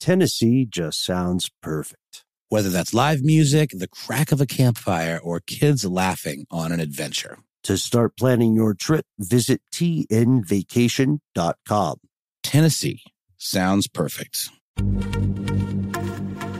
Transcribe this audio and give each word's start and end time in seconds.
Tennessee 0.00 0.66
just 0.68 1.04
sounds 1.04 1.48
perfect. 1.62 2.24
Whether 2.48 2.70
that's 2.70 2.92
live 2.94 3.22
music, 3.22 3.70
the 3.72 3.88
crack 3.88 4.32
of 4.32 4.40
a 4.40 4.46
campfire, 4.46 5.20
or 5.22 5.40
kids 5.40 5.84
laughing 5.84 6.46
on 6.50 6.72
an 6.72 6.80
adventure. 6.80 7.36
To 7.64 7.76
start 7.76 8.16
planning 8.16 8.54
your 8.54 8.72
trip, 8.74 9.04
visit 9.18 9.60
tnvacation.com. 9.72 11.96
Tennessee 12.44 13.02
sounds 13.38 13.88
perfect. 13.88 14.50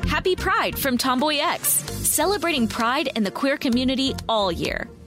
Happy 0.08 0.34
Pride 0.34 0.76
from 0.76 0.98
Tomboy 0.98 1.36
X, 1.38 1.68
celebrating 1.68 2.66
pride 2.66 3.10
in 3.14 3.22
the 3.22 3.30
queer 3.30 3.56
community 3.56 4.16
all 4.28 4.50
year. 4.50 4.88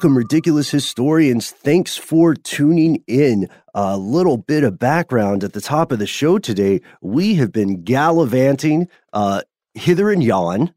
Welcome, 0.00 0.16
ridiculous 0.16 0.70
historians. 0.70 1.50
Thanks 1.50 1.98
for 1.98 2.34
tuning 2.34 3.04
in. 3.06 3.50
A 3.74 3.98
little 3.98 4.38
bit 4.38 4.64
of 4.64 4.78
background 4.78 5.44
at 5.44 5.52
the 5.52 5.60
top 5.60 5.92
of 5.92 5.98
the 5.98 6.06
show 6.06 6.38
today. 6.38 6.80
We 7.02 7.34
have 7.34 7.52
been 7.52 7.82
gallivanting 7.84 8.88
uh, 9.12 9.42
hither 9.74 10.10
and 10.10 10.24
yon. 10.24 10.72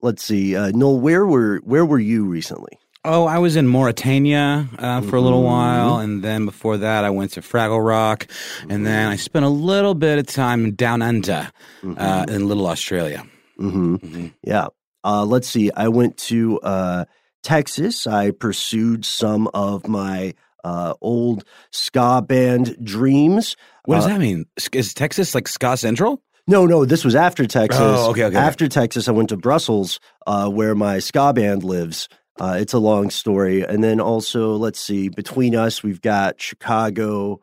Let's 0.00 0.24
see, 0.24 0.56
uh, 0.56 0.70
Noel, 0.70 0.98
where 0.98 1.26
were 1.26 1.58
where 1.58 1.84
were 1.84 1.98
you 1.98 2.24
recently? 2.24 2.78
Oh, 3.04 3.26
I 3.26 3.36
was 3.36 3.54
in 3.54 3.68
Mauritania 3.68 4.66
uh, 4.78 5.02
for 5.02 5.16
a 5.16 5.20
little 5.20 5.42
while, 5.42 5.98
and 5.98 6.24
then 6.24 6.46
before 6.46 6.78
that, 6.78 7.04
I 7.04 7.10
went 7.10 7.32
to 7.32 7.42
Fraggle 7.42 7.86
Rock, 7.86 8.28
and 8.70 8.86
then 8.86 9.10
I 9.10 9.16
spent 9.16 9.44
a 9.44 9.50
little 9.50 9.94
bit 9.94 10.18
of 10.18 10.26
time 10.26 10.74
down 10.74 11.02
under 11.02 11.50
uh, 11.98 12.24
in 12.26 12.48
Little 12.48 12.66
Australia. 12.66 13.26
Mm-hmm. 13.60 14.28
Yeah. 14.42 14.68
Uh, 15.04 15.24
let's 15.24 15.48
see. 15.48 15.70
I 15.70 15.88
went 15.88 16.16
to 16.16 16.58
uh, 16.60 17.04
Texas. 17.42 18.06
I 18.06 18.30
pursued 18.30 19.04
some 19.04 19.48
of 19.54 19.86
my 19.88 20.34
uh, 20.64 20.94
old 21.00 21.44
ska 21.70 22.22
band 22.22 22.76
dreams. 22.82 23.56
What 23.84 23.96
does 23.96 24.06
Uh, 24.06 24.08
that 24.08 24.20
mean? 24.20 24.46
Is 24.72 24.94
Texas 24.94 25.34
like 25.34 25.48
Ska 25.48 25.76
Central? 25.76 26.22
No, 26.46 26.64
no, 26.66 26.84
this 26.84 27.04
was 27.04 27.14
after 27.14 27.46
Texas. 27.46 27.80
Oh, 27.80 28.10
okay, 28.10 28.24
okay. 28.24 28.36
After 28.36 28.68
Texas, 28.68 29.06
I 29.06 29.12
went 29.12 29.28
to 29.28 29.36
Brussels, 29.36 30.00
uh, 30.26 30.48
where 30.48 30.74
my 30.74 30.98
ska 30.98 31.32
band 31.34 31.62
lives. 31.62 32.08
Uh, 32.40 32.56
it's 32.58 32.72
a 32.72 32.78
long 32.78 33.10
story. 33.10 33.62
And 33.62 33.82
then 33.84 34.00
also, 34.00 34.52
let's 34.56 34.80
see, 34.80 35.08
between 35.08 35.54
us, 35.54 35.82
we've 35.82 36.00
got 36.00 36.40
Chicago, 36.40 37.40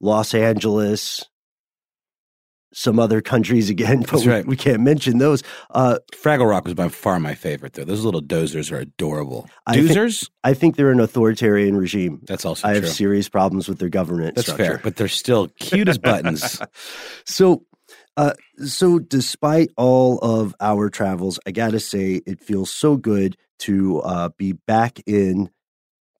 Los 0.00 0.34
Angeles, 0.34 1.24
some 2.72 2.98
other 2.98 3.20
countries 3.20 3.68
again, 3.70 4.00
but 4.02 4.10
That's 4.10 4.24
we, 4.26 4.32
right. 4.32 4.46
we 4.46 4.56
can't 4.56 4.80
mention 4.80 5.18
those. 5.18 5.42
Uh, 5.70 5.98
Fraggle 6.12 6.48
Rock 6.48 6.64
was 6.64 6.74
by 6.74 6.88
far 6.88 7.20
my 7.20 7.34
favorite, 7.34 7.74
though. 7.74 7.84
Those 7.84 8.04
little 8.04 8.22
Doozers 8.22 8.72
are 8.72 8.78
adorable. 8.78 9.48
I 9.66 9.82
think- 9.86 10.12
I 10.44 10.54
think 10.54 10.76
they're 10.76 10.90
an 10.90 11.00
authoritarian 11.00 11.76
regime. 11.76 12.20
That's 12.26 12.44
also 12.44 12.62
true. 12.62 12.70
I 12.70 12.74
have 12.74 12.88
serious 12.88 13.28
problems 13.28 13.68
with 13.68 13.78
their 13.78 13.88
government 13.88 14.34
That's 14.36 14.48
structure. 14.48 14.64
fair, 14.64 14.80
but 14.82 14.96
they're 14.96 15.08
still 15.08 15.48
cute 15.58 15.88
as 15.88 15.98
buttons. 15.98 16.60
So, 17.24 17.64
uh, 18.16 18.32
so 18.64 18.98
despite 18.98 19.70
all 19.76 20.18
of 20.18 20.54
our 20.60 20.90
travels, 20.90 21.38
I 21.46 21.50
gotta 21.52 21.80
say 21.80 22.20
it 22.26 22.40
feels 22.40 22.70
so 22.70 22.96
good 22.96 23.36
to 23.60 24.00
uh, 24.00 24.28
be 24.36 24.52
back 24.52 24.98
in 25.06 25.50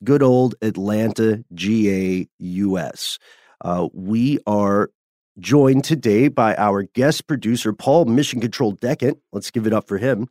good 0.05 0.23
old 0.23 0.55
Atlanta, 0.63 1.45
GA, 1.55 2.29
US. 2.39 3.19
Uh, 3.61 3.89
we 3.93 4.39
are 4.47 4.91
joined 5.39 5.85
today 5.85 6.29
by 6.29 6.55
our 6.57 6.83
guest 6.83 7.27
producer, 7.27 7.73
Paul 7.73 8.05
Mission 8.07 8.41
Control 8.41 8.73
Decant. 8.73 9.19
Let's 9.33 9.51
give 9.51 9.67
it 9.67 9.73
up 9.73 9.89
for 9.89 9.99
him. 9.99 10.29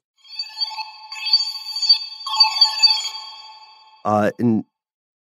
Uh, 4.04 4.32
and 4.40 4.64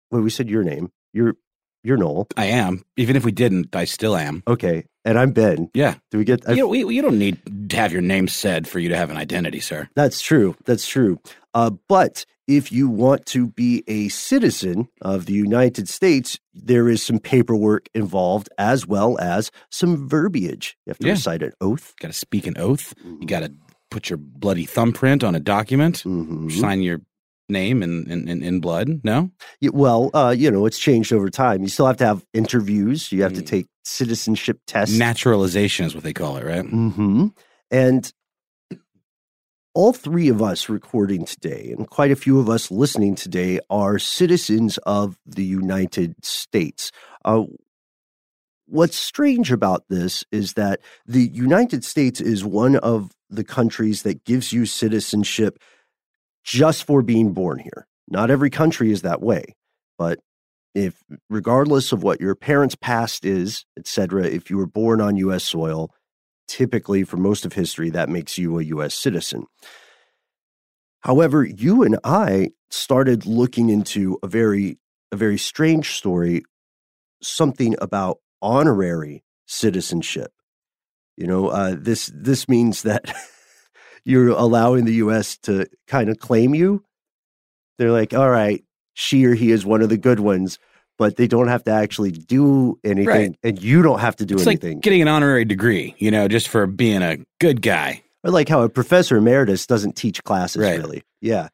well, 0.10 0.22
we 0.22 0.30
said 0.30 0.50
your 0.50 0.64
name. 0.64 0.92
You're 1.14 1.36
you're 1.84 1.98
Noel. 1.98 2.28
I 2.38 2.46
am. 2.46 2.84
Even 2.98 3.16
if 3.16 3.26
we 3.26 3.32
didn't, 3.32 3.76
I 3.76 3.86
still 3.86 4.16
am. 4.16 4.44
Okay, 4.48 4.86
and 5.06 5.18
I'm 5.20 5.32
Ben. 5.32 5.70
Yeah. 5.74 5.96
Do 6.12 6.18
we 6.18 6.24
get? 6.26 6.48
You, 6.50 6.56
don't- 6.56 6.70
we- 6.70 6.96
you 6.96 7.02
don't 7.02 7.20
need 7.20 7.70
to 7.70 7.76
have 7.76 7.92
your 7.92 8.02
name 8.02 8.28
said 8.28 8.68
for 8.68 8.80
you 8.80 8.90
to 8.90 8.98
have 8.98 9.10
an 9.10 9.18
identity, 9.18 9.60
sir. 9.60 9.88
That's 9.96 10.22
true. 10.22 10.56
That's 10.66 10.88
true. 10.88 11.20
Uh, 11.54 11.72
but 11.88 12.26
if 12.58 12.72
you 12.72 12.90
want 12.90 13.26
to 13.28 13.48
be 13.48 13.84
a 13.88 14.10
citizen 14.10 14.88
of 15.02 15.26
the 15.26 15.34
United 15.34 15.88
States, 15.90 16.40
there 16.54 16.90
is 16.90 17.02
some 17.04 17.20
paperwork 17.20 17.88
involved 17.94 18.50
as 18.58 18.86
well 18.88 19.18
as 19.20 19.52
some 19.70 20.08
verbiage. 20.08 20.78
You 20.86 20.92
have 20.92 21.00
to 21.00 21.08
Yeah. 21.08 21.14
recite 21.14 21.44
an 21.44 21.54
oath. 21.62 21.94
Got 22.00 22.10
to 22.10 22.14
speak 22.14 22.48
an 22.48 22.56
oath. 22.58 22.94
You 23.04 23.26
got 23.28 23.42
to 23.42 23.52
put 23.90 24.10
your 24.10 24.18
bloody 24.18 24.66
thumbprint 24.66 25.24
on 25.24 25.36
a 25.36 25.40
document. 25.40 26.04
Mhm. 26.06 26.52
Sign 26.52 26.82
your 26.82 27.02
name 27.50 27.84
in, 27.84 28.10
in, 28.10 28.42
in, 28.44 28.60
blood. 28.62 29.02
No? 29.04 29.30
Well, 29.74 30.10
uh, 30.14 30.34
you 30.38 30.50
know, 30.50 30.66
it's 30.66 30.80
changed 30.80 31.12
over 31.12 31.30
time. 31.30 31.62
You 31.64 31.68
still 31.68 31.86
have 31.88 31.98
to 31.98 32.06
have 32.06 32.26
interviews. 32.34 33.12
You 33.12 33.24
have 33.24 33.34
to 33.34 33.42
Mm. 33.42 33.46
take 33.48 33.66
citizenship 33.84 34.60
tests. 34.68 34.98
Naturalization 34.98 35.86
is 35.86 35.94
what 35.94 36.04
they 36.06 36.14
call 36.14 36.38
it, 36.38 36.46
right? 36.46 36.64
hmm 36.66 37.28
And 37.70 38.12
all 39.74 39.94
three 39.94 40.28
of 40.28 40.42
us 40.42 40.70
recording 40.70 41.26
today, 41.26 41.74
and 41.76 41.90
quite 41.90 42.12
a 42.12 42.16
few 42.16 42.40
of 42.40 42.50
us 42.50 42.72
listening 42.72 43.16
today, 43.16 43.60
are 43.70 44.00
citizens 44.00 44.78
of 44.80 45.18
the 45.26 45.44
United 45.44 46.16
States. 46.26 46.92
Uh, 47.24 47.44
what's 48.66 48.98
strange 48.98 49.52
about 49.52 49.84
this 49.90 50.24
is 50.32 50.54
that 50.54 50.82
the 51.06 51.28
United 51.28 51.84
States 51.84 52.20
is 52.20 52.44
one 52.44 52.76
of 52.78 53.12
the 53.30 53.44
countries 53.44 54.04
that 54.04 54.26
gives 54.26 54.52
you 54.52 54.66
citizenship 54.66 55.58
just 56.44 56.86
for 56.86 57.02
being 57.02 57.34
born 57.34 57.60
here. 57.60 57.88
Not 58.10 58.30
every 58.30 58.50
country 58.50 58.92
is 58.92 59.04
that 59.04 59.22
way, 59.22 59.56
but 59.98 60.20
if 60.74 61.02
regardless 61.30 61.92
of 61.92 62.04
what 62.04 62.20
your 62.20 62.36
parents' 62.36 62.76
past 62.76 63.26
is, 63.26 63.66
etc., 63.78 64.26
if 64.26 64.50
you 64.50 64.58
were 64.58 64.68
born 64.68 65.00
on 65.00 65.18
US 65.18 65.44
soil, 65.44 65.92
typically 66.52 67.06
for 67.06 67.16
most 67.16 67.46
of 67.46 67.54
history 67.54 67.90
that 67.92 68.10
makes 68.10 68.38
you 68.38 68.60
a 68.60 68.64
US 68.64 68.94
citizen. 68.94 69.46
However, 71.00 71.46
you 71.46 71.82
and 71.84 71.98
I 72.04 72.52
started 72.70 73.26
looking 73.26 73.70
into 73.70 74.20
a 74.22 74.28
very 74.28 74.78
a 75.14 75.16
very 75.16 75.38
strange 75.38 75.92
story, 75.92 76.44
something 77.24 77.76
about 77.82 78.20
honorary 78.42 79.24
citizenship. 79.46 80.32
You 81.16 81.28
know, 81.28 81.48
uh, 81.48 81.76
this 81.80 82.12
this 82.14 82.50
means 82.50 82.84
that 82.84 83.14
you're 84.04 84.30
allowing 84.30 84.84
the 84.84 84.96
U.S. 85.06 85.38
to 85.44 85.68
kind 85.88 86.10
of 86.10 86.20
claim 86.20 86.54
you. 86.54 86.84
They're 87.78 87.92
like, 87.92 88.14
all 88.14 88.30
right, 88.30 88.62
she 88.94 89.26
or 89.26 89.36
he 89.36 89.52
is 89.52 89.66
one 89.66 89.82
of 89.82 89.88
the 89.88 89.98
good 89.98 90.20
ones, 90.20 90.60
but 90.98 91.16
they 91.18 91.28
don't 91.28 91.48
have 91.48 91.64
to 91.66 91.72
actually 91.72 92.12
do 92.12 92.78
anything, 92.84 93.08
Right. 93.08 93.36
and 93.44 93.62
you 93.62 93.82
don't 93.82 94.00
have 94.00 94.16
to 94.18 94.26
do 94.26 94.36
It's 94.36 94.46
anything. 94.48 94.76
like 94.78 94.84
getting 94.84 95.02
an 95.02 95.08
honorary 95.08 95.46
degree, 95.46 95.96
you 95.98 96.12
know, 96.12 96.28
just 96.28 96.48
for 96.48 96.68
being 96.68 97.02
a 97.02 97.18
good 97.40 97.62
guy. 97.62 98.04
or 98.24 98.30
like 98.30 98.48
how 98.50 98.62
a 98.62 98.70
professor 98.70 99.18
emeritus 99.18 99.66
doesn't 99.66 99.96
teach 99.96 100.24
classes 100.24 100.62
Right. 100.62 100.78
really. 100.78 101.02
Yeah. 101.22 101.48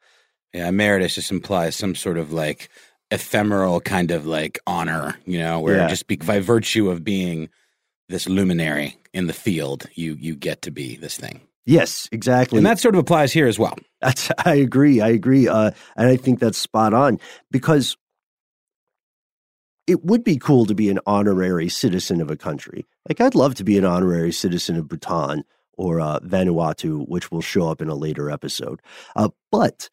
Yeah, 0.54 0.68
emeritus 0.68 1.16
just 1.16 1.32
implies 1.32 1.78
some 1.78 1.96
sort 1.96 2.18
of 2.18 2.34
like 2.34 2.68
ephemeral 3.10 3.80
kind 3.80 4.12
of 4.12 4.26
like 4.26 4.60
honor, 4.68 5.16
you 5.26 5.40
know, 5.40 5.62
where 5.62 5.78
Yeah. 5.78 5.88
just 5.88 6.08
be, 6.08 6.18
by 6.18 6.40
virtue 6.42 6.90
of 6.90 7.06
being 7.06 7.48
this 8.10 8.28
luminary 8.28 8.98
in 9.14 9.28
the 9.28 9.34
field, 9.34 9.86
you 9.96 10.18
you 10.20 10.36
get 10.36 10.62
to 10.64 10.72
be 10.72 10.98
this 10.98 11.16
thing. 11.18 11.40
Yes, 11.66 12.08
exactly. 12.12 12.58
And 12.58 12.66
that 12.66 12.80
sort 12.80 12.96
of 12.96 13.00
applies 13.00 13.32
here 13.34 13.48
as 13.48 13.58
well. 13.58 13.76
That's 14.02 14.30
I 14.46 14.56
agree. 14.56 15.00
I 15.02 15.08
agree. 15.10 15.48
Uh, 15.48 15.72
and 15.96 16.08
I 16.08 16.18
think 16.18 16.40
that's 16.40 16.58
spot 16.58 16.94
on 16.94 17.18
because 17.50 17.96
it 19.88 20.04
would 20.04 20.24
be 20.24 20.38
cool 20.38 20.66
to 20.66 20.76
be 20.76 20.90
an 20.90 21.00
honorary 21.06 21.70
citizen 21.70 22.22
of 22.22 22.30
a 22.30 22.38
country. 22.38 22.86
Like 23.08 23.22
I'd 23.22 23.36
love 23.36 23.56
to 23.56 23.64
be 23.64 23.78
an 23.78 23.86
honorary 23.86 24.34
citizen 24.34 24.76
of 24.76 24.88
Bhutan 24.88 25.44
or 25.78 26.02
uh, 26.02 26.20
Vanuatu, 26.20 27.08
which 27.08 27.32
will 27.32 27.42
show 27.42 27.70
up 27.70 27.82
in 27.82 27.88
a 27.88 27.96
later 27.96 28.30
episode. 28.30 28.82
Uh, 29.16 29.30
but 29.52 29.90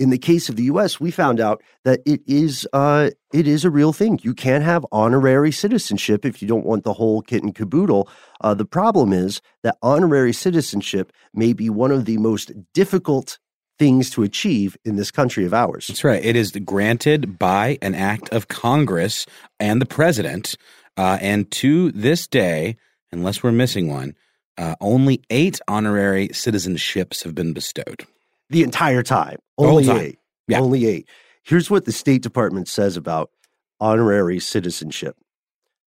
in 0.00 0.10
the 0.10 0.18
case 0.18 0.48
of 0.48 0.56
the 0.56 0.64
U.S., 0.64 0.98
we 0.98 1.10
found 1.10 1.40
out 1.40 1.62
that 1.84 2.00
it 2.06 2.22
is 2.26 2.66
uh, 2.72 3.10
it 3.32 3.46
is 3.46 3.64
a 3.64 3.70
real 3.70 3.92
thing. 3.92 4.18
You 4.22 4.34
can 4.34 4.62
have 4.62 4.84
honorary 4.90 5.52
citizenship 5.52 6.24
if 6.24 6.40
you 6.40 6.48
don't 6.48 6.64
want 6.64 6.84
the 6.84 6.94
whole 6.94 7.22
kit 7.22 7.42
and 7.42 7.54
caboodle. 7.54 8.08
Uh, 8.40 8.54
the 8.54 8.64
problem 8.64 9.12
is 9.12 9.42
that 9.62 9.76
honorary 9.82 10.32
citizenship 10.32 11.12
may 11.34 11.52
be 11.52 11.68
one 11.68 11.92
of 11.92 12.06
the 12.06 12.16
most 12.16 12.50
difficult 12.72 13.38
things 13.80 14.10
to 14.10 14.22
achieve 14.22 14.76
in 14.84 14.96
this 14.96 15.10
country 15.10 15.46
of 15.46 15.54
ours. 15.54 15.86
That's 15.86 16.04
right. 16.04 16.22
It 16.22 16.36
is 16.36 16.50
granted 16.52 17.38
by 17.38 17.78
an 17.80 17.94
act 17.94 18.28
of 18.28 18.46
Congress 18.46 19.24
and 19.58 19.80
the 19.80 19.86
president. 19.86 20.54
Uh, 20.98 21.16
and 21.22 21.50
to 21.50 21.90
this 21.92 22.26
day, 22.26 22.76
unless 23.10 23.42
we're 23.42 23.52
missing 23.52 23.88
one, 23.88 24.14
uh, 24.58 24.74
only 24.82 25.22
eight 25.30 25.60
honorary 25.66 26.28
citizenships 26.28 27.24
have 27.24 27.34
been 27.34 27.54
bestowed. 27.54 28.04
The 28.50 28.62
entire 28.62 29.02
time, 29.02 29.38
only 29.56 29.86
time. 29.86 29.96
eight. 29.96 30.18
Yeah. 30.46 30.60
Only 30.60 30.84
eight. 30.84 31.08
Here's 31.42 31.70
what 31.70 31.86
the 31.86 31.92
State 31.92 32.20
Department 32.20 32.68
says 32.68 32.98
about 32.98 33.30
honorary 33.80 34.40
citizenship. 34.40 35.16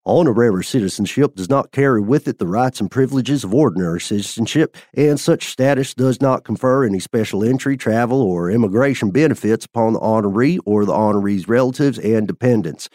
Honorary 0.05 0.65
citizenship 0.65 1.37
does 1.37 1.49
not 1.49 1.71
carry 1.71 2.01
with 2.01 2.27
it 2.27 2.39
the 2.39 2.47
rights 2.47 2.81
and 2.81 2.91
privileges 2.91 3.45
of 3.45 3.55
ordinary 3.55 4.01
citizenship, 4.01 4.77
and 4.95 5.21
such 5.21 5.51
status 5.51 5.95
does 5.95 6.21
not 6.21 6.43
confer 6.43 6.85
any 6.85 6.99
special 6.99 7.45
entry, 7.45 7.77
travel, 7.77 8.21
or 8.21 8.51
immigration 8.51 9.13
benefits 9.13 9.65
upon 9.65 9.93
the 9.93 10.01
honoree 10.01 10.59
or 10.67 10.85
the 10.85 10.93
honoree's 10.93 11.47
relatives 11.47 12.01
and 12.01 12.27
dependents. 12.27 12.89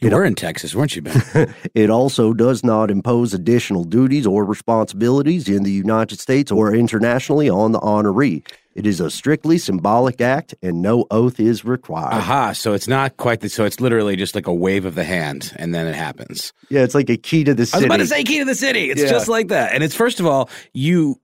You 0.00 0.10
were 0.10 0.24
in 0.24 0.34
Texas, 0.34 0.74
weren't 0.74 0.94
you, 0.96 1.02
Ben? 1.02 1.54
It 1.74 1.90
also 1.90 2.32
does 2.32 2.62
not 2.64 2.90
impose 2.90 3.34
additional 3.34 3.84
duties 3.84 4.26
or 4.26 4.44
responsibilities 4.44 5.48
in 5.48 5.62
the 5.64 5.72
United 5.72 6.20
States 6.20 6.50
or 6.52 6.74
internationally 6.74 7.48
on 7.50 7.72
the 7.72 7.80
honoree. 7.80 8.46
It 8.74 8.86
is 8.86 9.00
a 9.00 9.10
strictly 9.10 9.58
symbolic 9.58 10.20
act 10.20 10.54
and 10.62 10.80
no 10.82 11.04
oath 11.10 11.40
is 11.40 11.64
required. 11.64 12.14
Aha. 12.14 12.52
So 12.52 12.74
it's 12.74 12.86
not 12.86 13.16
quite 13.16 13.40
the, 13.40 13.48
so 13.48 13.64
it's 13.64 13.80
literally 13.80 14.14
just 14.14 14.36
like 14.36 14.46
a 14.46 14.54
wave 14.54 14.84
of 14.84 14.94
the 14.94 15.02
hand 15.04 15.52
and 15.56 15.74
then 15.74 15.86
it 15.88 15.96
happens. 15.96 16.52
Yeah, 16.70 16.82
it's 16.82 16.94
like 16.94 17.10
a 17.10 17.16
key 17.16 17.42
to 17.44 17.54
the 17.54 17.66
city. 17.66 17.76
I 17.76 17.78
was 17.78 17.84
about 17.86 17.96
to 17.96 18.06
say 18.06 18.22
key 18.22 18.38
to 18.38 18.44
the 18.44 18.54
city. 18.54 18.90
It's 18.90 19.02
Yeah. 19.02 19.10
just 19.10 19.26
like 19.28 19.48
that. 19.48 19.72
And 19.72 19.82
it's 19.82 19.96
first 19.96 20.20
of 20.20 20.26
all, 20.26 20.48
you 20.74 21.18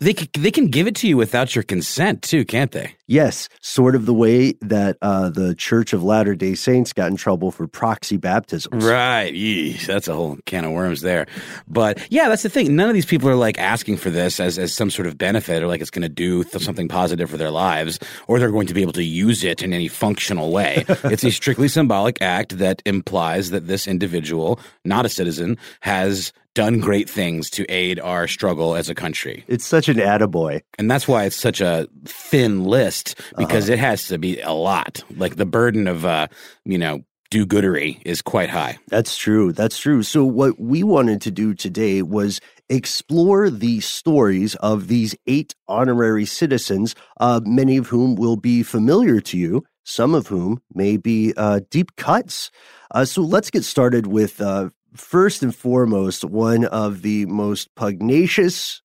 they 0.00 0.14
c- 0.14 0.28
they 0.38 0.50
can 0.50 0.68
give 0.68 0.86
it 0.86 0.96
to 0.96 1.08
you 1.08 1.16
without 1.16 1.54
your 1.54 1.62
consent 1.62 2.22
too, 2.22 2.44
can't 2.44 2.72
they? 2.72 2.94
yes, 3.10 3.48
sort 3.60 3.96
of 3.96 4.06
the 4.06 4.14
way 4.14 4.52
that 4.60 4.96
uh, 5.02 5.28
the 5.28 5.52
Church 5.56 5.92
of 5.92 6.04
Latter 6.04 6.36
day 6.36 6.54
Saints 6.54 6.92
got 6.92 7.10
in 7.10 7.16
trouble 7.16 7.50
for 7.50 7.66
proxy 7.66 8.16
baptisms. 8.16 8.84
Right. 8.84 9.34
Yeesh, 9.34 9.84
that's 9.84 10.06
a 10.06 10.14
whole 10.14 10.38
can 10.46 10.64
of 10.64 10.70
worms 10.70 11.00
there. 11.00 11.26
But 11.66 11.98
yeah, 12.10 12.28
that's 12.28 12.44
the 12.44 12.48
thing. 12.48 12.76
None 12.76 12.88
of 12.88 12.94
these 12.94 13.04
people 13.04 13.28
are 13.28 13.34
like 13.34 13.58
asking 13.58 13.96
for 13.96 14.10
this 14.10 14.38
as, 14.38 14.58
as 14.58 14.72
some 14.72 14.90
sort 14.90 15.08
of 15.08 15.18
benefit 15.18 15.62
or 15.62 15.66
like 15.66 15.80
it's 15.80 15.90
going 15.90 16.02
to 16.02 16.08
do 16.08 16.44
th- 16.44 16.62
something 16.62 16.86
positive 16.86 17.28
for 17.28 17.36
their 17.36 17.50
lives 17.50 17.98
or 18.28 18.38
they're 18.38 18.52
going 18.52 18.68
to 18.68 18.74
be 18.74 18.82
able 18.82 18.92
to 18.92 19.04
use 19.04 19.42
it 19.42 19.60
in 19.60 19.72
any 19.74 19.88
functional 19.88 20.52
way. 20.52 20.84
it's 21.04 21.24
a 21.24 21.32
strictly 21.32 21.66
symbolic 21.66 22.22
act 22.22 22.58
that 22.58 22.80
implies 22.86 23.50
that 23.50 23.66
this 23.66 23.88
individual, 23.88 24.60
not 24.84 25.04
a 25.04 25.08
citizen, 25.08 25.58
has 25.80 26.32
done 26.54 26.80
great 26.80 27.08
things 27.08 27.50
to 27.50 27.64
aid 27.70 28.00
our 28.00 28.26
struggle 28.26 28.74
as 28.74 28.88
a 28.88 28.94
country. 28.94 29.44
It's 29.46 29.66
such 29.66 29.88
an 29.88 29.96
attaboy. 29.96 30.62
And 30.78 30.90
that's 30.90 31.06
why 31.06 31.24
it's 31.24 31.36
such 31.36 31.60
a 31.60 31.88
thin 32.04 32.64
list 32.64 33.20
because 33.36 33.68
it 33.68 33.78
has 33.78 34.08
to 34.08 34.18
be 34.18 34.40
a 34.40 34.52
lot. 34.52 35.02
Like 35.16 35.36
the 35.36 35.46
burden 35.46 35.86
of, 35.86 36.04
uh, 36.04 36.26
you 36.64 36.78
know, 36.78 37.04
do 37.30 37.46
goodery 37.46 38.00
is 38.04 38.22
quite 38.22 38.50
high. 38.50 38.78
That's 38.88 39.16
true. 39.16 39.52
That's 39.52 39.78
true. 39.78 40.02
So, 40.02 40.24
what 40.24 40.60
we 40.60 40.82
wanted 40.82 41.20
to 41.22 41.30
do 41.30 41.54
today 41.54 42.02
was 42.02 42.40
explore 42.68 43.50
the 43.50 43.80
stories 43.80 44.56
of 44.56 44.88
these 44.88 45.14
eight 45.28 45.54
honorary 45.68 46.26
citizens, 46.26 46.96
uh, 47.20 47.40
many 47.44 47.76
of 47.76 47.86
whom 47.86 48.16
will 48.16 48.36
be 48.36 48.64
familiar 48.64 49.20
to 49.20 49.38
you, 49.38 49.62
some 49.84 50.12
of 50.14 50.26
whom 50.26 50.60
may 50.74 50.96
be 50.96 51.32
uh, 51.36 51.60
deep 51.70 51.94
cuts. 51.96 52.50
Uh, 52.90 53.04
so, 53.04 53.22
let's 53.22 53.50
get 53.50 53.64
started 53.64 54.08
with 54.08 54.40
uh, 54.40 54.70
first 54.94 55.42
and 55.42 55.54
foremost 55.54 56.24
one 56.24 56.64
of 56.64 57.02
the 57.02 57.26
most 57.26 57.74
pugnacious, 57.74 58.82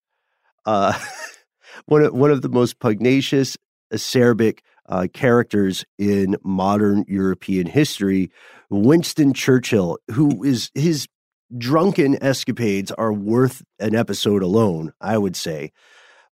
uh, 0.65 0.97
one, 1.85 2.03
of, 2.03 2.13
one 2.13 2.31
of 2.31 2.41
the 2.41 2.49
most 2.49 2.79
pugnacious, 2.79 3.57
acerbic 3.93 4.59
uh, 4.87 5.07
characters 5.13 5.85
in 5.97 6.35
modern 6.43 7.05
European 7.07 7.67
history. 7.67 8.31
Winston 8.69 9.33
Churchill, 9.33 9.97
who 10.11 10.43
is 10.43 10.71
his 10.73 11.07
drunken 11.57 12.21
escapades 12.23 12.91
are 12.91 13.13
worth 13.13 13.63
an 13.79 13.95
episode 13.95 14.43
alone, 14.43 14.93
I 14.99 15.17
would 15.17 15.35
say. 15.35 15.71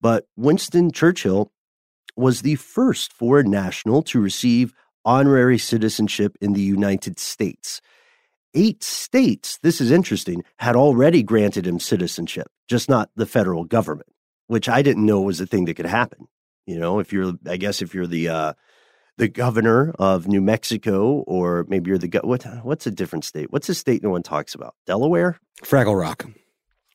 But 0.00 0.26
Winston 0.36 0.92
Churchill 0.92 1.50
was 2.16 2.42
the 2.42 2.56
first 2.56 3.12
foreign 3.12 3.50
national 3.50 4.02
to 4.02 4.20
receive 4.20 4.74
honorary 5.04 5.58
citizenship 5.58 6.36
in 6.40 6.52
the 6.52 6.60
United 6.60 7.18
States. 7.18 7.80
Eight 8.54 8.82
states, 8.82 9.58
this 9.62 9.80
is 9.80 9.90
interesting, 9.90 10.42
had 10.58 10.74
already 10.74 11.22
granted 11.22 11.66
him 11.66 11.78
citizenship, 11.78 12.48
just 12.66 12.88
not 12.88 13.10
the 13.14 13.26
federal 13.26 13.64
government, 13.64 14.08
which 14.46 14.68
I 14.68 14.82
didn't 14.82 15.04
know 15.04 15.20
was 15.20 15.40
a 15.40 15.46
thing 15.46 15.66
that 15.66 15.74
could 15.74 15.86
happen. 15.86 16.26
You 16.66 16.78
know, 16.78 16.98
if 16.98 17.12
you're, 17.12 17.34
I 17.46 17.56
guess, 17.56 17.82
if 17.82 17.94
you're 17.94 18.06
the 18.06 18.28
uh, 18.28 18.52
the 19.18 19.28
governor 19.28 19.94
of 19.98 20.28
New 20.28 20.40
Mexico, 20.40 21.24
or 21.26 21.66
maybe 21.68 21.88
you're 21.88 21.98
the 21.98 22.08
go- 22.08 22.20
what? 22.22 22.44
What's 22.62 22.86
a 22.86 22.90
different 22.90 23.24
state? 23.24 23.52
What's 23.52 23.68
a 23.68 23.74
state 23.74 24.02
no 24.02 24.10
one 24.10 24.22
talks 24.22 24.54
about? 24.54 24.74
Delaware? 24.86 25.38
Fraggle 25.62 25.98
Rock. 25.98 26.26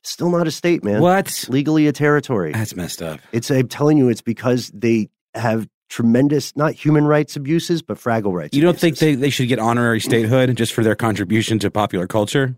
Still 0.04 0.30
not 0.30 0.48
a 0.48 0.52
state, 0.52 0.84
man. 0.84 1.02
What? 1.02 1.46
Legally 1.50 1.88
a 1.88 1.92
territory. 1.92 2.52
That's 2.52 2.76
messed 2.76 3.02
up. 3.02 3.20
It's. 3.32 3.50
I'm 3.52 3.68
telling 3.68 3.98
you, 3.98 4.10
it's 4.10 4.22
because 4.22 4.72
they 4.74 5.10
have 5.34 5.68
tremendous, 5.94 6.56
not 6.56 6.74
human 6.74 7.06
rights 7.06 7.36
abuses, 7.36 7.84
but 7.84 7.98
fraggle 7.98 8.34
rights. 8.34 8.56
You 8.56 8.64
don't 8.64 8.80
think 8.80 8.98
they, 8.98 9.14
they 9.14 9.30
should 9.30 9.48
get 9.48 9.60
honorary 9.60 10.00
statehood 10.00 10.56
just 10.58 10.74
for 10.74 10.84
their 10.84 10.96
contribution 10.96 11.60
to 11.60 11.70
popular 11.70 12.08
culture? 12.08 12.56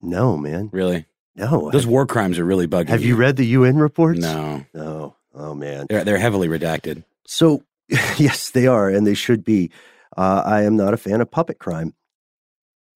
No, 0.00 0.36
man. 0.36 0.70
Really? 0.72 1.06
No. 1.34 1.70
Those 1.72 1.86
war 1.88 2.06
crimes 2.06 2.38
are 2.38 2.44
really 2.44 2.68
bugging 2.68 2.88
have 2.88 3.02
you 3.02 3.16
read 3.16 3.36
the 3.36 3.46
UN 3.46 3.78
reports? 3.78 4.20
No. 4.20 4.64
No. 4.74 5.16
Oh 5.34 5.54
man. 5.54 5.86
They're, 5.88 6.04
they're 6.04 6.18
heavily 6.18 6.46
redacted. 6.46 7.04
So, 7.26 7.64
yes, 7.88 8.50
they 8.50 8.66
are, 8.66 8.88
and 8.88 9.06
they 9.06 9.14
should 9.14 9.44
be. 9.44 9.70
Uh, 10.16 10.42
I 10.44 10.62
am 10.62 10.76
not 10.76 10.94
a 10.94 10.98
fan 10.98 11.20
of 11.20 11.30
puppet 11.30 11.58
crime, 11.58 11.94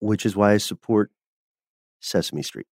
which 0.00 0.26
is 0.26 0.34
why 0.34 0.54
I 0.54 0.56
support 0.56 1.10
Sesame 2.00 2.42
Street. 2.42 2.66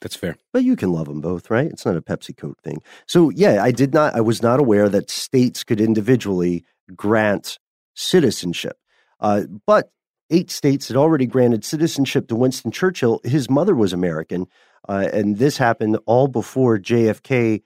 That's 0.00 0.16
fair. 0.16 0.36
But 0.52 0.64
you 0.64 0.76
can 0.76 0.92
love 0.92 1.08
them 1.08 1.20
both, 1.20 1.50
right? 1.50 1.66
It's 1.66 1.84
not 1.84 1.96
a 1.96 2.02
Pepsi 2.02 2.36
Coke 2.36 2.62
thing. 2.62 2.82
So, 3.06 3.30
yeah, 3.30 3.62
I 3.62 3.70
did 3.70 3.92
not, 3.92 4.14
I 4.14 4.20
was 4.20 4.42
not 4.42 4.58
aware 4.58 4.88
that 4.88 5.10
states 5.10 5.62
could 5.62 5.80
individually 5.80 6.64
grant 6.96 7.58
citizenship. 7.94 8.78
Uh, 9.20 9.42
but 9.66 9.90
eight 10.30 10.50
states 10.50 10.88
had 10.88 10.96
already 10.96 11.26
granted 11.26 11.64
citizenship 11.64 12.28
to 12.28 12.36
Winston 12.36 12.70
Churchill. 12.70 13.20
His 13.24 13.50
mother 13.50 13.74
was 13.74 13.92
American, 13.92 14.46
uh, 14.88 15.08
and 15.12 15.36
this 15.36 15.58
happened 15.58 15.98
all 16.06 16.28
before 16.28 16.78
JFK 16.78 17.62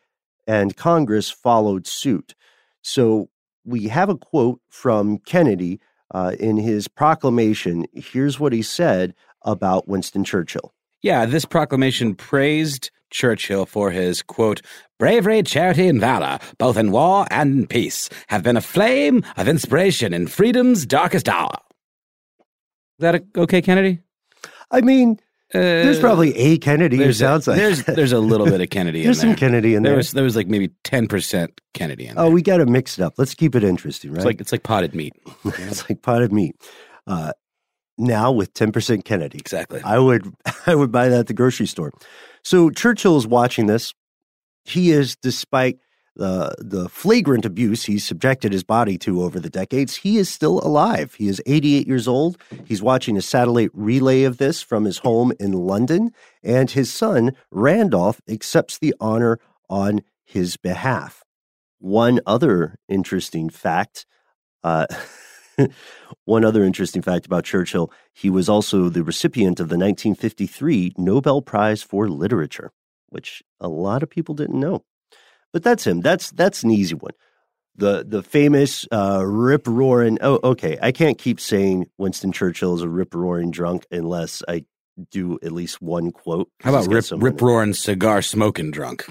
and 0.47 0.77
Congress 0.77 1.31
followed 1.31 1.87
suit. 1.87 2.35
So, 2.83 3.29
we 3.65 3.89
have 3.89 4.11
a 4.11 4.17
quote 4.17 4.61
from 4.69 5.19
Kennedy 5.19 5.81
uh, 6.13 6.37
in 6.39 6.57
his 6.57 6.87
proclamation. 6.87 7.87
Here's 7.95 8.39
what 8.39 8.53
he 8.53 8.61
said 8.63 9.15
about 9.43 9.89
Winston 9.89 10.25
Churchill. 10.25 10.75
Yeah, 11.05 11.27
this 11.27 11.45
proclamation 11.45 12.15
praised 12.15 12.91
Churchill 13.11 13.67
for 13.67 13.91
his, 13.91 14.23
quote, 14.23 14.63
bravery, 14.99 15.43
charity, 15.43 15.87
and 15.87 16.01
valor, 16.01 16.39
both 16.57 16.79
in 16.79 16.93
war 16.93 17.27
and 17.31 17.59
in 17.61 17.67
peace, 17.67 18.09
have 18.29 18.43
been 18.43 18.57
a 18.57 18.63
flame 18.63 19.23
of 19.37 19.47
inspiration 19.47 20.15
in 20.15 20.27
freedom's 20.29 20.87
darkest 20.87 21.29
hour. 21.29 21.59
Is 22.39 23.01
that 23.01 23.15
a, 23.17 23.25
okay, 23.37 23.61
Kennedy? 23.61 24.01
I 24.71 24.81
mean, 24.81 25.21
Uh, 25.55 25.61
there's 25.61 26.01
probably 26.01 26.35
a 26.39 26.57
Kennedy. 26.57 26.97
There's 26.97 27.21
a, 27.21 27.25
sounds 27.27 27.47
like 27.49 27.59
there's 27.59 27.85
there's 27.85 28.13
a 28.13 28.19
little 28.19 28.47
bit 28.47 28.63
of 28.63 28.71
Kennedy 28.77 29.01
in 29.01 29.05
there. 29.05 29.13
There's 29.13 29.21
some 29.21 29.35
Kennedy 29.37 29.75
in 29.75 29.83
there 29.83 29.91
there. 29.91 29.97
was 29.99 30.13
there 30.13 30.25
was 30.25 30.37
like 30.37 30.49
maybe 30.49 30.71
ten 30.85 31.07
percent 31.07 31.61
Kennedy 31.75 32.07
in 32.07 32.15
there. 32.17 32.25
oh, 32.25 32.31
we 32.31 32.41
got 32.41 32.57
to 32.57 32.67
mix 32.67 32.99
it 32.99 33.03
up. 33.05 33.15
Let's 33.19 33.35
keep 33.35 33.55
it 33.55 33.63
interesting, 33.63 34.11
right? 34.11 34.17
It's 34.19 34.25
like 34.25 34.41
it's 34.41 34.53
like 34.53 34.63
potted 34.63 34.95
meat. 34.95 35.13
it's 35.45 35.87
like 35.89 36.01
potted 36.01 36.33
meat. 36.33 36.57
Uh, 37.07 37.33
now 37.99 38.33
with 38.33 38.53
ten 38.55 38.73
percent 38.73 39.05
Kennedy, 39.05 39.39
Exactly. 39.39 39.81
I 39.85 39.99
would 39.99 40.33
I 40.67 40.75
would 40.75 40.93
buy 40.93 41.09
that 41.09 41.21
at 41.21 41.27
the 41.27 41.35
grocery 41.35 41.67
store. 41.67 41.93
So 42.43 42.71
Churchill 42.71 43.17
is 43.17 43.27
watching 43.27 43.67
this. 43.67 43.95
He 44.65 44.91
is, 44.91 45.17
despite 45.17 45.79
the 46.17 46.55
the 46.59 46.89
flagrant 46.89 47.45
abuse 47.45 47.85
he 47.85 47.99
subjected 47.99 48.53
his 48.53 48.63
body 48.63 48.97
to 48.99 49.23
over 49.23 49.41
the 49.41 49.51
decades, 49.51 49.97
he 49.97 50.17
is 50.19 50.29
still 50.29 50.61
alive. 50.61 51.15
He 51.15 51.29
is 51.29 51.43
88 51.47 51.87
years 51.87 52.07
old. 52.07 52.39
He's 52.65 52.83
watching 52.83 53.17
a 53.17 53.23
satellite 53.23 53.71
relay 53.73 54.23
of 54.23 54.39
this 54.39 54.63
from 54.63 54.85
his 54.85 54.99
home 54.99 55.33
in 55.41 55.53
London, 55.53 56.13
and 56.43 56.71
his 56.71 56.93
son 56.93 57.33
Randolph 57.51 58.21
accepts 58.29 58.79
the 58.79 58.95
honor 59.01 59.39
on 59.69 60.03
his 60.25 60.57
behalf. 60.57 61.25
One 61.79 62.21
other 62.27 62.79
interesting 62.89 63.51
fact. 63.51 64.07
Uh, 64.63 64.87
One 66.25 66.45
other 66.45 66.65
interesting 66.65 67.03
fact 67.03 67.27
about 67.27 67.45
Churchill, 67.45 67.93
he 68.13 68.31
was 68.31 68.49
also 68.49 68.89
the 68.89 69.03
recipient 69.03 69.61
of 69.61 69.69
the 69.69 69.77
1953 69.77 70.95
Nobel 70.97 71.43
Prize 71.43 71.83
for 71.83 72.09
Literature, 72.09 72.73
which 73.09 73.43
a 73.61 73.69
lot 73.69 74.03
of 74.03 74.11
people 74.11 74.35
didn't 74.35 74.59
know. 74.59 74.85
But 75.53 75.63
that's 75.63 75.87
him. 75.87 76.01
That's 76.01 76.31
that's 76.33 76.65
an 76.65 76.71
easy 76.71 76.95
one. 76.95 77.13
The 77.77 78.05
the 78.07 78.23
famous 78.23 78.87
uh, 78.91 79.25
rip 79.25 79.67
roaring. 79.67 80.19
Oh, 80.21 80.41
okay. 80.43 80.79
I 80.81 80.93
can't 80.93 81.19
keep 81.19 81.39
saying 81.39 81.87
Winston 81.99 82.33
Churchill 82.33 82.75
is 82.75 82.83
a 82.83 82.89
rip 82.89 83.15
roaring 83.15 83.51
drunk 83.51 83.87
unless 83.91 84.43
I 84.49 84.65
do 85.11 85.39
at 85.43 85.53
least 85.53 85.81
one 85.81 86.11
quote. 86.11 86.49
How 86.61 86.75
about 86.75 86.89
rip 86.89 87.05
rip 87.17 87.41
roaring 87.41 87.75
cigar 87.75 88.23
smoking 88.23 88.71
drunk? 88.71 89.07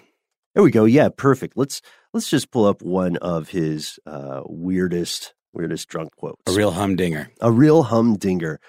There 0.53 0.63
we 0.63 0.71
go. 0.71 0.85
Yeah, 0.85 1.09
perfect. 1.15 1.57
Let's 1.57 1.81
let's 2.13 2.29
just 2.29 2.51
pull 2.51 2.65
up 2.65 2.81
one 2.81 3.17
of 3.17 3.49
his 3.49 3.99
uh, 4.05 4.41
weirdest 4.45 5.33
weirdest 5.53 5.87
drunk 5.87 6.15
quotes. 6.15 6.41
A 6.47 6.55
real 6.55 6.71
humdinger. 6.71 7.29
A 7.41 7.51
real 7.51 7.83
humdinger. 7.83 8.59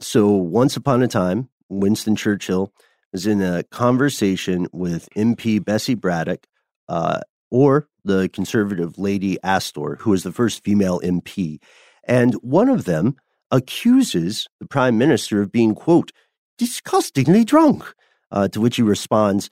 So 0.00 0.28
once 0.28 0.76
upon 0.76 1.02
a 1.02 1.08
time, 1.08 1.48
Winston 1.68 2.16
Churchill 2.16 2.72
was 3.12 3.26
in 3.26 3.42
a 3.42 3.64
conversation 3.64 4.68
with 4.72 5.08
MP 5.16 5.64
Bessie 5.64 5.94
Braddock, 5.94 6.46
uh, 6.88 7.20
or 7.50 7.88
the 8.04 8.28
conservative 8.28 8.98
Lady 8.98 9.38
Astor, 9.42 9.96
who 10.00 10.10
was 10.10 10.22
the 10.22 10.32
first 10.32 10.62
female 10.62 11.00
MP. 11.00 11.58
And 12.04 12.34
one 12.34 12.68
of 12.68 12.84
them 12.84 13.16
accuses 13.50 14.46
the 14.60 14.66
prime 14.66 14.98
minister 14.98 15.40
of 15.42 15.50
being, 15.50 15.74
quote, 15.74 16.12
disgustingly 16.56 17.44
drunk. 17.44 17.94
Uh, 18.30 18.46
to 18.46 18.60
which 18.60 18.76
he 18.76 18.82
responds, 18.82 19.48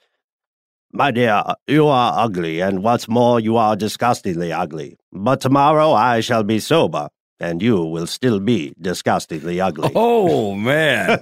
My 0.93 1.11
dear, 1.11 1.43
you 1.67 1.87
are 1.89 2.25
ugly, 2.25 2.61
and 2.61 2.83
what's 2.83 3.09
more, 3.09 3.39
you 3.41 3.57
are 3.57 3.77
disgustingly 3.77 4.53
ugly. 4.53 4.97
But 5.13 5.41
tomorrow 5.41 5.93
I 5.93 6.21
shall 6.21 6.43
be 6.43 6.59
sober, 6.59 7.09
and 7.39 7.61
you 7.61 7.85
will 7.85 8.07
still 8.07 8.41
be 8.41 8.75
disgustingly 8.81 9.61
ugly. 9.61 9.91
Oh, 9.95 10.55
man. 10.55 11.21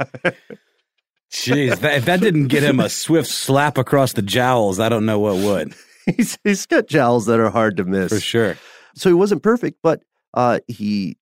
Jeez, 1.32 1.80
that, 1.80 1.96
if 1.96 2.04
that 2.04 2.20
didn't 2.20 2.48
get 2.48 2.62
him 2.62 2.78
a 2.78 2.88
swift 2.88 3.28
slap 3.28 3.76
across 3.76 4.12
the 4.12 4.22
jowls, 4.22 4.78
I 4.78 4.88
don't 4.88 5.06
know 5.06 5.18
what 5.18 5.36
would. 5.36 5.74
he's, 6.16 6.38
he's 6.44 6.66
got 6.66 6.86
jowls 6.86 7.26
that 7.26 7.40
are 7.40 7.50
hard 7.50 7.76
to 7.78 7.84
miss. 7.84 8.12
For 8.12 8.20
sure. 8.20 8.56
So 8.94 9.08
he 9.10 9.14
wasn't 9.14 9.42
perfect, 9.42 9.78
but 9.82 10.02
uh, 10.34 10.60
he 10.68 11.16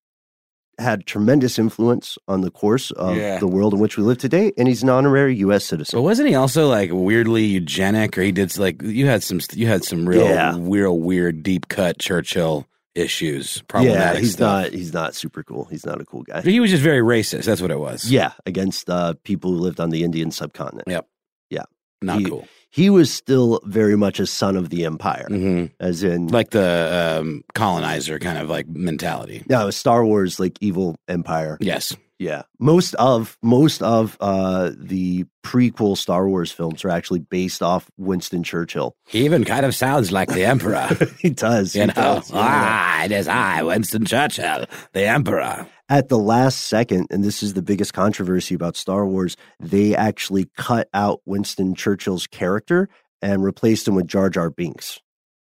had 0.78 1.06
tremendous 1.06 1.58
influence 1.58 2.18
on 2.28 2.40
the 2.40 2.50
course 2.50 2.90
of 2.92 3.16
yeah. 3.16 3.38
the 3.38 3.46
world 3.46 3.74
in 3.74 3.80
which 3.80 3.96
we 3.96 4.02
live 4.02 4.18
today, 4.18 4.52
and 4.56 4.68
he's 4.68 4.82
an 4.82 4.88
honorary 4.88 5.36
U.S. 5.36 5.64
citizen. 5.64 5.98
But 5.98 6.02
wasn't 6.02 6.28
he 6.28 6.34
also 6.34 6.68
like 6.68 6.90
weirdly 6.92 7.44
eugenic, 7.44 8.16
or 8.16 8.22
he 8.22 8.32
did 8.32 8.56
like 8.58 8.82
you 8.82 9.06
had 9.06 9.22
some 9.22 9.40
you 9.52 9.66
had 9.66 9.84
some 9.84 10.08
real 10.08 10.24
yeah. 10.24 10.56
real 10.58 10.98
weird 10.98 11.42
deep 11.42 11.68
cut 11.68 11.98
Churchill 11.98 12.66
issues. 12.94 13.62
Yeah, 13.74 14.16
he's 14.16 14.34
stuff. 14.34 14.64
not 14.64 14.72
he's 14.72 14.92
not 14.92 15.14
super 15.14 15.42
cool. 15.42 15.64
He's 15.66 15.86
not 15.86 16.00
a 16.00 16.04
cool 16.04 16.22
guy. 16.22 16.42
He 16.42 16.60
was 16.60 16.70
just 16.70 16.82
very 16.82 17.00
racist. 17.00 17.44
That's 17.44 17.60
what 17.60 17.70
it 17.70 17.78
was. 17.78 18.10
Yeah, 18.10 18.32
against 18.46 18.88
uh, 18.90 19.14
people 19.24 19.52
who 19.52 19.58
lived 19.58 19.80
on 19.80 19.90
the 19.90 20.04
Indian 20.04 20.30
subcontinent. 20.30 20.88
Yep. 20.88 21.06
Yeah, 21.50 21.64
not 22.00 22.18
he, 22.20 22.24
cool 22.26 22.48
he 22.72 22.88
was 22.88 23.12
still 23.12 23.60
very 23.64 23.96
much 23.96 24.18
a 24.18 24.26
son 24.26 24.56
of 24.56 24.70
the 24.70 24.86
empire, 24.86 25.26
mm-hmm. 25.30 25.66
as 25.78 26.02
in 26.02 26.28
like 26.28 26.50
the 26.50 27.18
um, 27.20 27.44
colonizer 27.54 28.18
kind 28.18 28.38
of 28.38 28.48
like 28.48 28.66
mentality. 28.66 29.44
Yeah, 29.48 29.68
Star 29.70 30.04
Wars 30.04 30.40
like 30.40 30.56
evil 30.60 30.96
empire. 31.06 31.58
Yes. 31.60 31.94
Yeah, 32.18 32.42
most 32.60 32.94
of 32.94 33.36
most 33.42 33.82
of 33.82 34.16
uh, 34.20 34.70
the 34.76 35.26
prequel 35.42 35.96
Star 35.96 36.28
Wars 36.28 36.52
films 36.52 36.84
are 36.84 36.88
actually 36.88 37.18
based 37.18 37.62
off 37.62 37.90
Winston 37.96 38.44
Churchill. 38.44 38.94
He 39.08 39.24
even 39.24 39.44
kind 39.44 39.66
of 39.66 39.74
sounds 39.74 40.12
like 40.12 40.28
the 40.28 40.44
Emperor. 40.44 40.88
he 41.18 41.30
does. 41.30 41.74
You 41.74 41.80
he 41.80 41.86
know, 41.88 41.94
does, 41.94 42.30
ah, 42.32 43.04
it 43.04 43.10
is 43.10 43.26
I, 43.26 43.64
Winston 43.64 44.04
Churchill, 44.04 44.66
the 44.92 45.04
Emperor. 45.04 45.66
At 45.92 46.08
the 46.08 46.16
last 46.16 46.68
second, 46.68 47.08
and 47.10 47.22
this 47.22 47.42
is 47.42 47.52
the 47.52 47.60
biggest 47.60 47.92
controversy 47.92 48.54
about 48.54 48.76
Star 48.76 49.06
Wars, 49.06 49.36
they 49.60 49.94
actually 49.94 50.48
cut 50.56 50.88
out 50.94 51.20
Winston 51.26 51.74
Churchill's 51.74 52.26
character 52.26 52.88
and 53.20 53.44
replaced 53.44 53.86
him 53.86 53.94
with 53.94 54.06
Jar 54.06 54.30
Jar 54.30 54.48
Binks. 54.48 55.00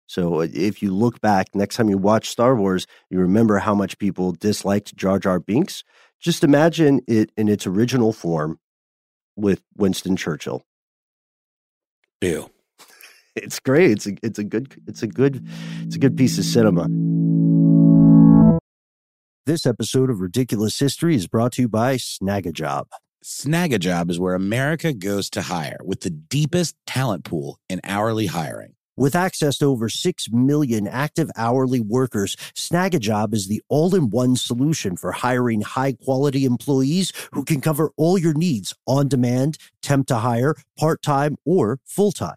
So 0.06 0.40
uh, 0.40 0.46
if 0.54 0.82
you 0.82 0.90
look 0.94 1.20
back 1.20 1.48
next 1.54 1.76
time 1.76 1.90
you 1.90 1.98
watch 1.98 2.30
Star 2.30 2.56
Wars, 2.56 2.86
you 3.10 3.18
remember 3.18 3.58
how 3.58 3.74
much 3.74 3.98
people 3.98 4.32
disliked 4.32 4.96
Jar 4.96 5.18
Jar 5.18 5.38
Binks. 5.38 5.84
Just 6.18 6.42
imagine 6.42 7.02
it 7.06 7.30
in 7.36 7.50
its 7.50 7.66
original 7.66 8.14
form 8.14 8.58
with 9.36 9.60
Winston 9.76 10.16
Churchill. 10.16 10.62
Ew. 12.22 12.50
It's 13.36 13.60
great. 13.60 13.92
It's 13.92 14.06
a 14.06 14.16
it's 14.20 14.38
a 14.40 14.44
good 14.44 14.74
it's 14.88 15.04
a 15.04 15.06
good 15.06 15.46
it's 15.82 15.94
a 15.94 15.98
good 16.00 16.16
piece 16.16 16.38
of 16.38 16.44
cinema. 16.44 16.88
This 19.48 19.64
episode 19.64 20.10
of 20.10 20.20
Ridiculous 20.20 20.78
History 20.78 21.14
is 21.14 21.26
brought 21.26 21.52
to 21.52 21.62
you 21.62 21.68
by 21.70 21.96
Snagajob. 21.96 22.84
Snagajob 23.24 24.10
is 24.10 24.20
where 24.20 24.34
America 24.34 24.92
goes 24.92 25.30
to 25.30 25.40
hire 25.40 25.78
with 25.82 26.02
the 26.02 26.10
deepest 26.10 26.76
talent 26.86 27.24
pool 27.24 27.58
in 27.66 27.80
hourly 27.82 28.26
hiring. 28.26 28.74
With 28.94 29.16
access 29.16 29.56
to 29.56 29.64
over 29.64 29.88
6 29.88 30.28
million 30.32 30.86
active 30.86 31.30
hourly 31.34 31.80
workers, 31.80 32.36
Snagajob 32.54 33.32
is 33.32 33.48
the 33.48 33.62
all 33.70 33.94
in 33.94 34.10
one 34.10 34.36
solution 34.36 34.98
for 34.98 35.12
hiring 35.12 35.62
high 35.62 35.94
quality 35.94 36.44
employees 36.44 37.14
who 37.32 37.42
can 37.42 37.62
cover 37.62 37.90
all 37.96 38.18
your 38.18 38.34
needs 38.34 38.74
on 38.86 39.08
demand, 39.08 39.56
temp 39.80 40.08
to 40.08 40.16
hire, 40.16 40.56
part 40.76 41.00
time, 41.00 41.36
or 41.46 41.80
full 41.86 42.12
time. 42.12 42.36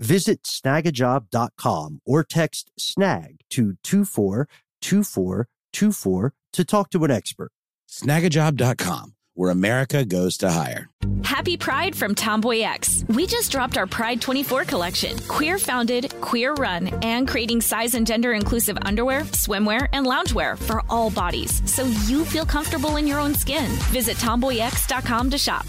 Visit 0.00 0.44
snagajob.com 0.44 2.00
or 2.06 2.24
text 2.24 2.70
snag 2.78 3.40
to 3.50 3.74
242424 3.82 6.32
to 6.52 6.64
talk 6.64 6.90
to 6.90 7.04
an 7.04 7.10
expert. 7.10 7.50
Snagajob.com 7.88 9.14
where 9.38 9.50
America 9.50 10.04
goes 10.04 10.36
to 10.36 10.50
hire. 10.50 10.90
Happy 11.22 11.56
Pride 11.56 11.94
from 11.94 12.16
Tomboy 12.16 12.62
X. 12.62 13.04
We 13.08 13.24
just 13.24 13.52
dropped 13.52 13.78
our 13.78 13.86
Pride 13.86 14.20
24 14.20 14.64
collection. 14.64 15.16
Queer 15.28 15.58
founded, 15.58 16.12
queer 16.20 16.54
run, 16.54 16.88
and 17.04 17.28
creating 17.28 17.60
size 17.60 17.94
and 17.94 18.04
gender 18.04 18.32
inclusive 18.32 18.76
underwear, 18.82 19.20
swimwear, 19.20 19.88
and 19.92 20.06
loungewear 20.06 20.58
for 20.58 20.82
all 20.90 21.10
bodies 21.10 21.62
so 21.72 21.84
you 22.06 22.24
feel 22.24 22.44
comfortable 22.44 22.96
in 22.96 23.06
your 23.06 23.20
own 23.20 23.32
skin. 23.32 23.70
Visit 23.92 24.16
tomboyx.com 24.16 25.30
to 25.30 25.38
shop. 25.38 25.66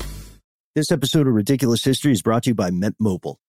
This 0.73 0.91
episode 0.91 1.27
of 1.27 1.35
Ridiculous 1.35 1.83
History 1.83 2.11
is 2.11 2.23
brought 2.23 2.43
to 2.43 2.51
you 2.51 2.55
by 2.55 2.71
Mint 2.71 2.95
Mobile. 2.99 3.39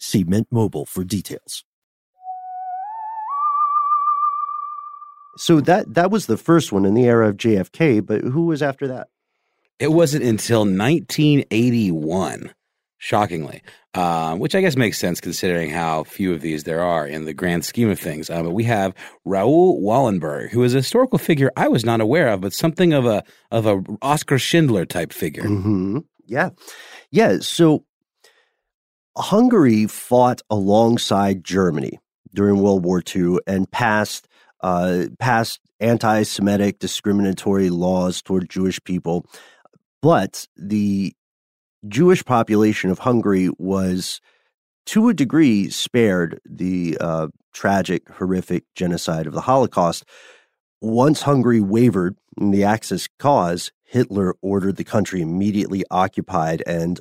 See 0.00 0.24
Mint 0.24 0.48
Mobile 0.50 0.86
for 0.86 1.04
details. 1.04 1.64
So 5.36 5.60
that 5.60 5.94
that 5.94 6.10
was 6.10 6.26
the 6.26 6.36
first 6.36 6.72
one 6.72 6.84
in 6.84 6.94
the 6.94 7.06
era 7.06 7.28
of 7.28 7.36
JFK, 7.36 8.04
but 8.04 8.20
who 8.22 8.46
was 8.46 8.62
after 8.62 8.88
that? 8.88 9.08
It 9.78 9.92
wasn't 9.92 10.24
until 10.24 10.60
1981, 10.60 12.52
shockingly, 12.98 13.62
uh, 13.94 14.36
which 14.36 14.54
I 14.54 14.60
guess 14.60 14.76
makes 14.76 14.98
sense 14.98 15.18
considering 15.18 15.70
how 15.70 16.04
few 16.04 16.34
of 16.34 16.42
these 16.42 16.64
there 16.64 16.82
are 16.82 17.06
in 17.06 17.24
the 17.24 17.32
grand 17.32 17.64
scheme 17.64 17.88
of 17.88 17.98
things. 17.98 18.28
Uh, 18.28 18.42
but 18.42 18.50
we 18.50 18.64
have 18.64 18.94
Raoul 19.24 19.80
Wallenberg, 19.80 20.50
who 20.50 20.62
is 20.62 20.74
a 20.74 20.78
historical 20.78 21.18
figure 21.18 21.50
I 21.56 21.68
was 21.68 21.86
not 21.86 22.02
aware 22.02 22.28
of, 22.28 22.42
but 22.42 22.52
something 22.52 22.92
of 22.92 23.06
a 23.06 23.24
of 23.50 23.64
a 23.66 23.82
Oscar 24.02 24.38
Schindler 24.38 24.84
type 24.84 25.12
figure. 25.12 25.44
Mm-hmm. 25.44 26.00
Yeah, 26.26 26.50
yeah. 27.10 27.38
So 27.40 27.86
Hungary 29.16 29.86
fought 29.86 30.40
alongside 30.50 31.44
Germany 31.44 31.98
during 32.34 32.62
World 32.62 32.84
War 32.84 33.02
II 33.14 33.38
and 33.46 33.70
passed 33.70 34.28
uh, 34.62 35.06
passed 35.18 35.60
anti-Semitic 35.80 36.78
discriminatory 36.78 37.70
laws 37.70 38.20
toward 38.20 38.50
Jewish 38.50 38.82
people. 38.84 39.24
But 40.02 40.46
the 40.56 41.14
Jewish 41.88 42.24
population 42.24 42.90
of 42.90 43.00
Hungary 43.00 43.50
was, 43.58 44.20
to 44.86 45.08
a 45.08 45.14
degree, 45.14 45.70
spared 45.70 46.40
the 46.44 46.98
uh, 47.00 47.28
tragic, 47.54 48.08
horrific 48.10 48.64
genocide 48.74 49.26
of 49.26 49.32
the 49.32 49.42
Holocaust. 49.42 50.04
Once 50.82 51.22
Hungary 51.22 51.60
wavered 51.60 52.16
in 52.38 52.50
the 52.50 52.64
Axis 52.64 53.08
cause, 53.18 53.72
Hitler 53.84 54.34
ordered 54.42 54.76
the 54.76 54.84
country 54.84 55.20
immediately 55.20 55.84
occupied, 55.90 56.62
and 56.66 57.00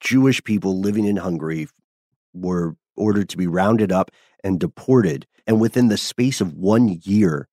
Jewish 0.00 0.42
people 0.44 0.80
living 0.80 1.04
in 1.04 1.16
Hungary 1.16 1.68
were 2.34 2.76
ordered 2.96 3.28
to 3.30 3.36
be 3.36 3.46
rounded 3.46 3.92
up 3.92 4.10
and 4.44 4.60
deported. 4.60 5.26
And 5.46 5.60
within 5.60 5.88
the 5.88 5.96
space 5.96 6.40
of 6.40 6.54
one 6.54 7.00
year, 7.02 7.48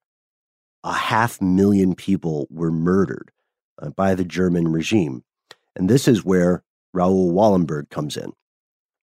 a 0.84 0.92
half 0.92 1.40
million 1.40 1.94
people 1.94 2.46
were 2.50 2.70
murdered 2.70 3.32
uh, 3.80 3.90
by 3.90 4.14
the 4.14 4.24
German 4.24 4.68
regime. 4.68 5.24
And 5.74 5.88
this 5.88 6.06
is 6.06 6.24
where 6.24 6.62
Raoul 6.92 7.32
Wallenberg 7.32 7.90
comes 7.90 8.16
in. 8.16 8.32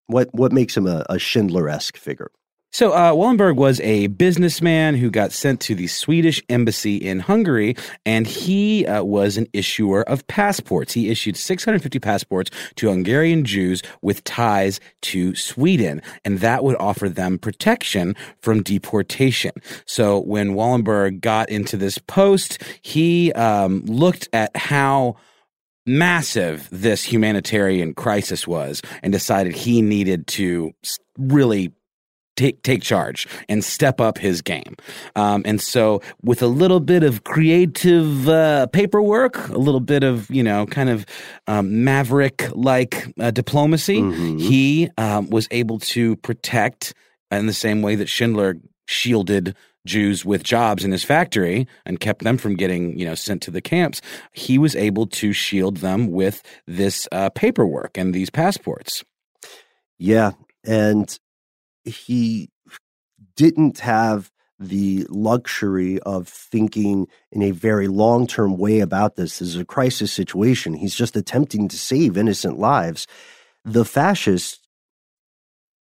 What, 0.06 0.34
what 0.34 0.52
makes 0.52 0.76
him 0.76 0.86
a, 0.86 1.04
a 1.08 1.18
Schindler 1.18 1.68
esque 1.68 1.96
figure? 1.96 2.30
So, 2.74 2.90
uh, 2.90 3.12
Wallenberg 3.12 3.54
was 3.54 3.78
a 3.82 4.08
businessman 4.08 4.96
who 4.96 5.08
got 5.08 5.30
sent 5.30 5.60
to 5.60 5.76
the 5.76 5.86
Swedish 5.86 6.42
embassy 6.48 6.96
in 6.96 7.20
Hungary, 7.20 7.76
and 8.04 8.26
he 8.26 8.84
uh, 8.84 9.04
was 9.04 9.36
an 9.36 9.46
issuer 9.52 10.02
of 10.08 10.26
passports. 10.26 10.92
He 10.92 11.08
issued 11.08 11.36
650 11.36 12.00
passports 12.00 12.50
to 12.74 12.88
Hungarian 12.88 13.44
Jews 13.44 13.80
with 14.02 14.24
ties 14.24 14.80
to 15.02 15.36
Sweden, 15.36 16.02
and 16.24 16.40
that 16.40 16.64
would 16.64 16.74
offer 16.80 17.08
them 17.08 17.38
protection 17.38 18.16
from 18.42 18.60
deportation. 18.60 19.52
So, 19.86 20.18
when 20.18 20.54
Wallenberg 20.54 21.20
got 21.20 21.50
into 21.50 21.76
this 21.76 21.98
post, 21.98 22.60
he 22.82 23.32
um, 23.34 23.84
looked 23.84 24.28
at 24.32 24.50
how 24.56 25.14
massive 25.86 26.68
this 26.72 27.04
humanitarian 27.04 27.94
crisis 27.94 28.48
was 28.48 28.82
and 29.04 29.12
decided 29.12 29.54
he 29.54 29.80
needed 29.80 30.26
to 30.26 30.72
really 31.18 31.72
take 32.36 32.62
take 32.62 32.82
charge 32.82 33.26
and 33.48 33.64
step 33.64 34.00
up 34.00 34.18
his 34.18 34.42
game. 34.42 34.76
Um, 35.16 35.42
and 35.44 35.60
so, 35.60 36.02
with 36.22 36.42
a 36.42 36.46
little 36.46 36.80
bit 36.80 37.02
of 37.02 37.24
creative 37.24 38.28
uh, 38.28 38.66
paperwork, 38.68 39.48
a 39.48 39.58
little 39.58 39.80
bit 39.80 40.02
of 40.04 40.30
you 40.30 40.42
know, 40.42 40.66
kind 40.66 40.90
of 40.90 41.06
um, 41.46 41.84
maverick 41.84 42.48
like 42.54 43.06
uh, 43.20 43.30
diplomacy, 43.30 44.00
mm-hmm. 44.00 44.38
he 44.38 44.90
um, 44.98 45.30
was 45.30 45.48
able 45.50 45.78
to 45.80 46.16
protect 46.16 46.94
in 47.30 47.46
the 47.46 47.52
same 47.52 47.82
way 47.82 47.94
that 47.94 48.08
Schindler 48.08 48.56
shielded. 48.86 49.56
Jews 49.86 50.24
with 50.24 50.42
jobs 50.42 50.82
in 50.82 50.92
his 50.92 51.04
factory 51.04 51.68
and 51.84 52.00
kept 52.00 52.24
them 52.24 52.38
from 52.38 52.56
getting, 52.56 52.98
you 52.98 53.04
know, 53.04 53.14
sent 53.14 53.42
to 53.42 53.50
the 53.50 53.60
camps. 53.60 54.00
He 54.32 54.56
was 54.56 54.74
able 54.74 55.06
to 55.08 55.34
shield 55.34 55.76
them 55.78 56.10
with 56.10 56.42
this 56.66 57.06
uh, 57.12 57.28
paperwork 57.28 57.98
and 57.98 58.14
these 58.14 58.30
passports. 58.30 59.04
Yeah, 59.98 60.32
and 60.64 61.18
he 61.84 62.50
didn't 63.36 63.80
have 63.80 64.30
the 64.58 65.06
luxury 65.08 65.98
of 66.00 66.28
thinking 66.28 67.08
in 67.32 67.42
a 67.42 67.50
very 67.50 67.88
long 67.88 68.26
term 68.26 68.56
way 68.56 68.80
about 68.80 69.16
this. 69.16 69.38
This 69.38 69.48
is 69.50 69.56
a 69.56 69.64
crisis 69.64 70.12
situation. 70.12 70.74
He's 70.74 70.94
just 70.94 71.16
attempting 71.16 71.68
to 71.68 71.76
save 71.76 72.16
innocent 72.16 72.58
lives. 72.58 73.06
The 73.64 73.84
fascists 73.84 74.60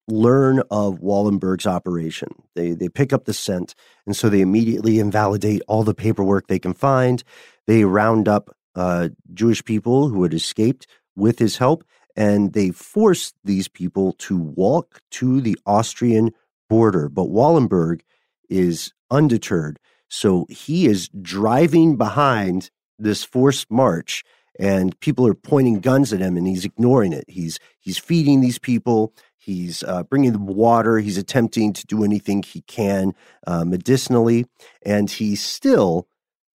learn 0.07 0.59
of 0.71 0.99
Wallenberg's 0.99 1.67
operation. 1.67 2.29
They 2.55 2.71
they 2.71 2.89
pick 2.89 3.13
up 3.13 3.25
the 3.25 3.33
scent, 3.33 3.75
and 4.05 4.15
so 4.15 4.29
they 4.29 4.41
immediately 4.41 4.99
invalidate 4.99 5.61
all 5.67 5.83
the 5.83 5.93
paperwork 5.93 6.47
they 6.47 6.59
can 6.59 6.73
find. 6.73 7.23
They 7.67 7.85
round 7.85 8.27
up 8.27 8.55
uh, 8.75 9.09
Jewish 9.33 9.63
people 9.63 10.09
who 10.09 10.23
had 10.23 10.33
escaped 10.33 10.87
with 11.15 11.39
his 11.39 11.57
help, 11.57 11.83
and 12.15 12.53
they 12.53 12.71
forced 12.71 13.35
these 13.43 13.67
people 13.67 14.13
to 14.13 14.37
walk 14.37 15.01
to 15.11 15.41
the 15.41 15.57
Austrian 15.65 16.31
border. 16.69 17.09
But 17.09 17.27
Wallenberg 17.27 18.01
is 18.49 18.93
undeterred. 19.09 19.79
So 20.09 20.45
he 20.49 20.87
is 20.87 21.09
driving 21.21 21.95
behind 21.97 22.69
this 22.99 23.23
forced 23.23 23.71
march 23.71 24.23
and 24.59 24.97
people 24.99 25.25
are 25.25 25.33
pointing 25.33 25.79
guns 25.79 26.13
at 26.13 26.19
him 26.19 26.37
and 26.37 26.47
he's 26.47 26.65
ignoring 26.65 27.13
it. 27.13 27.25
He's 27.27 27.59
he's 27.79 27.97
feeding 27.97 28.41
these 28.41 28.59
people. 28.59 29.13
He's 29.37 29.83
uh, 29.83 30.03
bringing 30.03 30.33
them 30.33 30.45
water. 30.45 30.99
He's 30.99 31.17
attempting 31.17 31.73
to 31.73 31.85
do 31.87 32.03
anything 32.03 32.43
he 32.43 32.61
can 32.61 33.13
uh, 33.47 33.65
medicinally, 33.65 34.45
and 34.85 35.09
he 35.09 35.35
still 35.35 36.07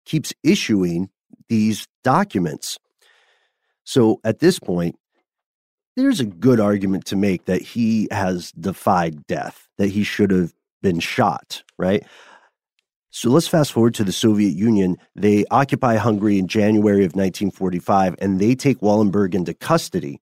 keeps 0.06 0.34
issuing 0.44 1.10
these 1.50 1.88
documents. 2.04 2.78
So 3.86 4.20
at 4.24 4.38
this 4.38 4.60
point, 4.60 4.98
there's 5.96 6.20
a 6.20 6.26
good 6.26 6.60
argument 6.60 7.06
to 7.06 7.16
make 7.16 7.46
that 7.46 7.62
he 7.62 8.08
has 8.12 8.52
defied 8.54 9.26
death, 9.28 9.68
that 9.78 9.88
he 9.88 10.04
should 10.04 10.32
have 10.32 10.54
been 10.82 11.00
shot, 11.00 11.64
right? 11.78 12.04
So 13.12 13.30
let's 13.30 13.48
fast 13.48 13.72
forward 13.72 13.94
to 13.96 14.04
the 14.04 14.12
Soviet 14.12 14.54
Union. 14.56 14.98
They 15.16 15.46
occupy 15.50 15.96
Hungary 15.96 16.38
in 16.38 16.48
January 16.48 17.06
of 17.06 17.16
1945 17.16 18.16
and 18.20 18.42
they 18.42 18.56
take 18.56 18.82
Wallenberg 18.82 19.34
into 19.34 19.54
custody. 19.54 20.20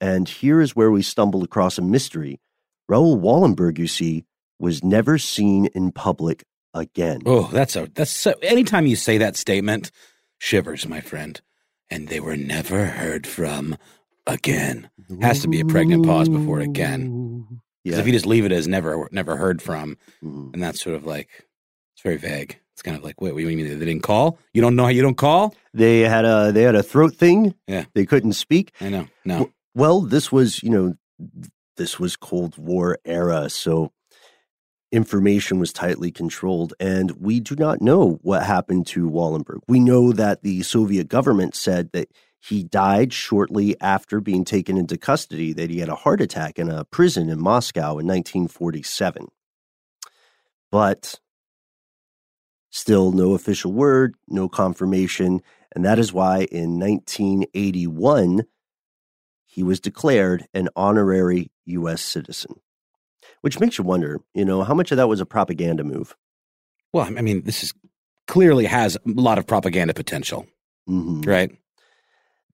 And 0.00 0.28
here 0.28 0.60
is 0.60 0.76
where 0.76 0.92
we 0.92 1.02
stumble 1.02 1.42
across 1.42 1.78
a 1.78 1.82
mystery. 1.82 2.38
Raoul 2.88 3.18
Wallenberg, 3.18 3.76
you 3.78 3.88
see, 3.88 4.24
was 4.60 4.84
never 4.84 5.18
seen 5.18 5.66
in 5.74 5.90
public 5.90 6.44
again. 6.74 7.22
Oh, 7.26 7.48
that's 7.52 7.74
a 7.74 7.88
that's 7.94 8.10
so 8.10 8.34
anytime 8.40 8.86
you 8.86 8.96
say 8.96 9.18
that 9.18 9.36
statement, 9.36 9.90
shivers, 10.38 10.86
my 10.86 11.00
friend. 11.00 11.40
And 11.90 12.08
they 12.08 12.20
were 12.20 12.36
never 12.36 12.84
heard 12.86 13.26
from 13.26 13.76
again. 14.28 14.90
Has 15.20 15.40
to 15.40 15.48
be 15.48 15.60
a 15.60 15.64
pregnant 15.64 16.04
pause 16.04 16.28
before 16.28 16.60
again. 16.60 17.60
Because 17.82 17.96
yeah. 17.96 18.00
if 18.00 18.06
you 18.06 18.12
just 18.12 18.26
leave 18.26 18.44
it 18.44 18.52
as 18.52 18.68
never 18.68 19.08
never 19.10 19.36
heard 19.36 19.62
from, 19.62 19.96
mm. 20.22 20.52
and 20.52 20.62
that's 20.62 20.82
sort 20.82 20.94
of 20.94 21.06
like 21.06 21.46
it's 21.94 22.02
very 22.02 22.18
vague. 22.18 22.58
It's 22.74 22.82
kind 22.82 22.96
of 22.96 23.02
like, 23.02 23.20
wait, 23.20 23.32
what 23.32 23.40
do 23.40 23.48
you 23.48 23.56
mean 23.56 23.66
they 23.66 23.84
didn't 23.84 24.02
call? 24.02 24.38
You 24.52 24.60
don't 24.62 24.76
know 24.76 24.84
how 24.84 24.90
you 24.90 25.02
don't 25.02 25.16
call? 25.16 25.54
They 25.72 26.00
had 26.00 26.24
a 26.24 26.52
they 26.52 26.62
had 26.62 26.74
a 26.74 26.82
throat 26.82 27.14
thing. 27.14 27.54
Yeah, 27.66 27.86
they 27.94 28.04
couldn't 28.04 28.34
speak. 28.34 28.72
I 28.80 28.90
know. 28.90 29.08
No. 29.24 29.50
Well, 29.74 30.02
this 30.02 30.30
was 30.30 30.62
you 30.62 30.70
know 30.70 30.94
this 31.76 31.98
was 31.98 32.14
Cold 32.14 32.58
War 32.58 32.98
era, 33.04 33.48
so 33.48 33.92
information 34.92 35.58
was 35.58 35.72
tightly 35.72 36.10
controlled, 36.10 36.74
and 36.78 37.12
we 37.12 37.40
do 37.40 37.56
not 37.56 37.80
know 37.80 38.18
what 38.22 38.42
happened 38.42 38.86
to 38.88 39.08
Wallenberg. 39.08 39.60
We 39.66 39.80
know 39.80 40.12
that 40.12 40.42
the 40.42 40.62
Soviet 40.62 41.08
government 41.08 41.54
said 41.54 41.90
that 41.92 42.08
he 42.40 42.62
died 42.62 43.12
shortly 43.12 43.76
after 43.80 44.20
being 44.20 44.44
taken 44.44 44.76
into 44.76 44.96
custody, 44.96 45.52
that 45.54 45.70
he 45.70 45.80
had 45.80 45.88
a 45.88 45.94
heart 45.94 46.20
attack 46.20 46.58
in 46.58 46.70
a 46.70 46.84
prison 46.84 47.28
in 47.28 47.40
Moscow 47.40 47.98
in 47.98 48.06
1947. 48.06 49.28
But 50.70 51.18
still, 52.70 53.12
no 53.12 53.34
official 53.34 53.72
word, 53.72 54.14
no 54.28 54.48
confirmation. 54.48 55.40
And 55.74 55.84
that 55.84 55.98
is 55.98 56.12
why 56.12 56.46
in 56.50 56.78
1981, 56.78 58.42
he 59.46 59.62
was 59.62 59.80
declared 59.80 60.46
an 60.54 60.68
honorary 60.76 61.50
U.S. 61.66 62.02
citizen. 62.02 62.60
Which 63.40 63.60
makes 63.60 63.78
you 63.78 63.84
wonder, 63.84 64.20
you 64.34 64.44
know, 64.44 64.62
how 64.62 64.74
much 64.74 64.90
of 64.90 64.96
that 64.96 65.08
was 65.08 65.20
a 65.20 65.26
propaganda 65.26 65.84
move? 65.84 66.16
Well, 66.92 67.04
I 67.04 67.20
mean, 67.20 67.42
this 67.42 67.62
is 67.62 67.74
clearly 68.26 68.66
has 68.66 68.96
a 68.96 69.00
lot 69.06 69.38
of 69.38 69.46
propaganda 69.46 69.94
potential, 69.94 70.46
mm-hmm. 70.88 71.22
right? 71.22 71.50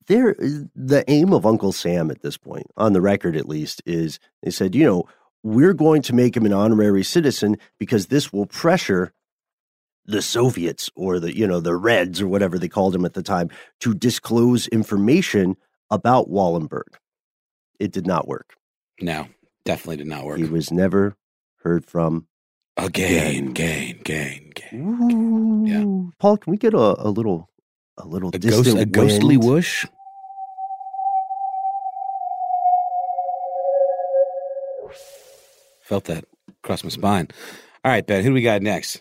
There 0.07 0.35
the 0.39 1.05
aim 1.09 1.33
of 1.33 1.47
Uncle 1.47 1.73
Sam 1.73 2.11
at 2.11 2.23
this 2.23 2.37
point, 2.37 2.67
on 2.77 2.93
the 2.93 3.01
record 3.01 3.37
at 3.37 3.49
least, 3.49 3.83
is 3.87 4.19
they 4.43 4.51
said, 4.51 4.75
you 4.75 4.85
know, 4.85 5.05
we're 5.43 5.75
going 5.75 6.03
to 6.03 6.15
make 6.15 6.37
him 6.37 6.47
an 6.47 6.53
honorary 6.53 7.03
citizen 7.05 7.57
because 7.79 8.07
this 8.07 8.33
will 8.33 8.47
pressure 8.47 9.13
the 10.07 10.23
Soviets 10.23 10.91
or 10.97 11.19
the 11.19 11.37
you 11.37 11.47
know 11.47 11.61
the 11.61 11.77
Reds 11.77 12.21
or 12.21 12.29
whatever 12.29 12.59
they 12.59 12.69
called 12.69 12.95
him 12.95 13.05
at 13.05 13.15
the 13.15 13.23
time 13.23 13.51
to 13.81 13.95
disclose 13.95 14.69
information 14.69 15.57
about 15.91 16.31
Wallenberg. 16.31 16.97
It 17.79 17.93
did 17.93 18.07
not 18.07 18.29
work. 18.29 18.55
No, 19.01 19.29
definitely 19.65 19.97
did 19.97 20.07
not 20.07 20.25
work. 20.25 20.39
He 20.39 20.45
was 20.45 20.71
never 20.71 21.17
heard 21.63 21.85
from 21.87 22.27
Again, 22.77 23.53
gain, 23.53 24.03
gain, 24.03 24.53
gain. 24.55 25.67
Yeah. 25.67 25.83
Ooh. 25.83 26.13
Paul, 26.19 26.37
can 26.39 26.51
we 26.51 26.57
get 26.57 26.75
a, 26.75 26.79
a 26.79 27.09
little 27.09 27.49
a 27.97 28.07
little 28.07 28.31
A, 28.35 28.39
ghost, 28.39 28.65
distant 28.65 28.81
a 28.81 28.87
ghostly 28.87 29.37
whoosh. 29.37 29.87
Felt 35.95 36.07
that 36.07 36.25
across 36.65 36.83
my 36.83 36.91
spine. 36.91 37.29
All 37.85 37.93
right, 37.93 38.05
Ben, 38.05 38.25
who 38.25 38.31
do 38.31 38.35
we 38.35 38.43
got 38.43 38.63
next? 38.63 39.01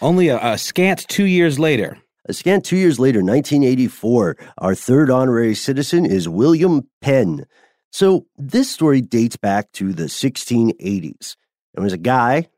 Only 0.00 0.26
a, 0.26 0.54
a 0.54 0.58
scant 0.58 1.06
two 1.06 1.26
years 1.26 1.60
later. 1.60 1.96
A 2.28 2.32
scant 2.32 2.64
two 2.64 2.76
years 2.76 2.98
later, 2.98 3.20
1984, 3.20 4.36
our 4.58 4.74
third 4.74 5.10
honorary 5.10 5.54
citizen 5.54 6.04
is 6.04 6.28
William 6.28 6.88
Penn. 7.00 7.46
So 7.92 8.26
this 8.36 8.68
story 8.68 9.00
dates 9.00 9.36
back 9.36 9.70
to 9.74 9.92
the 9.92 10.06
1680s. 10.06 11.36
There 11.72 11.84
was 11.84 11.92
a 11.92 11.98
guy 11.98 12.48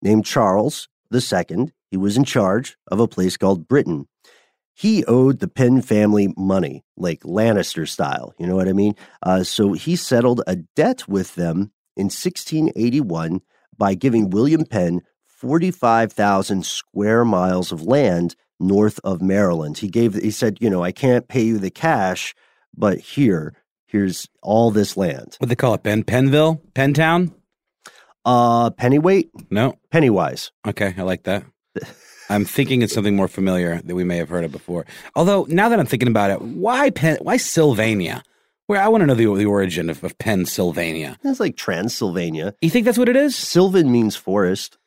named 0.00 0.24
Charles 0.24 0.88
II. 1.12 1.72
He 1.90 1.96
was 1.96 2.16
in 2.16 2.22
charge 2.22 2.76
of 2.86 3.00
a 3.00 3.08
place 3.08 3.36
called 3.36 3.66
Britain. 3.66 4.06
He 4.74 5.04
owed 5.06 5.40
the 5.40 5.48
Penn 5.48 5.82
family 5.82 6.32
money, 6.36 6.84
like 6.96 7.24
Lannister 7.24 7.88
style. 7.88 8.32
You 8.38 8.46
know 8.46 8.54
what 8.54 8.68
I 8.68 8.74
mean? 8.74 8.94
Uh, 9.24 9.42
so 9.42 9.72
he 9.72 9.96
settled 9.96 10.40
a 10.46 10.54
debt 10.54 11.08
with 11.08 11.34
them 11.34 11.72
in 11.96 12.04
1681 12.06 13.40
by 13.76 13.94
giving 13.94 14.30
William 14.30 14.64
Penn 14.64 15.02
45,000 15.26 16.64
square 16.64 17.24
miles 17.24 17.70
of 17.72 17.82
land 17.82 18.34
north 18.60 18.98
of 19.04 19.20
Maryland. 19.20 19.78
He 19.78 19.88
gave 19.88 20.14
he 20.14 20.30
said, 20.30 20.58
you 20.60 20.70
know, 20.70 20.82
I 20.82 20.92
can't 20.92 21.28
pay 21.28 21.42
you 21.42 21.58
the 21.58 21.70
cash, 21.70 22.34
but 22.76 22.98
here, 22.98 23.54
here's 23.86 24.28
all 24.42 24.70
this 24.70 24.96
land. 24.96 25.36
What 25.38 25.48
they 25.48 25.56
call 25.56 25.74
it, 25.74 25.82
Ben? 25.82 26.02
Penville? 26.04 26.60
Pentown? 26.72 27.32
Uh 28.24 28.70
pennyweight, 28.70 29.30
No? 29.50 29.78
pennywise. 29.90 30.50
Okay, 30.66 30.94
I 30.96 31.02
like 31.02 31.24
that. 31.24 31.44
I'm 32.30 32.46
thinking 32.46 32.80
it's 32.80 32.94
something 32.94 33.16
more 33.16 33.28
familiar 33.28 33.82
that 33.84 33.94
we 33.94 34.04
may 34.04 34.16
have 34.16 34.30
heard 34.30 34.44
of 34.44 34.52
before. 34.52 34.86
Although 35.14 35.44
now 35.50 35.68
that 35.68 35.78
I'm 35.78 35.84
thinking 35.86 36.08
about 36.08 36.30
it, 36.30 36.40
why 36.40 36.88
Penn? 36.90 37.18
Why 37.20 37.36
Sylvania? 37.36 38.22
Where 38.66 38.80
I 38.80 38.88
want 38.88 39.02
to 39.02 39.06
know 39.06 39.14
the, 39.14 39.26
the 39.34 39.44
origin 39.44 39.90
of, 39.90 40.02
of 40.02 40.16
Pennsylvania. 40.16 41.18
It's 41.22 41.40
like 41.40 41.56
Transylvania. 41.56 42.54
You 42.62 42.70
think 42.70 42.86
that's 42.86 42.96
what 42.96 43.10
it 43.10 43.16
is? 43.16 43.36
Sylvan 43.36 43.92
means 43.92 44.16
forest. 44.16 44.78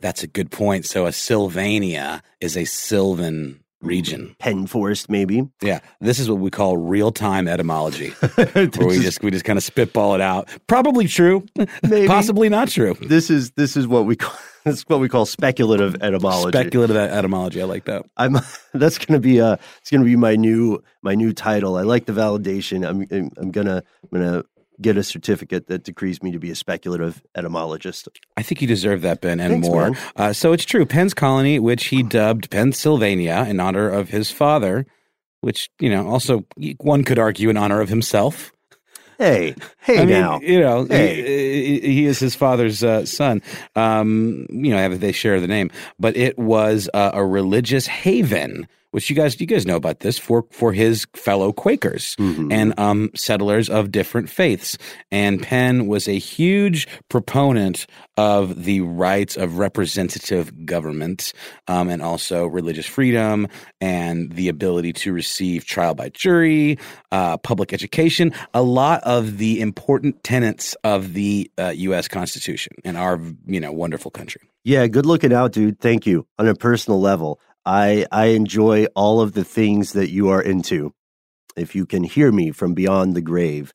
That's 0.00 0.22
a 0.22 0.28
good 0.28 0.52
point. 0.52 0.86
So 0.86 1.06
a 1.06 1.12
Sylvania 1.12 2.22
is 2.40 2.56
a 2.56 2.64
Sylvan 2.64 3.63
region. 3.84 4.34
Penn 4.38 4.66
forest, 4.66 5.08
maybe. 5.08 5.48
Yeah, 5.62 5.80
this 6.00 6.18
is 6.18 6.28
what 6.30 6.40
we 6.40 6.50
call 6.50 6.76
real 6.76 7.12
time 7.12 7.48
etymology, 7.48 8.10
where 8.34 8.88
we 8.88 9.00
just 9.00 9.22
we 9.22 9.30
just 9.30 9.44
kind 9.44 9.56
of 9.56 9.62
spitball 9.62 10.14
it 10.14 10.20
out. 10.20 10.48
Probably 10.66 11.06
true, 11.06 11.44
Maybe. 11.82 12.06
possibly 12.06 12.48
not 12.48 12.68
true. 12.68 12.94
this 13.00 13.30
is 13.30 13.52
this 13.52 13.76
is 13.76 13.86
what 13.86 14.06
we 14.06 14.16
call 14.16 14.34
this 14.64 14.78
is 14.78 14.84
what 14.88 15.00
we 15.00 15.08
call 15.08 15.26
speculative 15.26 15.96
etymology. 16.02 16.56
Speculative 16.56 16.96
etymology. 16.96 17.60
I 17.62 17.64
like 17.66 17.84
that. 17.84 18.04
I'm 18.16 18.38
that's 18.74 18.98
gonna 18.98 19.20
be 19.20 19.40
uh 19.40 19.56
it's 19.80 19.90
gonna 19.90 20.04
be 20.04 20.16
my 20.16 20.36
new 20.36 20.82
my 21.02 21.14
new 21.14 21.32
title. 21.32 21.76
I 21.76 21.82
like 21.82 22.06
the 22.06 22.12
validation. 22.12 22.88
I'm 22.88 23.06
I'm, 23.10 23.30
I'm 23.36 23.50
gonna 23.50 23.82
I'm 24.02 24.18
gonna 24.18 24.44
get 24.80 24.96
a 24.96 25.02
certificate 25.02 25.66
that 25.68 25.84
decrees 25.84 26.22
me 26.22 26.32
to 26.32 26.38
be 26.38 26.50
a 26.50 26.54
speculative 26.54 27.22
etymologist. 27.34 28.08
I 28.36 28.42
think 28.42 28.60
you 28.60 28.68
deserve 28.68 29.02
that, 29.02 29.20
Ben, 29.20 29.40
and 29.40 29.54
Thanks, 29.54 29.68
more. 29.68 29.96
Uh, 30.16 30.32
so 30.32 30.52
it's 30.52 30.64
true. 30.64 30.84
Penn's 30.86 31.14
colony, 31.14 31.58
which 31.58 31.86
he 31.86 32.02
dubbed 32.02 32.50
Pennsylvania 32.50 33.46
in 33.48 33.60
honor 33.60 33.88
of 33.88 34.08
his 34.10 34.30
father, 34.30 34.86
which 35.40 35.70
you 35.78 35.90
know 35.90 36.08
also 36.08 36.44
one 36.78 37.04
could 37.04 37.18
argue 37.18 37.48
in 37.50 37.56
honor 37.56 37.80
of 37.80 37.88
himself. 37.88 38.52
Hey, 39.18 39.54
hey 39.78 39.98
I 39.98 40.04
mean, 40.04 40.08
now. 40.08 40.40
you 40.40 40.60
know, 40.60 40.86
Hey. 40.86 41.78
he, 41.78 41.80
he 41.80 42.04
is 42.06 42.18
his 42.18 42.34
father's 42.34 42.82
uh, 42.82 43.06
son. 43.06 43.42
Um, 43.76 44.46
you 44.50 44.70
know, 44.70 44.96
they 44.96 45.12
share 45.12 45.40
the 45.40 45.46
name, 45.46 45.70
but 45.98 46.16
it 46.16 46.38
was 46.38 46.88
uh, 46.94 47.12
a 47.14 47.24
religious 47.24 47.86
haven, 47.86 48.66
which 48.94 49.10
you 49.10 49.16
guys, 49.16 49.40
you 49.40 49.46
guys 49.46 49.66
know 49.66 49.76
about 49.76 50.00
this 50.00 50.18
for 50.18 50.44
for 50.50 50.72
his 50.72 51.04
fellow 51.14 51.52
Quakers 51.52 52.14
Mhm. 52.18 52.52
and 52.52 52.78
um, 52.78 53.10
settlers 53.16 53.68
of 53.68 53.90
different 53.90 54.30
faiths. 54.30 54.78
And 55.10 55.42
Penn 55.42 55.86
was 55.88 56.06
a 56.08 56.18
huge 56.18 56.86
proponent 57.08 57.86
of 58.16 58.64
the 58.64 58.80
rights 58.82 59.36
of 59.36 59.58
representative 59.58 60.64
government 60.64 61.32
um, 61.66 61.88
and 61.88 62.00
also 62.02 62.46
religious 62.46 62.86
freedom 62.86 63.48
and 63.80 64.30
the 64.32 64.48
ability 64.48 64.92
to 64.92 65.12
receive 65.12 65.64
trial 65.64 65.94
by 65.94 66.08
jury, 66.10 66.78
uh, 67.10 67.36
public 67.38 67.72
education, 67.72 68.32
a 68.54 68.62
lot 68.62 69.02
of 69.02 69.38
the 69.38 69.60
important 69.60 70.22
tenets 70.22 70.76
of 70.84 71.14
the 71.14 71.50
uh, 71.58 71.72
U.S. 71.88 72.06
Constitution 72.06 72.72
and 72.84 72.96
our, 72.96 73.20
you 73.46 73.58
know, 73.60 73.72
wonderful 73.72 74.10
country. 74.12 74.42
Yeah, 74.64 74.86
good 74.86 75.04
looking 75.06 75.32
out, 75.32 75.52
dude. 75.52 75.80
Thank 75.80 76.06
you. 76.06 76.26
On 76.38 76.46
a 76.46 76.54
personal 76.54 77.00
level, 77.00 77.40
I 77.66 78.06
I 78.12 78.26
enjoy 78.26 78.86
all 78.94 79.20
of 79.20 79.32
the 79.32 79.44
things 79.44 79.92
that 79.92 80.10
you 80.10 80.28
are 80.28 80.42
into. 80.42 80.92
If 81.56 81.74
you 81.74 81.86
can 81.86 82.04
hear 82.04 82.32
me 82.32 82.50
from 82.50 82.74
beyond 82.74 83.14
the 83.14 83.22
grave. 83.22 83.72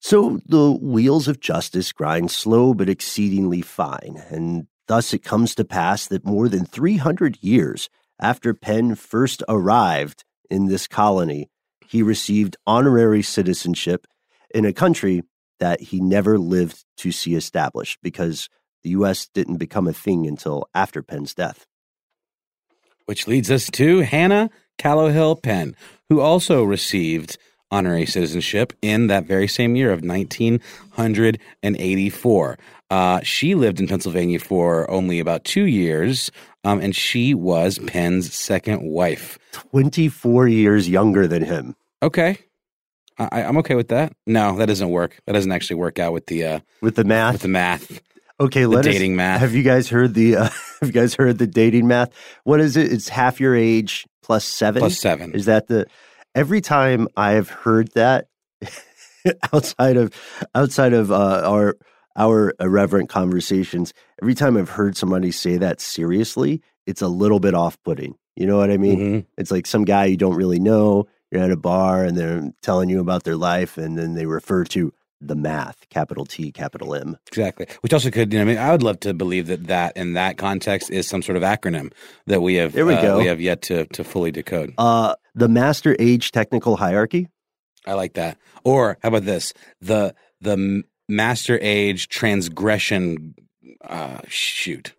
So 0.00 0.40
the 0.46 0.72
wheels 0.72 1.28
of 1.28 1.40
justice 1.40 1.92
grind 1.92 2.30
slow 2.30 2.74
but 2.74 2.88
exceedingly 2.88 3.62
fine, 3.62 4.20
and 4.30 4.66
thus 4.88 5.14
it 5.14 5.22
comes 5.22 5.54
to 5.54 5.64
pass 5.64 6.08
that 6.08 6.24
more 6.24 6.48
than 6.48 6.64
300 6.64 7.38
years 7.40 7.88
after 8.20 8.54
Penn 8.54 8.94
first 8.94 9.42
arrived 9.48 10.24
in 10.50 10.66
this 10.66 10.88
colony, 10.88 11.50
he 11.86 12.02
received 12.02 12.56
honorary 12.66 13.22
citizenship 13.22 14.06
in 14.54 14.64
a 14.64 14.72
country 14.72 15.22
that 15.60 15.80
he 15.80 16.00
never 16.00 16.38
lived 16.38 16.84
to 16.96 17.12
see 17.12 17.34
established 17.34 17.98
because 18.02 18.48
the 18.82 18.90
U.S. 18.90 19.28
didn't 19.32 19.58
become 19.58 19.86
a 19.86 19.92
thing 19.92 20.26
until 20.26 20.68
after 20.74 21.02
Penn's 21.02 21.34
death. 21.34 21.66
Which 23.12 23.28
leads 23.28 23.50
us 23.50 23.68
to 23.72 23.98
Hannah 23.98 24.48
Callowhill 24.78 25.42
Penn, 25.42 25.76
who 26.08 26.22
also 26.22 26.64
received 26.64 27.36
honorary 27.70 28.06
citizenship 28.06 28.72
in 28.80 29.08
that 29.08 29.26
very 29.26 29.46
same 29.46 29.76
year 29.76 29.92
of 29.92 30.02
1984. 30.02 32.58
Uh, 32.88 33.20
she 33.22 33.54
lived 33.54 33.80
in 33.80 33.86
Pennsylvania 33.86 34.38
for 34.38 34.90
only 34.90 35.20
about 35.20 35.44
two 35.44 35.64
years, 35.64 36.30
um, 36.64 36.80
and 36.80 36.96
she 36.96 37.34
was 37.34 37.78
Penn's 37.80 38.32
second 38.32 38.80
wife. 38.80 39.38
24 39.52 40.48
years 40.48 40.88
younger 40.88 41.26
than 41.26 41.44
him. 41.44 41.76
Okay. 42.02 42.38
I, 43.18 43.42
I'm 43.42 43.58
okay 43.58 43.74
with 43.74 43.88
that. 43.88 44.14
No, 44.26 44.56
that 44.56 44.68
doesn't 44.68 44.88
work. 44.88 45.20
That 45.26 45.34
doesn't 45.34 45.52
actually 45.52 45.76
work 45.76 45.98
out 45.98 46.14
with 46.14 46.28
the 46.28 46.46
uh, 46.46 46.60
With 46.80 46.96
the 46.96 47.04
math, 47.04 47.34
with 47.34 47.42
the 47.42 47.48
math, 47.48 48.00
okay, 48.44 48.62
the 48.62 48.68
let 48.68 48.86
us- 48.86 48.92
dating 48.92 49.16
math. 49.16 49.40
Have 49.40 49.54
you 49.54 49.62
guys 49.62 49.88
heard 49.88 50.14
the? 50.14 50.36
Uh, 50.36 50.44
have 50.80 50.88
you 50.88 50.92
guys 50.92 51.14
heard 51.14 51.38
the 51.38 51.46
dating 51.46 51.86
math? 51.86 52.10
What 52.44 52.60
is 52.60 52.76
it? 52.76 52.92
It's 52.92 53.08
half 53.08 53.40
your 53.40 53.54
age 53.56 54.06
plus 54.22 54.44
seven. 54.44 54.80
plus 54.80 54.98
seven. 54.98 55.32
Is 55.34 55.46
that 55.46 55.66
the? 55.68 55.86
Every 56.34 56.60
time 56.60 57.08
I 57.16 57.32
have 57.32 57.50
heard 57.50 57.90
that, 57.94 58.28
outside 59.52 59.96
of 59.96 60.12
outside 60.54 60.92
of 60.92 61.10
uh, 61.12 61.42
our 61.44 61.76
our 62.16 62.54
irreverent 62.60 63.08
conversations, 63.08 63.92
every 64.20 64.34
time 64.34 64.56
I've 64.56 64.70
heard 64.70 64.96
somebody 64.96 65.30
say 65.30 65.56
that 65.58 65.80
seriously, 65.80 66.60
it's 66.86 67.02
a 67.02 67.08
little 67.08 67.40
bit 67.40 67.54
off 67.54 67.76
putting. 67.84 68.14
You 68.36 68.46
know 68.46 68.56
what 68.56 68.70
I 68.70 68.76
mean? 68.78 68.98
Mhm. 68.98 69.26
It's 69.36 69.50
like 69.50 69.66
some 69.66 69.84
guy 69.84 70.06
you 70.06 70.16
don't 70.16 70.36
really 70.36 70.58
know. 70.58 71.06
You're 71.30 71.42
at 71.42 71.50
a 71.50 71.56
bar 71.56 72.04
and 72.04 72.16
they're 72.16 72.50
telling 72.62 72.88
you 72.88 73.00
about 73.00 73.24
their 73.24 73.36
life, 73.36 73.76
and 73.78 73.96
then 73.96 74.14
they 74.14 74.26
refer 74.26 74.64
to 74.64 74.92
the 75.24 75.36
math, 75.36 75.88
capital 75.88 76.24
T, 76.24 76.50
capital 76.52 76.94
M. 76.94 77.16
Exactly. 77.28 77.66
Which 77.80 77.92
also 77.92 78.10
could, 78.10 78.32
you 78.32 78.38
know, 78.38 78.42
I 78.44 78.46
mean, 78.46 78.58
I 78.58 78.72
would 78.72 78.82
love 78.82 79.00
to 79.00 79.14
believe 79.14 79.46
that 79.46 79.68
that 79.68 79.96
in 79.96 80.14
that 80.14 80.36
context 80.36 80.90
is 80.90 81.06
some 81.06 81.22
sort 81.22 81.36
of 81.36 81.42
acronym 81.42 81.92
that 82.26 82.42
we 82.42 82.56
have 82.56 82.72
There 82.72 82.86
we 82.86 82.94
uh, 82.94 83.02
go. 83.02 83.18
we 83.18 83.26
have 83.26 83.40
yet 83.40 83.62
to 83.62 83.86
to 83.86 84.04
fully 84.04 84.30
decode. 84.32 84.74
Uh, 84.78 85.14
the 85.34 85.48
master 85.48 85.96
age 85.98 86.32
technical 86.32 86.76
hierarchy. 86.76 87.28
I 87.86 87.94
like 87.94 88.14
that. 88.14 88.38
Or 88.64 88.98
how 89.02 89.08
about 89.08 89.24
this? 89.24 89.52
The 89.80 90.14
the 90.40 90.82
master 91.08 91.58
age 91.62 92.08
transgression 92.08 93.34
uh 93.84 94.20
shoot. 94.28 94.94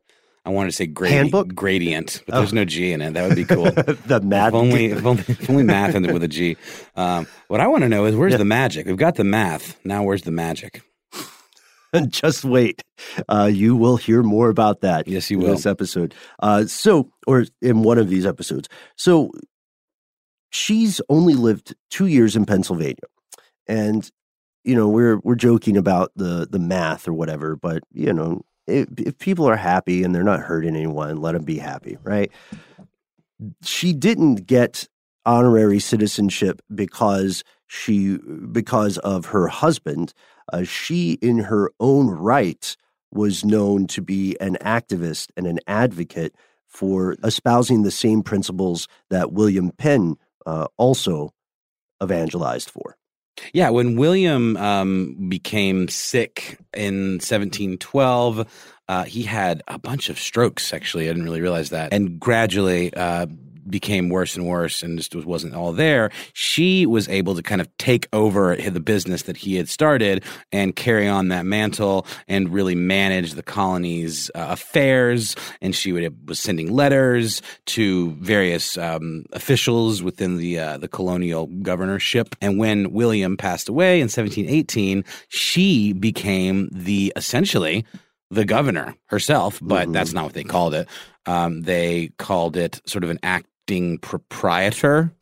I 0.45 0.49
wanted 0.49 0.71
to 0.71 0.75
say 0.75 0.87
gradi- 0.87 1.09
Handbook? 1.11 1.55
gradient, 1.55 2.21
but 2.27 2.35
Oh. 2.35 2.37
there's 2.39 2.53
no 2.53 2.65
G 2.65 2.91
in 2.91 3.01
it. 3.01 3.13
That 3.13 3.27
would 3.27 3.35
be 3.35 3.45
cool. 3.45 3.63
the 3.71 4.19
math. 4.23 4.49
if 4.49 4.53
only, 4.55 4.85
if 4.87 5.05
only, 5.05 5.23
if 5.27 5.49
only 5.49 5.63
math 5.63 5.95
ended 5.95 6.11
with 6.11 6.23
a 6.23 6.27
G. 6.27 6.57
Um, 6.95 7.27
what 7.47 7.61
I 7.61 7.67
want 7.67 7.83
to 7.83 7.89
know 7.89 8.05
is 8.05 8.15
where's 8.15 8.31
Yeah. 8.33 8.37
the 8.39 8.45
magic? 8.45 8.85
We've 8.85 8.97
got 8.97 9.15
the 9.15 9.23
math. 9.23 9.77
Now 9.85 10.03
where's 10.03 10.23
the 10.23 10.31
magic? 10.31 10.81
Just 12.07 12.43
wait. 12.43 12.81
Uh, 13.29 13.49
you 13.53 13.75
will 13.75 13.97
hear 13.97 14.23
more 14.23 14.49
about 14.49 14.81
that. 14.81 15.07
Yes, 15.07 15.29
you 15.31 15.37
in 15.37 15.43
will. 15.43 15.51
this 15.55 15.65
episode. 15.65 16.13
Uh, 16.39 16.65
so, 16.65 17.09
or 17.27 17.45
in 17.61 17.83
one 17.83 17.97
of 17.99 18.09
these 18.09 18.25
episodes. 18.25 18.67
So, 18.97 19.31
she's 20.49 21.01
only 21.09 21.33
lived 21.35 21.75
two 21.89 22.07
years 22.07 22.35
in 22.35 22.45
Pennsylvania, 22.45 22.95
and 23.67 24.09
you 24.63 24.75
know 24.75 24.87
we're 24.87 25.19
we're 25.19 25.35
joking 25.35 25.77
about 25.77 26.11
the 26.15 26.47
the 26.49 26.59
math 26.59 27.07
or 27.07 27.13
whatever, 27.13 27.55
but 27.55 27.83
you 27.91 28.11
know 28.13 28.41
if, 28.67 28.87
if 28.97 29.17
people 29.17 29.47
are 29.47 29.55
happy 29.55 30.03
and 30.03 30.13
they're 30.13 30.23
not 30.23 30.39
hurting 30.39 30.75
anyone, 30.75 31.17
let 31.17 31.33
them 31.33 31.43
be 31.43 31.57
happy, 31.57 31.97
right? 32.03 32.31
She 33.63 33.93
didn't 33.93 34.45
get 34.45 34.87
honorary 35.25 35.79
citizenship 35.79 36.61
because 36.73 37.43
she 37.67 38.17
because 38.51 38.97
of 38.99 39.27
her 39.27 39.47
husband. 39.47 40.13
Uh, 40.51 40.63
she, 40.63 41.13
in 41.21 41.39
her 41.39 41.71
own 41.79 42.09
right, 42.09 42.75
was 43.11 43.45
known 43.45 43.87
to 43.87 44.01
be 44.01 44.35
an 44.39 44.57
activist 44.61 45.29
and 45.37 45.47
an 45.47 45.59
advocate 45.67 46.35
for 46.67 47.15
espousing 47.23 47.83
the 47.83 47.91
same 47.91 48.23
principles 48.23 48.87
that 49.09 49.31
William 49.31 49.71
Penn 49.71 50.15
uh, 50.45 50.67
also 50.77 51.31
evangelized 52.01 52.69
for. 52.69 52.97
Yeah, 53.53 53.69
when 53.69 53.95
William 53.95 54.57
um, 54.57 55.29
became 55.29 55.87
sick 55.87 56.57
in 56.73 57.13
1712, 57.13 58.47
uh, 58.87 59.03
he 59.03 59.23
had 59.23 59.63
a 59.67 59.79
bunch 59.79 60.09
of 60.09 60.19
strokes. 60.19 60.73
Actually, 60.73 61.05
I 61.05 61.13
didn't 61.13 61.23
really 61.23 61.41
realize 61.41 61.69
that, 61.71 61.93
and 61.93 62.19
gradually 62.19 62.93
uh, 62.93 63.27
became 63.73 64.07
worse 64.07 64.35
and 64.35 64.47
worse 64.47 64.83
and 64.83 64.99
just 64.99 65.15
wasn't 65.15 65.55
all 65.55 65.73
there, 65.73 66.11
she 66.33 66.85
was 66.85 67.09
able 67.09 67.33
to 67.33 67.41
kind 67.41 67.59
of 67.59 67.67
take 67.77 68.07
over 68.13 68.55
the 68.55 68.79
business 68.79 69.23
that 69.23 69.35
he 69.35 69.55
had 69.55 69.67
started 69.67 70.23
and 70.51 70.75
carry 70.75 71.07
on 71.07 71.29
that 71.29 71.43
mantle 71.43 72.05
and 72.27 72.53
really 72.53 72.75
manage 72.75 73.33
the 73.33 73.41
colony's 73.41 74.29
uh, 74.35 74.45
affairs. 74.49 75.35
And 75.59 75.75
she 75.75 75.91
would, 75.91 76.29
was 76.29 76.39
sending 76.39 76.71
letters 76.71 77.41
to 77.65 78.11
various 78.21 78.77
um, 78.77 79.25
officials 79.33 80.03
within 80.03 80.37
the 80.37 80.59
uh, 80.59 80.77
the 80.77 80.87
colonial 80.87 81.47
governorship. 81.63 82.35
And 82.41 82.59
when 82.59 82.91
William 82.91 83.37
passed 83.37 83.69
away 83.69 83.95
in 83.95 84.05
1718, 84.05 85.03
she 85.29 85.93
became 85.93 86.69
the 86.71 87.11
essentially 87.15 87.85
the 88.29 88.45
governor 88.45 88.95
herself, 89.07 89.59
but 89.61 89.83
mm-hmm. 89.83 89.93
that's 89.93 90.13
not 90.13 90.25
what 90.25 90.33
they 90.33 90.43
called 90.43 90.75
it. 90.75 90.87
Um, 91.25 91.61
they 91.61 92.11
called 92.17 92.57
it 92.57 92.81
sort 92.85 93.03
of 93.03 93.09
an 93.09 93.19
act 93.23 93.47
acting 93.63 93.97
proprietor, 93.97 95.13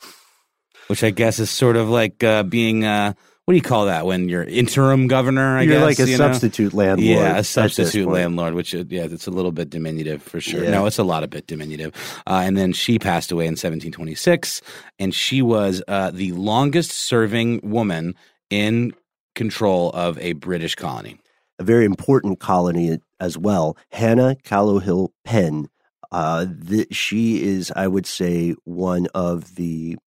which 0.87 1.03
I 1.03 1.11
guess 1.11 1.37
is 1.37 1.51
sort 1.51 1.75
of 1.75 1.89
like 1.89 2.23
uh, 2.23 2.41
being 2.41 2.83
uh, 2.83 3.13
what 3.45 3.51
do 3.51 3.55
you 3.55 3.61
call 3.61 3.85
that 3.85 4.07
when 4.07 4.29
you're 4.29 4.43
interim 4.43 5.07
governor? 5.07 5.57
I 5.57 5.61
you're 5.61 5.75
guess, 5.75 5.99
like 5.99 6.07
a 6.07 6.09
you 6.09 6.17
substitute 6.17 6.73
know? 6.73 6.79
landlord. 6.79 7.17
Yeah, 7.17 7.37
a 7.37 7.43
substitute 7.43 8.07
landlord, 8.07 8.55
which 8.55 8.73
uh, 8.73 8.83
yeah, 8.89 9.03
it's 9.03 9.27
a 9.27 9.31
little 9.31 9.51
bit 9.51 9.69
diminutive 9.69 10.23
for 10.23 10.41
sure. 10.41 10.63
Yeah. 10.63 10.71
No, 10.71 10.87
it's 10.87 10.97
a 10.97 11.03
lot 11.03 11.23
of 11.23 11.29
bit 11.29 11.45
diminutive. 11.45 11.93
Uh, 12.25 12.41
and 12.43 12.57
then 12.57 12.73
she 12.73 12.97
passed 12.97 13.31
away 13.31 13.45
in 13.45 13.51
1726, 13.51 14.61
and 14.97 15.13
she 15.13 15.43
was 15.43 15.83
uh, 15.87 16.09
the 16.11 16.31
longest 16.31 16.91
serving 16.91 17.59
woman 17.63 18.15
in 18.49 18.93
control 19.35 19.91
of 19.91 20.17
a 20.17 20.33
British 20.33 20.73
colony. 20.73 21.19
A 21.59 21.63
very 21.63 21.85
important 21.85 22.39
colony 22.39 22.97
as 23.19 23.37
well. 23.37 23.77
Hannah 23.91 24.35
Callowhill 24.43 25.09
Penn 25.23 25.69
uh, 26.11 26.45
the, 26.49 26.87
she 26.91 27.43
is, 27.43 27.71
I 27.75 27.87
would 27.87 28.05
say, 28.05 28.55
one 28.63 29.07
of 29.13 29.55
the 29.55 29.97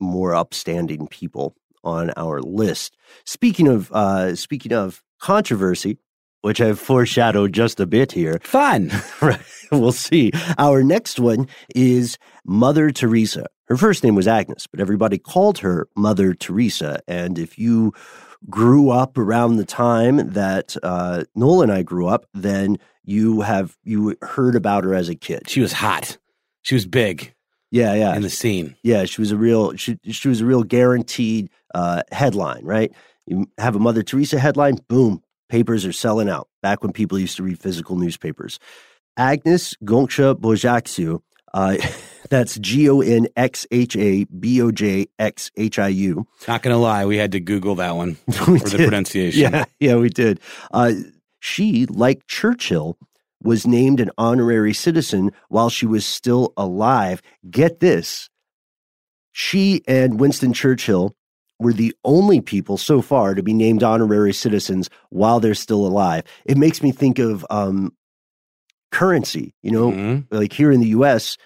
more 0.00 0.34
upstanding 0.34 1.06
people 1.06 1.54
on 1.82 2.10
our 2.16 2.40
list. 2.40 2.96
Speaking 3.24 3.68
of 3.68 3.90
uh, 3.92 4.36
speaking 4.36 4.72
of 4.72 5.02
controversy, 5.20 5.98
which 6.42 6.60
I've 6.60 6.78
foreshadowed 6.78 7.52
just 7.52 7.80
a 7.80 7.86
bit 7.86 8.12
here. 8.12 8.38
Fun. 8.42 8.92
right. 9.20 9.40
We'll 9.72 9.92
see. 9.92 10.32
Our 10.58 10.82
next 10.84 11.18
one 11.18 11.48
is 11.74 12.18
Mother 12.44 12.90
Teresa. 12.90 13.46
Her 13.66 13.76
first 13.76 14.04
name 14.04 14.14
was 14.14 14.28
Agnes, 14.28 14.68
but 14.68 14.78
everybody 14.78 15.18
called 15.18 15.58
her 15.58 15.88
Mother 15.96 16.34
Teresa. 16.34 17.00
And 17.08 17.36
if 17.36 17.58
you 17.58 17.92
grew 18.48 18.90
up 18.90 19.18
around 19.18 19.56
the 19.56 19.64
time 19.64 20.30
that 20.32 20.76
uh, 20.82 21.24
Noel 21.34 21.62
and 21.62 21.72
I 21.72 21.82
grew 21.82 22.06
up, 22.06 22.26
then 22.34 22.78
you 23.04 23.40
have 23.42 23.76
you 23.84 24.16
heard 24.22 24.54
about 24.54 24.84
her 24.84 24.94
as 24.94 25.08
a 25.08 25.14
kid. 25.14 25.48
She 25.48 25.60
was 25.60 25.72
hot. 25.72 26.18
She 26.62 26.74
was 26.74 26.86
big. 26.86 27.34
Yeah, 27.70 27.94
yeah. 27.94 28.14
In 28.14 28.22
the 28.22 28.30
scene. 28.30 28.76
Yeah, 28.82 29.04
she 29.04 29.20
was 29.20 29.32
a 29.32 29.36
real 29.36 29.76
she 29.76 29.98
she 30.04 30.28
was 30.28 30.40
a 30.40 30.46
real 30.46 30.62
guaranteed 30.62 31.50
uh, 31.74 32.02
headline, 32.12 32.64
right? 32.64 32.92
You 33.26 33.48
have 33.58 33.74
a 33.74 33.80
Mother 33.80 34.02
Teresa 34.02 34.38
headline, 34.38 34.78
boom, 34.88 35.22
papers 35.48 35.84
are 35.84 35.92
selling 35.92 36.28
out. 36.28 36.48
Back 36.62 36.82
when 36.82 36.92
people 36.92 37.18
used 37.18 37.36
to 37.36 37.42
read 37.42 37.58
physical 37.58 37.96
newspapers. 37.96 38.58
Agnes 39.16 39.74
Gonxha 39.84 40.34
Bojaxhiu, 40.34 41.20
uh, 41.54 41.76
that's 42.28 42.58
G 42.58 42.88
O 42.88 43.00
N 43.00 43.28
X 43.36 43.66
H 43.70 43.96
A 43.96 44.24
B 44.24 44.60
O 44.62 44.70
J 44.70 45.06
X 45.18 45.50
H 45.56 45.78
I 45.78 45.88
U. 45.88 46.26
Not 46.46 46.62
gonna 46.62 46.78
lie, 46.78 47.06
we 47.06 47.16
had 47.16 47.32
to 47.32 47.40
Google 47.40 47.76
that 47.76 47.96
one 47.96 48.14
for 48.32 48.58
the 48.58 48.78
pronunciation. 48.78 49.40
Yeah, 49.40 49.64
yeah, 49.80 49.96
we 49.96 50.08
did. 50.08 50.40
Uh, 50.72 50.92
she, 51.40 51.86
like 51.86 52.26
Churchill, 52.26 52.98
was 53.42 53.66
named 53.66 54.00
an 54.00 54.10
honorary 54.18 54.74
citizen 54.74 55.30
while 55.48 55.70
she 55.70 55.86
was 55.86 56.04
still 56.04 56.52
alive. 56.56 57.22
Get 57.48 57.80
this. 57.80 58.28
She 59.32 59.82
and 59.86 60.18
Winston 60.18 60.52
Churchill 60.52 61.14
were 61.58 61.72
the 61.72 61.94
only 62.04 62.40
people 62.40 62.76
so 62.76 63.00
far 63.00 63.34
to 63.34 63.42
be 63.42 63.54
named 63.54 63.82
honorary 63.82 64.32
citizens 64.32 64.90
while 65.10 65.40
they're 65.40 65.54
still 65.54 65.86
alive. 65.86 66.22
It 66.44 66.58
makes 66.58 66.82
me 66.82 66.92
think 66.92 67.18
of 67.18 67.46
um, 67.50 67.94
currency. 68.90 69.54
You 69.62 69.70
know, 69.70 69.90
mm-hmm. 69.90 70.34
like 70.34 70.52
here 70.52 70.72
in 70.72 70.80
the 70.80 70.88
US, 70.88 71.36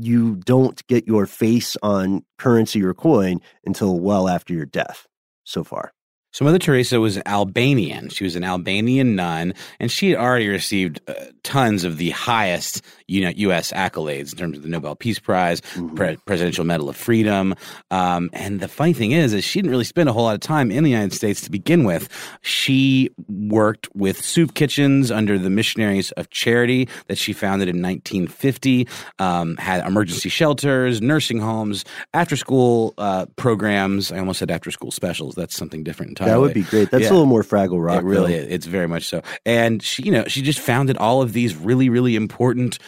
you 0.00 0.36
don't 0.36 0.86
get 0.86 1.06
your 1.06 1.26
face 1.26 1.76
on 1.82 2.24
currency 2.38 2.82
or 2.82 2.94
coin 2.94 3.40
until 3.64 3.98
well 3.98 4.28
after 4.28 4.54
your 4.54 4.66
death 4.66 5.06
so 5.44 5.64
far. 5.64 5.92
So 6.38 6.44
Mother 6.44 6.60
Teresa 6.60 7.00
was 7.00 7.18
Albanian. 7.26 8.10
She 8.10 8.22
was 8.22 8.36
an 8.36 8.44
Albanian 8.44 9.16
nun, 9.16 9.54
and 9.80 9.90
she 9.90 10.10
had 10.10 10.20
already 10.20 10.46
received 10.46 11.00
uh, 11.08 11.14
tons 11.42 11.82
of 11.82 11.96
the 11.96 12.10
highest 12.10 12.80
you 13.08 13.22
know, 13.22 13.30
U.S. 13.30 13.72
accolades 13.72 14.32
in 14.32 14.38
terms 14.38 14.58
of 14.58 14.62
the 14.62 14.68
Nobel 14.68 14.94
Peace 14.94 15.18
Prize, 15.18 15.62
mm-hmm. 15.62 15.96
Pre- 15.96 16.16
Presidential 16.26 16.64
Medal 16.64 16.90
of 16.90 16.96
Freedom. 16.96 17.54
Um, 17.90 18.28
and 18.34 18.60
the 18.60 18.68
funny 18.68 18.92
thing 18.92 19.12
is, 19.12 19.32
is 19.32 19.44
she 19.44 19.58
didn't 19.60 19.70
really 19.70 19.84
spend 19.84 20.10
a 20.10 20.12
whole 20.12 20.24
lot 20.24 20.34
of 20.34 20.40
time 20.40 20.70
in 20.70 20.84
the 20.84 20.90
United 20.90 21.14
States 21.14 21.40
to 21.40 21.50
begin 21.50 21.84
with. 21.84 22.08
She 22.42 23.10
worked 23.26 23.88
with 23.94 24.22
soup 24.22 24.54
kitchens 24.54 25.10
under 25.10 25.38
the 25.38 25.48
Missionaries 25.48 26.12
of 26.12 26.28
Charity 26.28 26.86
that 27.06 27.16
she 27.16 27.32
founded 27.32 27.68
in 27.68 27.80
1950. 27.80 28.86
Um, 29.18 29.56
had 29.56 29.84
emergency 29.86 30.28
shelters, 30.28 31.00
nursing 31.00 31.38
homes, 31.40 31.86
after 32.12 32.36
school 32.36 32.92
uh, 32.98 33.24
programs. 33.36 34.12
I 34.12 34.18
almost 34.18 34.38
said 34.38 34.50
after 34.50 34.70
school 34.70 34.90
specials. 34.90 35.34
That's 35.34 35.56
something 35.56 35.82
different 35.82 36.10
entirely. 36.10 36.27
That 36.28 36.40
would 36.40 36.54
be 36.54 36.62
great. 36.62 36.90
That's 36.90 37.04
yeah. 37.04 37.10
a 37.10 37.12
little 37.12 37.26
more 37.26 37.42
Fraggle 37.42 37.84
Rock. 37.84 38.02
It 38.02 38.04
really, 38.04 38.38
though. 38.38 38.46
it's 38.48 38.66
very 38.66 38.88
much 38.88 39.06
so. 39.06 39.22
And 39.44 39.82
she, 39.82 40.02
you 40.04 40.12
know, 40.12 40.24
she 40.26 40.42
just 40.42 40.60
founded 40.60 40.96
all 40.96 41.22
of 41.22 41.32
these 41.32 41.56
really, 41.56 41.88
really 41.88 42.16
important 42.16 42.78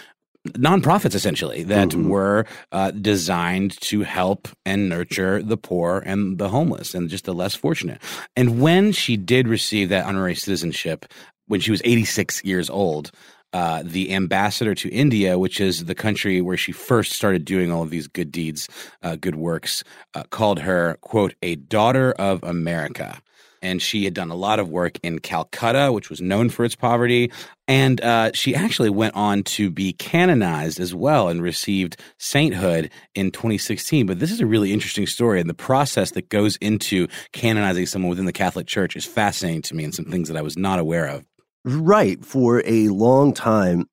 nonprofits 0.49 1.15
essentially 1.15 1.63
that 1.65 1.89
mm-hmm. 1.89 2.09
were 2.09 2.47
uh, 2.73 2.91
designed 2.93 3.79
to 3.81 4.03
help 4.03 4.49
and 4.65 4.89
nurture 4.89 5.43
the 5.43 5.57
poor 5.57 6.03
and 6.07 6.39
the 6.39 6.49
homeless 6.49 6.95
and 6.95 7.11
just 7.11 7.25
the 7.25 7.35
less 7.35 7.55
fortunate. 7.55 8.01
And 8.37 8.61
when 8.61 8.93
she 8.93 9.17
did 9.17 9.49
receive 9.49 9.91
that 9.91 10.07
honorary 10.07 10.35
citizenship, 10.35 11.05
when 11.47 11.61
she 11.61 11.71
was 11.71 11.83
86 11.85 12.43
years 12.45 12.71
old, 12.71 13.11
uh, 13.53 13.83
the 13.85 14.15
ambassador 14.15 14.75
to 14.77 14.89
India, 14.91 15.39
which 15.39 15.61
is 15.61 15.87
the 15.87 15.95
country 15.95 16.41
where 16.41 16.57
she 16.57 16.73
first 16.73 17.13
started 17.13 17.45
doing 17.45 17.73
all 17.73 17.83
of 17.83 17.91
these 17.91 18.07
good 18.07 18.31
deeds, 18.31 18.69
uh, 19.03 19.17
good 19.17 19.35
works, 19.35 19.83
uh, 20.15 20.23
called 20.31 20.61
her, 20.61 20.97
quote, 21.01 21.35
a 21.43 21.57
daughter 21.57 22.13
of 22.13 22.43
America 22.45 23.21
and 23.63 23.81
she 23.81 24.05
had 24.05 24.15
done 24.15 24.31
a 24.31 24.35
lot 24.35 24.59
of 24.59 24.69
work 24.69 24.99
in 25.03 25.19
Calcutta, 25.19 25.93
which 25.93 26.11
was 26.11 26.21
known 26.21 26.49
for 26.49 26.65
its 26.65 26.75
poverty. 26.75 27.31
And 27.69 28.01
uh, 28.01 28.33
she 28.35 28.55
actually 28.55 28.91
went 28.91 29.15
on 29.15 29.43
to 29.45 29.71
be 29.71 29.93
canonized 29.93 30.81
as 30.81 30.95
well 30.95 31.29
and 31.29 31.43
received 31.43 32.01
sainthood 32.19 32.91
in 33.15 33.31
2016. 33.31 34.07
But 34.07 34.19
this 34.19 34.33
is 34.33 34.41
a 34.41 34.47
really 34.47 34.73
interesting 34.73 35.07
story, 35.07 35.41
and 35.41 35.49
the 35.49 35.55
process 35.55 36.13
that 36.13 36.29
goes 36.29 36.57
into 36.57 37.07
canonizing 37.33 37.87
someone 37.87 38.11
within 38.11 38.27
the 38.27 38.33
Catholic 38.33 38.67
Church 38.67 38.97
is 38.97 39.05
fascinating 39.05 39.63
to 39.63 39.75
me 39.75 39.85
and 39.85 39.95
some 39.95 40.07
things 40.07 40.29
that 40.29 40.37
I 40.37 40.43
was 40.43 40.57
not 40.57 40.79
aware 40.79 41.07
of. 41.07 41.25
Right. 41.65 42.25
For 42.25 42.63
a 42.65 42.89
long 42.89 43.35
time, 43.35 43.87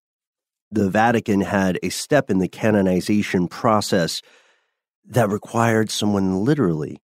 the 0.72 0.90
Vatican 0.90 1.42
had 1.42 1.80
a 1.84 1.90
step 1.90 2.30
in 2.30 2.40
the 2.40 2.48
canonization 2.48 3.48
process 3.48 4.22
that 5.06 5.30
required 5.30 5.90
someone 5.90 6.44
literally 6.44 7.00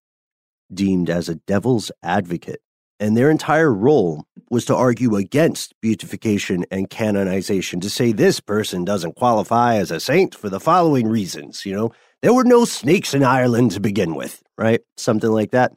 deemed 0.72 1.10
as 1.10 1.28
a 1.28 1.34
devil's 1.34 1.90
advocate, 2.02 2.60
and 3.00 3.16
their 3.16 3.30
entire 3.30 3.72
role 3.72 4.24
was 4.50 4.64
to 4.66 4.74
argue 4.74 5.16
against 5.16 5.74
beatification 5.80 6.64
and 6.70 6.90
canonization, 6.90 7.80
to 7.80 7.90
say 7.90 8.12
this 8.12 8.40
person 8.40 8.84
doesn't 8.84 9.16
qualify 9.16 9.76
as 9.76 9.90
a 9.90 10.00
saint 10.00 10.34
for 10.34 10.48
the 10.48 10.60
following 10.60 11.06
reasons. 11.06 11.64
You 11.64 11.74
know, 11.74 11.92
there 12.22 12.34
were 12.34 12.44
no 12.44 12.64
snakes 12.64 13.14
in 13.14 13.22
Ireland 13.22 13.72
to 13.72 13.80
begin 13.80 14.14
with, 14.14 14.42
right? 14.56 14.80
Something 14.96 15.30
like 15.30 15.52
that. 15.52 15.72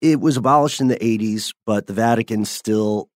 It 0.00 0.20
was 0.20 0.36
abolished 0.36 0.80
in 0.80 0.88
the 0.88 0.96
80s, 0.96 1.54
but 1.64 1.86
the 1.86 1.92
Vatican 1.92 2.44
still 2.44 3.08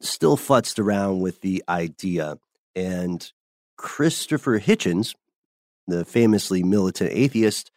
still 0.00 0.36
futzed 0.36 0.78
around 0.78 1.20
with 1.20 1.40
the 1.40 1.62
idea. 1.68 2.36
And 2.74 3.30
Christopher 3.76 4.58
Hitchens, 4.58 5.14
the 5.86 6.04
famously 6.04 6.62
militant 6.62 7.10
atheist, 7.12 7.70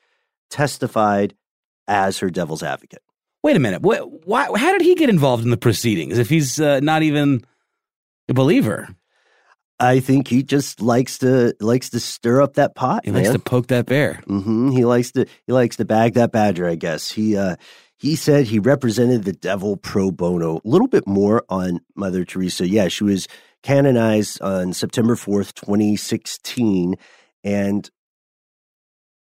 testified 0.49 1.35
as 1.87 2.19
her 2.19 2.29
devil's 2.29 2.63
advocate. 2.63 3.01
Wait 3.43 3.55
a 3.55 3.59
minute. 3.59 3.81
What, 3.81 4.25
why, 4.27 4.45
how 4.57 4.71
did 4.71 4.81
he 4.81 4.95
get 4.95 5.09
involved 5.09 5.43
in 5.43 5.51
the 5.51 5.57
proceedings 5.57 6.17
if 6.17 6.29
he's 6.29 6.59
uh, 6.59 6.79
not 6.81 7.03
even 7.03 7.43
A 8.27 8.33
believer. 8.33 8.89
I 9.79 9.99
think 9.99 10.29
he 10.29 10.41
just 10.41 10.81
likes 10.81 11.17
to 11.19 11.53
likes 11.59 11.89
to 11.91 11.99
stir 11.99 12.41
up 12.41 12.53
that 12.53 12.75
pot. 12.75 13.05
He 13.05 13.11
man. 13.11 13.23
likes 13.23 13.33
to 13.33 13.39
poke 13.39 13.67
that 13.67 13.85
bear. 13.85 14.15
hmm 14.25 14.71
He 14.71 14.85
likes 14.85 15.11
to 15.11 15.27
he 15.45 15.53
likes 15.53 15.75
to 15.75 15.85
bag 15.85 16.13
that 16.13 16.31
badger. 16.31 16.67
I 16.67 16.75
guess 16.75 17.11
he 17.11 17.37
uh, 17.37 17.57
he 17.97 18.15
said 18.15 18.45
he 18.47 18.57
represented 18.57 19.25
the 19.25 19.33
devil 19.33 19.77
pro 19.77 20.11
bono. 20.11 20.57
A 20.57 20.61
little 20.67 20.87
bit 20.87 21.05
more 21.05 21.43
on 21.49 21.81
Mother 21.95 22.23
Teresa. 22.25 22.67
Yeah, 22.67 22.87
she 22.87 23.03
was 23.03 23.27
canonized 23.63 24.41
on 24.41 24.73
September 24.73 25.15
fourth, 25.17 25.53
twenty 25.53 25.97
sixteen, 25.97 26.95
and 27.43 27.89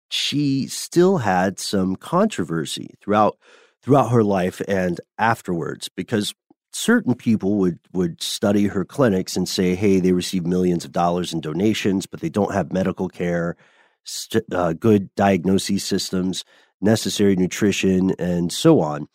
she 0.10 0.68
still 0.68 1.20
had 1.20 1.60
some 1.60 1.96
controversy 1.96 2.96
throughout 3.02 3.38
throughout 3.82 4.12
her 4.12 4.24
life 4.24 4.62
and 4.68 5.00
afterwards 5.18 5.90
because 5.96 6.34
certain 6.74 7.16
people 7.16 7.56
would 7.56 7.80
would 7.94 8.22
study 8.22 8.68
her 8.68 8.86
clinics 8.86 9.36
and 9.36 9.48
say 9.48 9.76
hey 9.76 10.00
they 10.00 10.12
receive 10.12 10.46
millions 10.46 10.86
of 10.86 10.92
dollars 10.92 11.34
in 11.34 11.42
donations 11.42 12.06
but 12.06 12.20
they 12.20 12.30
don't 12.30 12.54
have 12.54 12.74
medical 12.74 13.08
care 13.08 13.56
st- 14.04 14.44
uh, 14.54 14.74
good 14.74 15.14
diagnosis 15.16 15.84
systems 15.84 16.44
necessary 16.82 17.36
nutrition 17.36 18.12
and 18.20 18.52
so 18.52 18.80
on. 18.82 19.08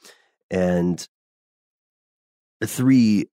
And 0.51 1.07
three 2.65 3.27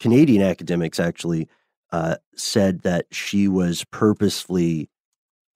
canadian 0.00 0.42
academics 0.42 1.00
actually 1.00 1.48
uh, 1.90 2.16
said 2.36 2.82
that 2.82 3.06
she 3.10 3.48
was 3.48 3.84
purposefully 3.90 4.88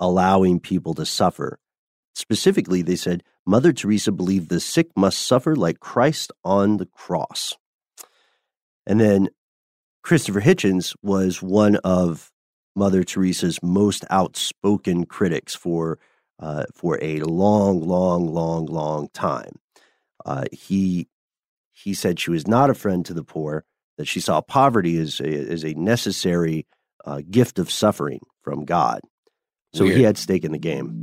allowing 0.03 0.61
people 0.61 0.93
to 0.93 1.07
suffer 1.07 1.59
specifically 2.15 2.83
they 2.83 2.97
said 2.97 3.23
mother 3.47 3.73
teresa 3.73 4.12
believed 4.12 4.51
the 4.51 4.61
sick 4.61 4.88
must 4.97 5.19
suffer 5.19 5.57
like 5.57 5.81
christ 5.81 6.31
on 6.45 6.77
the 6.77 6.87
cross 6.87 7.55
and 8.87 9.01
then 9.01 9.29
Christopher 10.03 10.41
Hitchens 10.41 10.97
was 11.03 11.41
one 11.41 11.77
of 11.77 12.33
Mother 12.75 13.05
Teresa's 13.05 13.62
most 13.62 14.05
outspoken 14.11 15.05
critics 15.05 15.55
for 15.55 15.99
uh, 16.41 16.65
for 16.75 16.99
a 17.01 17.21
long, 17.21 17.81
long, 17.87 18.27
long, 18.27 18.67
long 18.67 19.09
time. 19.15 19.53
Uh, 20.25 20.45
he 20.51 21.07
he 21.73 21.95
said 21.95 22.19
she 22.19 22.31
was 22.31 22.49
not 22.49 22.71
a 22.71 22.75
friend 22.75 23.07
to 23.07 23.15
the 23.15 23.23
poor; 23.23 23.65
that 23.97 24.07
she 24.07 24.19
saw 24.19 24.41
poverty 24.41 24.99
as 24.99 25.21
a, 25.21 25.53
as 25.53 25.65
a 25.65 25.75
necessary 25.75 26.67
uh, 27.05 27.21
gift 27.31 27.59
of 27.59 27.71
suffering 27.71 28.21
from 28.43 28.65
God. 28.65 29.01
So 29.74 29.85
Weird. 29.85 29.96
he 29.96 30.02
had 30.02 30.18
stake 30.18 30.44
in 30.44 30.52
the 30.52 30.58
game. 30.58 30.98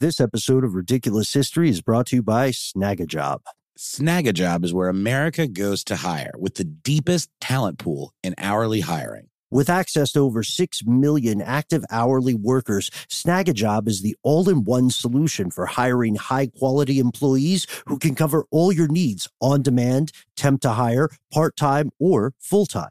This 0.00 0.20
episode 0.20 0.64
of 0.64 0.74
Ridiculous 0.74 1.32
History 1.32 1.68
is 1.68 1.80
brought 1.82 2.06
to 2.06 2.16
you 2.16 2.22
by 2.22 2.50
Snagajob. 2.50 3.40
Snagajob 3.78 4.64
is 4.64 4.72
where 4.72 4.88
America 4.88 5.46
goes 5.46 5.84
to 5.84 5.96
hire 5.96 6.32
with 6.38 6.54
the 6.54 6.64
deepest 6.64 7.30
talent 7.40 7.78
pool 7.78 8.12
in 8.22 8.34
hourly 8.38 8.80
hiring. 8.80 9.28
With 9.50 9.70
access 9.70 10.12
to 10.12 10.20
over 10.20 10.42
6 10.42 10.84
million 10.86 11.40
active 11.40 11.84
hourly 11.90 12.34
workers, 12.34 12.90
Snagajob 13.08 13.88
is 13.88 14.02
the 14.02 14.16
all 14.22 14.48
in 14.48 14.64
one 14.64 14.90
solution 14.90 15.50
for 15.50 15.66
hiring 15.66 16.16
high 16.16 16.48
quality 16.48 16.98
employees 16.98 17.66
who 17.86 17.98
can 17.98 18.14
cover 18.14 18.44
all 18.50 18.72
your 18.72 18.88
needs 18.88 19.28
on 19.40 19.62
demand, 19.62 20.10
temp 20.36 20.62
to 20.62 20.70
hire, 20.70 21.10
part 21.32 21.54
time, 21.54 21.90
or 21.98 22.32
full 22.40 22.66
time. 22.66 22.90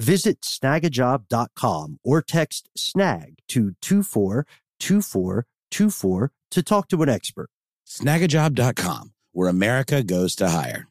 Visit 0.00 0.40
snagajob.com 0.40 2.00
or 2.02 2.22
text 2.22 2.70
snag 2.74 3.34
to 3.48 3.72
242424 3.82 6.32
to 6.52 6.62
talk 6.62 6.88
to 6.88 7.02
an 7.02 7.10
expert. 7.10 7.50
Snagajob.com, 7.86 9.12
where 9.32 9.50
America 9.50 10.02
goes 10.02 10.34
to 10.36 10.48
hire. 10.48 10.88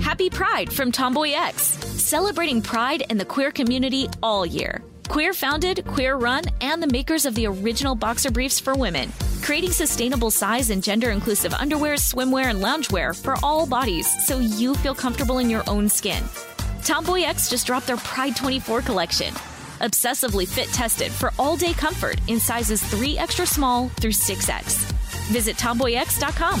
Happy 0.00 0.30
Pride 0.30 0.72
from 0.72 0.90
Tomboy 0.90 1.32
X, 1.32 1.62
celebrating 2.00 2.62
pride 2.62 3.04
and 3.10 3.20
the 3.20 3.26
queer 3.26 3.52
community 3.52 4.08
all 4.22 4.46
year. 4.46 4.82
Queer 5.10 5.34
founded, 5.34 5.86
queer 5.86 6.16
run, 6.16 6.44
and 6.62 6.82
the 6.82 6.86
makers 6.86 7.26
of 7.26 7.34
the 7.34 7.46
original 7.46 7.94
boxer 7.94 8.30
briefs 8.30 8.58
for 8.58 8.74
women, 8.74 9.12
creating 9.42 9.72
sustainable 9.72 10.30
size 10.30 10.70
and 10.70 10.82
gender 10.82 11.10
inclusive 11.10 11.52
underwear, 11.52 11.96
swimwear, 11.96 12.46
and 12.46 12.62
loungewear 12.62 13.14
for 13.20 13.36
all 13.42 13.66
bodies 13.66 14.08
so 14.26 14.38
you 14.38 14.74
feel 14.76 14.94
comfortable 14.94 15.40
in 15.40 15.50
your 15.50 15.68
own 15.68 15.90
skin. 15.90 16.24
Tomboy 16.84 17.22
X 17.22 17.48
just 17.48 17.66
dropped 17.66 17.86
their 17.86 17.96
Pride 17.96 18.36
24 18.36 18.82
collection. 18.82 19.32
Obsessively 19.80 20.46
fit 20.46 20.68
tested 20.68 21.10
for 21.12 21.32
all 21.38 21.56
day 21.56 21.72
comfort 21.72 22.20
in 22.28 22.38
sizes 22.40 22.82
3 22.82 23.18
extra 23.18 23.46
small 23.46 23.88
through 24.00 24.12
6X. 24.12 24.90
Visit 25.30 25.56
tomboyx.com. 25.56 26.60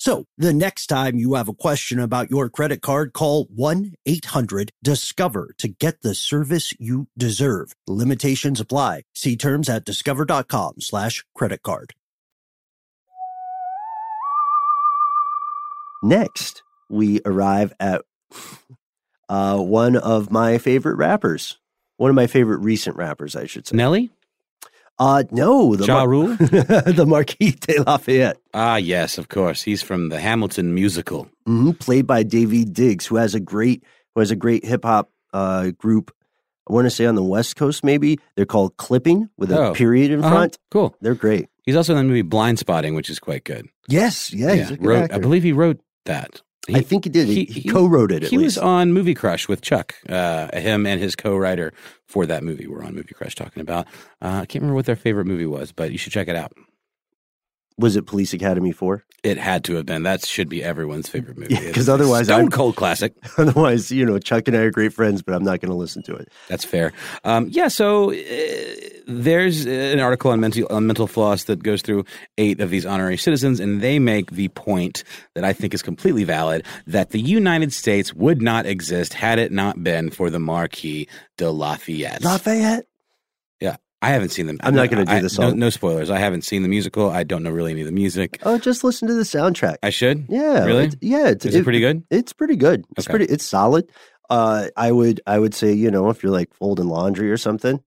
So 0.00 0.24
the 0.38 0.54
next 0.54 0.86
time 0.86 1.16
you 1.16 1.34
have 1.34 1.46
a 1.46 1.52
question 1.52 2.00
about 2.00 2.30
your 2.30 2.48
credit 2.48 2.80
card, 2.80 3.12
call 3.12 3.44
1 3.54 3.96
800 4.06 4.70
Discover 4.82 5.50
to 5.58 5.68
get 5.68 6.00
the 6.00 6.14
service 6.14 6.72
you 6.78 7.08
deserve. 7.18 7.74
Limitations 7.86 8.60
apply. 8.60 9.02
See 9.14 9.36
terms 9.36 9.68
at 9.68 9.84
discover.com 9.84 10.76
slash 10.80 11.22
credit 11.34 11.62
card. 11.62 11.92
Next, 16.02 16.62
we 16.88 17.20
arrive 17.26 17.74
at 17.78 18.00
uh, 19.28 19.58
one 19.58 19.96
of 19.96 20.30
my 20.30 20.56
favorite 20.56 20.96
rappers. 20.96 21.58
One 21.98 22.08
of 22.08 22.16
my 22.16 22.26
favorite 22.26 22.60
recent 22.60 22.96
rappers, 22.96 23.36
I 23.36 23.44
should 23.44 23.66
say. 23.66 23.76
Nelly? 23.76 24.08
Uh, 25.00 25.24
no, 25.32 25.74
the, 25.76 25.86
Ja 25.86 26.04
Mar- 26.04 26.36
the 26.36 27.04
Marquis 27.08 27.52
de 27.52 27.82
Lafayette. 27.82 28.36
Ah, 28.52 28.76
yes, 28.76 29.16
of 29.18 29.28
course. 29.28 29.62
He's 29.62 29.82
from 29.82 30.10
the 30.10 30.20
Hamilton 30.20 30.74
musical. 30.74 31.26
hmm 31.46 31.70
played 31.72 32.06
by 32.06 32.22
David 32.22 32.74
Diggs, 32.74 33.06
who 33.06 33.16
has 33.16 33.34
a 33.34 33.40
great 33.40 33.82
who 34.14 34.20
has 34.20 34.30
a 34.30 34.36
great 34.36 34.62
hip 34.64 34.84
hop 34.84 35.10
uh, 35.32 35.70
group. 35.78 36.12
I 36.68 36.72
want 36.74 36.84
to 36.86 36.90
say 36.90 37.06
on 37.06 37.14
the 37.14 37.24
West 37.24 37.56
Coast, 37.56 37.82
maybe 37.82 38.18
they're 38.36 38.44
called 38.46 38.76
Clipping 38.76 39.28
with 39.38 39.50
a 39.50 39.58
Oh. 39.68 39.72
period 39.74 40.10
in 40.10 40.20
Uh-huh. 40.22 40.30
front. 40.34 40.58
Cool. 40.70 40.94
They're 41.00 41.14
great. 41.14 41.48
He's 41.64 41.76
also 41.76 41.96
in 41.96 41.98
the 41.98 42.04
movie 42.04 42.22
Blindspotting, 42.22 42.94
which 42.94 43.08
is 43.10 43.18
quite 43.18 43.44
good. 43.44 43.66
Yes, 43.88 44.32
yeah, 44.32 44.68
good 44.68 44.84
wrote, 44.84 45.12
I 45.12 45.18
believe 45.18 45.42
he 45.42 45.52
wrote 45.52 45.80
that. 46.04 46.42
He, 46.70 46.76
I 46.78 46.82
think 46.82 47.04
he 47.04 47.10
did. 47.10 47.28
He, 47.28 47.44
he- 47.44 47.68
co-wrote 47.68 48.12
it. 48.12 48.24
At 48.24 48.30
he 48.30 48.38
was 48.38 48.56
on 48.58 48.92
Movie 48.92 49.14
Crush 49.14 49.48
with 49.48 49.60
Chuck. 49.62 49.94
Uh, 50.08 50.48
him 50.58 50.86
and 50.86 51.00
his 51.00 51.14
co-writer 51.16 51.72
for 52.06 52.26
that 52.26 52.42
movie 52.42 52.66
were 52.66 52.82
on 52.82 52.94
Movie 52.94 53.14
Crush 53.14 53.34
talking 53.34 53.60
about. 53.60 53.86
Uh, 54.22 54.40
I 54.42 54.46
can't 54.46 54.62
remember 54.62 54.74
what 54.74 54.86
their 54.86 54.96
favorite 54.96 55.26
movie 55.26 55.46
was, 55.46 55.72
but 55.72 55.92
you 55.92 55.98
should 55.98 56.12
check 56.12 56.28
it 56.28 56.36
out. 56.36 56.52
Was 57.80 57.96
it 57.96 58.06
Police 58.06 58.32
Academy 58.32 58.72
Four? 58.72 59.04
It 59.22 59.36
had 59.36 59.64
to 59.64 59.74
have 59.74 59.84
been. 59.84 60.02
That 60.04 60.24
should 60.24 60.48
be 60.48 60.62
everyone's 60.64 61.08
favorite 61.08 61.36
movie. 61.36 61.54
Yeah, 61.60 61.60
'cause 61.72 61.76
It's 61.78 61.88
a 61.88 61.94
otherwise 61.94 62.26
Stone 62.26 62.40
I'm- 62.40 62.48
Cold 62.50 62.76
classic. 62.76 63.12
Otherwise, 63.38 63.90
you 63.90 64.06
know, 64.06 64.18
Chuck 64.18 64.48
and 64.48 64.56
I 64.56 64.60
are 64.60 64.70
great 64.70 64.92
friends, 64.94 65.20
but 65.22 65.34
I'm 65.34 65.44
not 65.44 65.60
going 65.60 65.70
to 65.70 65.76
listen 65.76 66.02
to 66.04 66.14
it. 66.14 66.28
That's 66.48 66.64
fair. 66.64 66.92
Um, 67.24 67.48
yeah, 67.50 67.68
so 67.68 68.12
uh, 68.12 68.16
there's 69.06 69.66
an 69.66 70.00
article 70.00 70.30
on 70.30 70.40
mental, 70.40 70.66
on 70.70 70.86
mental 70.86 71.06
floss 71.06 71.44
that 71.44 71.62
goes 71.62 71.82
through 71.82 72.04
eight 72.38 72.60
of 72.60 72.70
these 72.70 72.86
honorary 72.86 73.16
citizens, 73.18 73.60
and 73.60 73.80
they 73.82 73.98
make 73.98 74.30
the 74.30 74.48
point 74.48 75.04
that 75.34 75.44
I 75.44 75.52
think 75.52 75.74
is 75.74 75.82
completely 75.82 76.24
valid 76.24 76.64
that 76.86 77.10
the 77.10 77.20
United 77.20 77.72
States 77.72 78.14
would 78.14 78.40
not 78.40 78.64
exist 78.66 79.12
had 79.14 79.38
it 79.38 79.52
not 79.52 79.82
been 79.82 80.10
for 80.10 80.30
the 80.30 80.38
Marquis 80.40 81.08
de 81.36 81.50
Lafayette. 81.50 82.22
Lafayette. 82.24 82.86
I 84.02 84.08
haven't 84.10 84.30
seen 84.30 84.46
them. 84.46 84.58
I'm 84.62 84.74
not 84.74 84.88
gonna 84.90 85.04
do 85.04 85.12
I- 85.12 85.16
the 85.16 85.22
No, 85.22 85.28
song. 85.28 85.58
no 85.58 85.68
spoilers. 85.70 86.08
I 86.10 86.18
haven't 86.18 86.42
seen 86.42 86.62
the 86.62 86.68
musical. 86.68 87.10
I 87.10 87.22
don't 87.22 87.42
know 87.42 87.50
really 87.50 87.72
any 87.72 87.82
of 87.82 87.86
the 87.86 87.92
music. 87.92 88.38
Oh, 88.44 88.56
just 88.58 88.82
listen 88.82 89.08
to 89.08 89.14
the 89.14 89.24
soundtrack. 89.24 89.76
I 89.82 89.90
should. 89.90 90.24
Yeah, 90.30 90.64
Really? 90.64 90.84
it- 90.84 90.96
yeah, 91.02 91.28
it's 91.28 91.44
Is 91.44 91.54
it 91.54 91.64
pretty 91.64 91.80
good? 91.80 92.02
It's 92.10 92.32
pretty 92.32 92.56
good. 92.56 92.84
It's 92.96 93.06
Okay. 93.06 93.12
pretty. 93.18 93.32
It's 93.32 93.44
solid. 93.44 93.90
Uh, 94.30 94.68
I 94.76 94.90
would 94.92 95.20
I 95.26 95.38
would 95.38 95.54
say 95.54 95.72
you 95.72 95.90
know 95.90 96.08
if 96.08 96.22
you're 96.22 96.32
like 96.32 96.54
folding 96.54 96.86
laundry 96.88 97.30
or 97.30 97.36
something, 97.36 97.80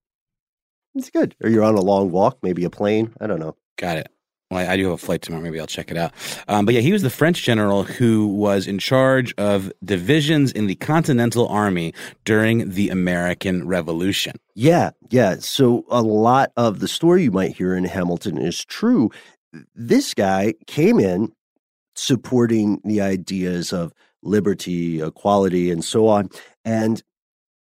it's 0.94 1.10
good. 1.10 1.36
Or 1.44 1.50
you're 1.50 1.64
on 1.64 1.76
a 1.76 1.82
long 1.82 2.12
walk, 2.12 2.38
maybe 2.44 2.64
a 2.64 2.70
plane. 2.70 3.12
I 3.20 3.26
don't 3.28 3.40
know. 3.40 3.56
Got 3.78 3.98
it. 3.98 4.10
Well, 4.54 4.70
I 4.70 4.78
do 4.78 4.86
have 4.86 4.94
a 4.94 4.98
flight 4.98 5.22
tomorrow. 5.22 5.44
Maybe 5.44 5.60
I'll 5.60 5.68
check 5.68 5.90
it 5.90 5.98
out. 5.98 6.14
Um, 6.48 6.66
but 6.66 6.76
yeah, 6.76 6.82
he 6.82 6.92
was 6.92 7.02
the 7.02 7.10
French 7.10 7.44
general 7.44 7.84
who 7.84 8.28
was 8.28 8.68
in 8.68 8.78
charge 8.78 9.34
of 9.38 9.72
divisions 9.84 10.52
in 10.52 10.68
the 10.68 10.76
Continental 10.76 11.48
Army 11.48 11.94
during 12.24 12.70
the 12.70 12.90
American 12.90 13.68
Revolution. 13.68 14.36
Yeah, 14.56 14.92
yeah. 15.10 15.38
So 15.40 15.86
a 15.90 16.02
lot 16.02 16.52
of 16.56 16.80
the 16.80 16.88
story 16.88 17.24
you 17.24 17.32
might 17.32 17.56
hear 17.56 17.76
in 17.76 17.86
Hamilton 17.86 18.38
is 18.38 18.64
true. 18.64 19.10
This 19.76 20.14
guy 20.14 20.54
came 20.68 21.00
in 21.00 21.32
supporting 21.96 22.80
the 22.84 23.02
ideas 23.02 23.74
of 23.74 23.94
liberty, 24.22 25.02
equality, 25.02 25.72
and 25.72 25.84
so 25.84 26.08
on. 26.08 26.30
And 26.64 27.02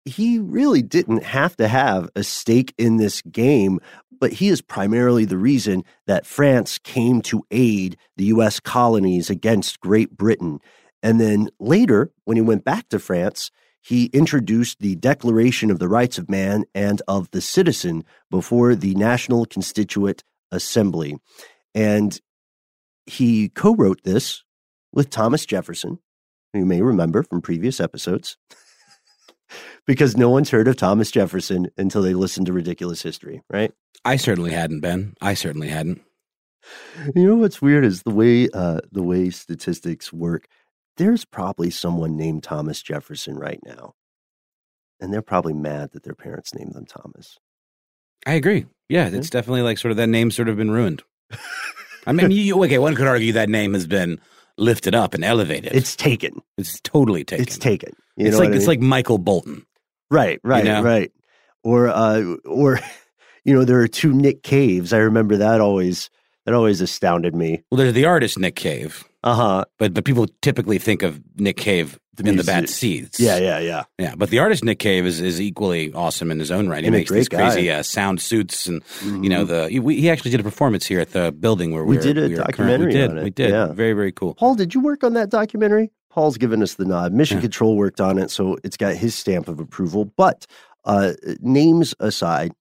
he 0.04 0.38
really 0.38 0.82
didn't 0.82 1.22
have 1.22 1.56
to 1.56 1.68
have 1.68 2.10
a 2.16 2.22
stake 2.22 2.74
in 2.76 2.96
this 2.96 3.22
game, 3.22 3.80
but 4.22 4.34
he 4.34 4.50
is 4.50 4.62
primarily 4.62 5.24
the 5.24 5.36
reason 5.36 5.82
that 6.06 6.24
France 6.24 6.78
came 6.78 7.20
to 7.22 7.42
aid 7.50 7.96
the 8.16 8.26
US 8.26 8.60
colonies 8.60 9.28
against 9.28 9.80
Great 9.80 10.16
Britain. 10.16 10.60
And 11.02 11.20
then 11.20 11.48
later, 11.58 12.12
when 12.24 12.36
he 12.36 12.40
went 12.40 12.64
back 12.64 12.88
to 12.90 13.00
France, 13.00 13.50
he 13.80 14.04
introduced 14.12 14.78
the 14.78 14.94
Declaration 14.94 15.72
of 15.72 15.80
the 15.80 15.88
Rights 15.88 16.18
of 16.18 16.30
Man 16.30 16.62
and 16.72 17.02
of 17.08 17.32
the 17.32 17.40
Citizen 17.40 18.04
before 18.30 18.76
the 18.76 18.94
National 18.94 19.44
Constituent 19.44 20.22
Assembly. 20.52 21.16
And 21.74 22.20
he 23.06 23.48
co 23.48 23.74
wrote 23.74 24.04
this 24.04 24.44
with 24.92 25.10
Thomas 25.10 25.44
Jefferson, 25.44 25.98
who 26.52 26.60
you 26.60 26.64
may 26.64 26.80
remember 26.80 27.24
from 27.24 27.42
previous 27.42 27.80
episodes, 27.80 28.36
because 29.84 30.16
no 30.16 30.30
one's 30.30 30.50
heard 30.50 30.68
of 30.68 30.76
Thomas 30.76 31.10
Jefferson 31.10 31.70
until 31.76 32.02
they 32.02 32.14
listen 32.14 32.44
to 32.44 32.52
Ridiculous 32.52 33.02
History, 33.02 33.42
right? 33.50 33.72
I 34.04 34.16
certainly 34.16 34.52
hadn't 34.52 34.80
been. 34.80 35.14
I 35.20 35.34
certainly 35.34 35.68
hadn't. 35.68 36.02
You 37.14 37.26
know 37.26 37.36
what's 37.36 37.60
weird 37.60 37.84
is 37.84 38.02
the 38.02 38.10
way 38.10 38.48
uh, 38.52 38.80
the 38.90 39.02
way 39.02 39.30
statistics 39.30 40.12
work. 40.12 40.46
There's 40.96 41.24
probably 41.24 41.70
someone 41.70 42.16
named 42.16 42.42
Thomas 42.42 42.82
Jefferson 42.82 43.36
right 43.36 43.60
now, 43.64 43.94
and 45.00 45.12
they're 45.12 45.22
probably 45.22 45.54
mad 45.54 45.90
that 45.92 46.04
their 46.04 46.14
parents 46.14 46.54
named 46.54 46.74
them 46.74 46.86
Thomas. 46.86 47.38
I 48.26 48.34
agree. 48.34 48.66
Yeah, 48.88 49.08
it's 49.08 49.30
definitely 49.30 49.62
like 49.62 49.78
sort 49.78 49.90
of 49.90 49.96
that 49.96 50.08
name's 50.08 50.36
sort 50.36 50.48
of 50.48 50.56
been 50.56 50.70
ruined. 50.70 51.02
I 52.06 52.12
mean, 52.12 52.30
you, 52.32 52.62
okay, 52.64 52.78
one 52.78 52.94
could 52.94 53.06
argue 53.08 53.32
that 53.32 53.48
name 53.48 53.74
has 53.74 53.86
been 53.86 54.20
lifted 54.58 54.94
up 54.94 55.14
and 55.14 55.24
elevated. 55.24 55.72
It's 55.74 55.96
taken. 55.96 56.42
It's 56.58 56.80
totally 56.82 57.24
taken. 57.24 57.42
It's 57.42 57.58
taken. 57.58 57.94
You 58.16 58.26
it's 58.26 58.34
know 58.36 58.40
like 58.40 58.50
I 58.50 58.56
it's 58.56 58.60
mean? 58.60 58.68
like 58.68 58.80
Michael 58.80 59.18
Bolton. 59.18 59.66
right, 60.10 60.38
right, 60.44 60.64
know? 60.64 60.82
right. 60.82 61.10
Or 61.64 61.88
uh, 61.88 62.34
or 62.44 62.78
you 63.44 63.54
know, 63.54 63.64
there 63.64 63.80
are 63.80 63.88
two 63.88 64.12
Nick 64.12 64.42
Caves. 64.42 64.92
I 64.92 64.98
remember 64.98 65.36
that 65.36 65.60
always 65.60 66.10
that 66.46 66.54
always 66.54 66.80
astounded 66.80 67.34
me. 67.36 67.62
Well, 67.70 67.78
there's 67.78 67.92
the 67.94 68.04
artist 68.04 68.38
Nick 68.38 68.56
Cave, 68.56 69.04
Uh 69.22 69.34
huh. 69.34 69.64
but 69.78 69.94
but 69.94 70.04
people 70.04 70.26
typically 70.42 70.78
think 70.78 71.02
of 71.02 71.20
Nick 71.36 71.56
Cave 71.56 71.98
The 72.16 72.28
in 72.28 72.36
the 72.36 72.44
bad 72.44 72.62
music- 72.62 72.76
seeds. 72.76 73.20
Yeah, 73.20 73.38
yeah, 73.38 73.58
yeah. 73.60 73.84
yeah. 73.98 74.14
But 74.16 74.30
the 74.30 74.38
artist 74.40 74.64
Nick 74.64 74.78
Cave 74.80 75.06
is, 75.06 75.20
is 75.20 75.40
equally 75.40 75.92
awesome 75.92 76.30
in 76.32 76.38
his 76.40 76.50
own 76.50 76.68
right. 76.68 76.82
He 76.82 76.88
And 76.88 76.96
makes 76.96 77.10
these 77.12 77.28
crazy 77.28 77.70
uh, 77.70 77.82
sound 77.84 78.20
suits, 78.20 78.66
and 78.66 78.82
Mhm. 79.00 79.22
you 79.24 79.30
know 79.30 79.44
the 79.44 79.68
he, 79.68 79.78
we, 79.78 80.00
he 80.00 80.10
actually 80.10 80.30
did 80.32 80.40
a 80.40 80.42
performance 80.42 80.84
here 80.86 80.98
at 81.00 81.12
the 81.12 81.30
building 81.32 81.72
where 81.72 81.84
We 81.84 81.96
we're, 81.96 82.02
did 82.02 82.18
a 82.18 82.28
we 82.28 82.34
documentary 82.34 82.86
We 82.88 82.92
did. 82.92 83.10
on 83.10 83.18
it, 83.18 83.24
We 83.24 83.30
did. 83.30 83.50
yeah. 83.50 83.66
Very 83.72 83.92
very 83.92 84.12
cool. 84.12 84.34
Paul, 84.34 84.56
did 84.56 84.74
you 84.74 84.80
work 84.80 85.04
on 85.04 85.14
that 85.14 85.30
documentary? 85.30 85.90
Paul's 86.10 86.36
given 86.36 86.60
us 86.62 86.74
the 86.74 86.84
nod. 86.84 87.12
Mission 87.14 87.38
Yeah. 87.38 87.42
Control 87.42 87.76
worked 87.76 88.00
on 88.00 88.18
it, 88.18 88.30
so 88.30 88.58
it's 88.64 88.76
got 88.76 88.94
his 88.96 89.14
stamp 89.14 89.48
of 89.48 89.58
approval. 89.60 90.04
But 90.16 90.44
uh, 90.84 91.12
names 91.40 91.94
aside, 92.00 92.52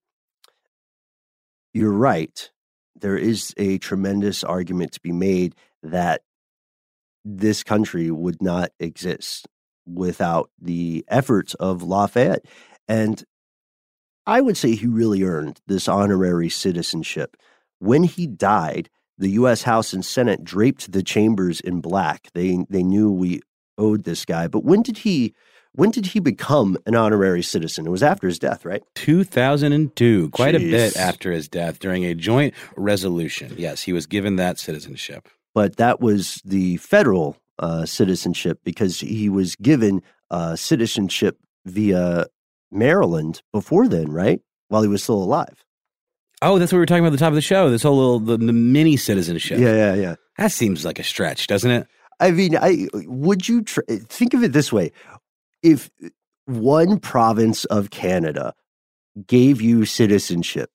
you're 1.72 1.92
right. 1.92 2.50
There 2.94 3.16
is 3.16 3.54
a 3.56 3.78
tremendous 3.78 4.44
argument 4.44 4.92
to 4.92 5.00
be 5.00 5.12
made 5.12 5.54
that 5.82 6.22
this 7.24 7.62
country 7.62 8.10
would 8.10 8.42
not 8.42 8.72
exist 8.78 9.48
without 9.86 10.50
the 10.60 11.04
efforts 11.08 11.54
of 11.54 11.82
Lafayette. 11.82 12.44
And 12.88 13.24
I 14.26 14.40
would 14.40 14.56
say 14.56 14.74
he 14.74 14.86
really 14.86 15.22
earned 15.22 15.60
this 15.66 15.88
honorary 15.88 16.48
citizenship. 16.48 17.36
When 17.78 18.04
he 18.04 18.26
died, 18.26 18.88
the 19.18 19.30
U.S. 19.30 19.62
House 19.62 19.92
and 19.92 20.04
Senate 20.04 20.44
draped 20.44 20.92
the 20.92 21.02
chambers 21.02 21.60
in 21.60 21.80
black. 21.80 22.28
They 22.34 22.64
they 22.68 22.82
knew 22.82 23.10
we 23.10 23.40
owed 23.78 24.04
this 24.04 24.24
guy. 24.24 24.46
But 24.46 24.64
when 24.64 24.82
did 24.82 24.98
he 24.98 25.34
when 25.74 25.90
did 25.90 26.06
he 26.06 26.20
become 26.20 26.76
an 26.86 26.94
honorary 26.94 27.42
citizen? 27.42 27.86
It 27.86 27.90
was 27.90 28.02
after 28.02 28.26
his 28.26 28.38
death, 28.38 28.64
right? 28.64 28.82
2002, 28.94 30.30
quite 30.30 30.54
a 30.54 30.58
bit 30.58 30.96
after 30.96 31.32
his 31.32 31.48
death, 31.48 31.78
during 31.78 32.04
a 32.04 32.14
joint 32.14 32.54
resolution. 32.76 33.54
Yes, 33.56 33.82
he 33.82 33.92
was 33.92 34.06
given 34.06 34.36
that 34.36 34.58
citizenship. 34.58 35.28
But 35.54 35.76
that 35.76 36.00
was 36.00 36.40
the 36.44 36.76
federal 36.78 37.36
uh, 37.58 37.86
citizenship 37.86 38.60
because 38.64 39.00
he 39.00 39.28
was 39.28 39.56
given 39.56 40.02
uh, 40.30 40.56
citizenship 40.56 41.38
via 41.64 42.26
Maryland 42.70 43.42
before 43.52 43.88
then, 43.88 44.10
right? 44.10 44.40
While 44.68 44.82
he 44.82 44.88
was 44.88 45.02
still 45.02 45.22
alive. 45.22 45.64
Oh, 46.40 46.58
that's 46.58 46.72
what 46.72 46.78
we 46.78 46.80
were 46.80 46.86
talking 46.86 47.04
about 47.04 47.12
at 47.12 47.18
the 47.18 47.24
top 47.24 47.28
of 47.28 47.34
the 47.36 47.40
show. 47.40 47.70
This 47.70 47.82
whole 47.82 47.96
little 47.96 48.18
the, 48.18 48.36
the 48.36 48.52
mini 48.52 48.96
citizenship. 48.96 49.60
Yeah, 49.60 49.74
yeah, 49.74 49.94
yeah. 49.94 50.14
That 50.38 50.50
seems 50.50 50.84
like 50.84 50.98
a 50.98 51.04
stretch, 51.04 51.46
doesn't 51.46 51.70
it? 51.70 51.86
I 52.18 52.30
mean, 52.30 52.56
I 52.56 52.88
would 52.94 53.48
you 53.48 53.62
tr- 53.62 53.80
think 53.88 54.34
of 54.34 54.42
it 54.42 54.52
this 54.52 54.72
way: 54.72 54.92
if 55.62 55.90
one 56.46 56.98
province 56.98 57.64
of 57.66 57.90
Canada 57.90 58.54
gave 59.26 59.60
you 59.60 59.84
citizenship, 59.84 60.70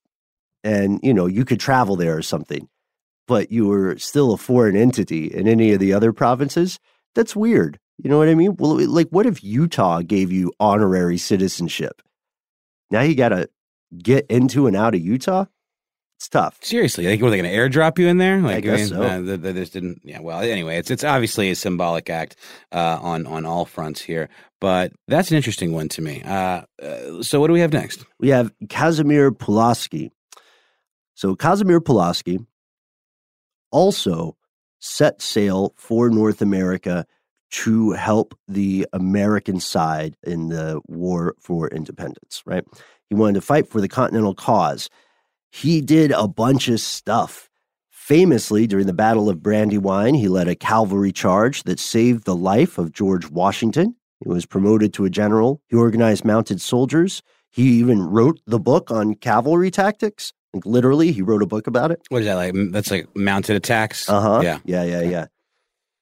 and 0.63 0.99
you 1.03 1.13
know 1.13 1.25
you 1.25 1.45
could 1.45 1.59
travel 1.59 1.95
there 1.95 2.17
or 2.17 2.21
something, 2.21 2.67
but 3.27 3.51
you 3.51 3.67
were 3.67 3.97
still 3.97 4.33
a 4.33 4.37
foreign 4.37 4.75
entity 4.75 5.25
in 5.27 5.47
any 5.47 5.71
of 5.73 5.79
the 5.79 5.93
other 5.93 6.13
provinces, 6.13 6.79
that's 7.15 7.35
weird. 7.35 7.79
You 7.97 8.09
know 8.09 8.17
what 8.17 8.29
I 8.29 8.35
mean? 8.35 8.55
Well, 8.57 8.79
like, 8.87 9.09
what 9.09 9.25
if 9.25 9.43
Utah 9.43 10.01
gave 10.01 10.31
you 10.31 10.53
honorary 10.59 11.17
citizenship? 11.17 12.01
Now 12.91 13.01
you 13.01 13.15
got 13.15 13.29
to 13.29 13.49
get 13.97 14.27
into 14.29 14.67
and 14.67 14.75
out 14.75 14.95
of 14.95 15.01
Utah. 15.01 15.45
It's 16.17 16.29
tough. 16.29 16.57
Seriously, 16.63 17.05
like 17.05 17.21
were 17.21 17.29
they 17.29 17.37
going 17.39 17.49
to 17.49 17.55
airdrop 17.55 17.99
you 17.99 18.07
in 18.07 18.17
there? 18.17 18.39
Like, 18.39 18.63
guess 18.63 18.89
so. 18.89 19.01
uh, 19.03 19.21
they, 19.21 19.35
they 19.37 19.53
just 19.53 19.73
didn't. 19.73 20.01
Yeah. 20.03 20.19
Well, 20.19 20.39
anyway, 20.39 20.77
it's 20.77 20.89
it's 20.89 21.03
obviously 21.03 21.51
a 21.51 21.55
symbolic 21.55 22.09
act 22.09 22.35
uh, 22.71 22.97
on 22.99 23.27
on 23.27 23.45
all 23.45 23.65
fronts 23.65 24.01
here, 24.01 24.27
but 24.59 24.93
that's 25.07 25.29
an 25.29 25.37
interesting 25.37 25.73
one 25.73 25.89
to 25.89 26.01
me. 26.01 26.23
Uh, 26.23 26.63
uh, 26.81 27.21
so, 27.21 27.39
what 27.39 27.47
do 27.47 27.53
we 27.53 27.59
have 27.59 27.71
next? 27.71 28.03
we 28.19 28.29
have 28.29 28.51
Casimir 28.67 29.31
Pulaski. 29.31 30.11
So 31.13 31.35
Casimir 31.35 31.81
Pulaski 31.81 32.39
also 33.71 34.37
set 34.79 35.21
sail 35.21 35.73
for 35.75 36.09
North 36.09 36.41
America 36.41 37.05
to 37.49 37.91
help 37.91 38.37
the 38.47 38.87
American 38.93 39.59
side 39.59 40.15
in 40.23 40.49
the 40.49 40.79
war 40.87 41.35
for 41.39 41.69
independence, 41.69 42.43
right? 42.45 42.63
He 43.09 43.15
wanted 43.15 43.35
to 43.35 43.41
fight 43.41 43.67
for 43.67 43.81
the 43.81 43.87
continental 43.87 44.35
cause. 44.35 44.89
He 45.51 45.81
did 45.81 46.11
a 46.11 46.27
bunch 46.27 46.67
of 46.67 46.79
stuff. 46.79 47.49
Famously, 47.89 48.67
during 48.67 48.87
the 48.87 48.93
Battle 48.93 49.29
of 49.29 49.43
Brandywine, 49.43 50.13
he 50.13 50.27
led 50.29 50.47
a 50.47 50.55
cavalry 50.55 51.11
charge 51.11 51.63
that 51.63 51.79
saved 51.79 52.23
the 52.23 52.35
life 52.35 52.77
of 52.77 52.93
George 52.93 53.29
Washington. 53.29 53.95
He 54.23 54.29
was 54.29 54.45
promoted 54.45 54.93
to 54.93 55.05
a 55.05 55.09
general. 55.09 55.61
He 55.67 55.75
organized 55.75 56.23
mounted 56.23 56.61
soldiers. 56.61 57.21
He 57.51 57.63
even 57.79 58.01
wrote 58.01 58.39
the 58.47 58.59
book 58.59 58.91
on 58.91 59.15
cavalry 59.15 59.71
tactics. 59.71 60.31
Like 60.53 60.65
literally, 60.65 61.11
he 61.11 61.21
wrote 61.21 61.43
a 61.43 61.47
book 61.47 61.67
about 61.67 61.91
it. 61.91 62.01
What 62.09 62.19
is 62.21 62.25
that 62.27 62.35
like? 62.35 62.53
That's 62.71 62.91
like 62.91 63.07
mounted 63.15 63.57
attacks. 63.57 64.07
Uh 64.09 64.21
huh. 64.21 64.39
Yeah. 64.43 64.59
Yeah. 64.63 64.83
Yeah. 64.83 65.01
Yeah. 65.01 65.25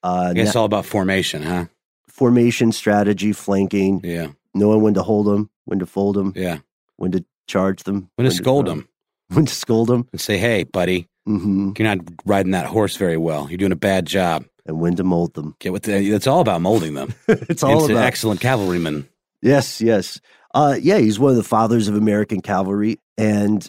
Uh, 0.04 0.28
I 0.30 0.34
guess 0.34 0.44
na- 0.46 0.50
it's 0.50 0.56
all 0.56 0.66
about 0.66 0.86
formation, 0.86 1.42
huh? 1.42 1.66
formation, 2.08 2.72
strategy, 2.72 3.34
flanking, 3.34 4.00
Yeah. 4.04 4.28
knowing 4.54 4.82
when 4.84 4.94
to 4.94 5.04
hold 5.04 5.26
them, 5.26 5.50
when 5.66 5.80
to 5.80 5.86
fold 5.86 6.16
them, 6.16 6.32
Yeah. 6.36 6.60
when 6.98 7.12
to 7.12 7.26
charge 7.48 7.84
them, 7.84 8.10
When 8.16 8.26
to 8.26 8.32
scold 8.32 8.68
them 8.68 8.88
when 9.34 9.46
to 9.46 9.54
scold 9.54 9.88
them, 9.90 10.08
and 10.12 10.22
say, 10.22 10.38
"Hey, 10.38 10.64
buddy, 10.64 11.08
hmm 11.26 11.72
you're 11.78 11.88
not 11.96 12.00
riding 12.26 12.52
that 12.52 12.66
horse 12.68 12.96
very 12.98 13.18
well. 13.18 13.48
You're 13.50 13.58
doing 13.58 13.72
a 13.72 13.76
bad 13.78 14.06
job. 14.06 14.46
and 14.66 14.80
when 14.80 14.96
to 14.96 15.04
mold 15.04 15.34
them. 15.34 15.56
Get 15.60 15.74
with 15.74 15.84
the." 15.84 15.96
It's 15.98 16.28
all 16.28 16.42
about 16.42 16.62
molding 16.62 16.94
them 16.96 17.14
it's 17.28 17.64
all 17.64 17.82
into 17.82 17.94
about 17.94 18.06
excellent 18.06 18.40
cavalrymen. 18.42 19.08
Yes, 19.42 19.82
yes. 19.82 20.20
Uh, 20.54 20.78
yeah, 20.82 20.98
he's 20.98 21.20
one 21.20 21.32
of 21.32 21.38
the 21.38 21.44
fathers 21.44 21.88
of 21.88 21.96
American 21.96 22.42
cavalry. 22.42 23.00
And 23.18 23.68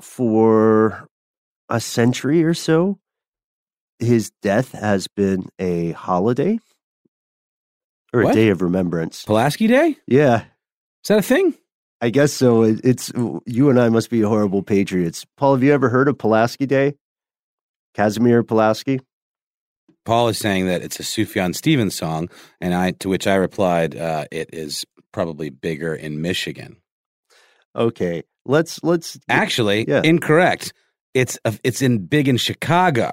for 0.00 1.08
a 1.68 1.80
century 1.80 2.42
or 2.44 2.54
so, 2.54 2.98
his 3.98 4.30
death 4.42 4.72
has 4.72 5.08
been 5.08 5.48
a 5.58 5.92
holiday 5.92 6.58
or 8.12 8.22
What? 8.24 8.30
a 8.30 8.34
day 8.34 8.48
of 8.48 8.62
remembrance. 8.62 9.24
Pulaski 9.24 9.66
Day 9.66 9.96
Yeah, 10.06 10.42
is 11.04 11.08
that 11.08 11.18
a 11.18 11.22
thing? 11.22 11.54
I 12.00 12.10
guess 12.10 12.32
so. 12.32 12.62
It's 12.62 13.12
you 13.46 13.68
and 13.70 13.78
I 13.78 13.88
must 13.90 14.08
be 14.10 14.20
horrible 14.22 14.62
patriots. 14.62 15.26
Paul, 15.36 15.54
have 15.54 15.62
you 15.62 15.72
ever 15.72 15.88
heard 15.90 16.08
of 16.08 16.16
Pulaski 16.18 16.66
Day? 16.66 16.94
Casimir 17.94 18.42
Pulaski? 18.42 19.00
Paul 20.06 20.28
is 20.28 20.38
saying 20.38 20.66
that 20.66 20.82
it's 20.82 20.98
a 20.98 21.02
Sufjan 21.02 21.54
Stevens 21.54 21.94
song, 21.94 22.28
and 22.60 22.72
I 22.74 22.92
to 22.92 23.08
which 23.08 23.26
I 23.26 23.34
replied, 23.34 23.96
uh, 23.96 24.24
"It 24.30 24.48
is 24.52 24.84
probably 25.12 25.50
bigger 25.50 25.94
in 25.94 26.22
Michigan." 26.22 26.76
Okay, 27.76 28.22
let's 28.46 28.82
let's 28.82 29.18
Actually, 29.28 29.84
Yeah. 29.86 30.00
incorrect. 30.02 30.72
it's 31.12 31.38
a, 31.44 31.58
it's 31.62 31.82
in 31.82 32.06
big 32.06 32.28
in 32.28 32.38
Chicago, 32.38 33.12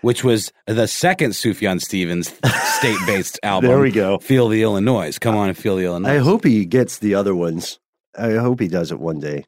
which 0.00 0.24
was 0.24 0.52
the 0.66 0.88
second 0.88 1.32
Sufjan 1.32 1.80
Stevens 1.82 2.32
state-based 2.78 3.38
album. 3.42 3.68
There 3.68 3.78
we 3.80 3.90
go. 3.90 4.18
Feel 4.18 4.48
the 4.48 4.62
Illinois. 4.62 5.18
Come 5.18 5.36
on 5.36 5.48
and 5.48 5.56
feel 5.58 5.76
the 5.76 5.84
Illinois. 5.84 6.14
I 6.14 6.18
hope 6.18 6.44
he 6.44 6.64
gets 6.64 6.98
the 6.98 7.14
other 7.14 7.34
ones. 7.34 7.78
I 8.18 8.34
hope 8.34 8.60
he 8.60 8.68
does 8.68 8.92
it 8.92 9.00
one 9.00 9.18
day. 9.20 9.44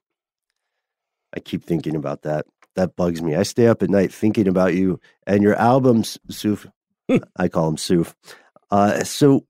I 1.34 1.40
keep 1.40 1.64
thinking 1.64 1.94
about 1.96 2.22
that. 2.22 2.46
That 2.76 2.96
bugs 2.96 3.20
me. 3.22 3.34
I 3.34 3.42
stay 3.42 3.66
up 3.66 3.82
at 3.82 3.90
night 3.90 4.12
thinking 4.12 4.48
about 4.48 4.74
you 4.74 5.00
and 5.26 5.42
your 5.42 5.56
albums, 5.56 6.18
Suf. 6.30 6.66
I 7.36 7.48
call 7.48 7.68
him 7.68 7.76
Suf. 7.76 8.14
Uh, 8.70 9.02
so 9.04 9.44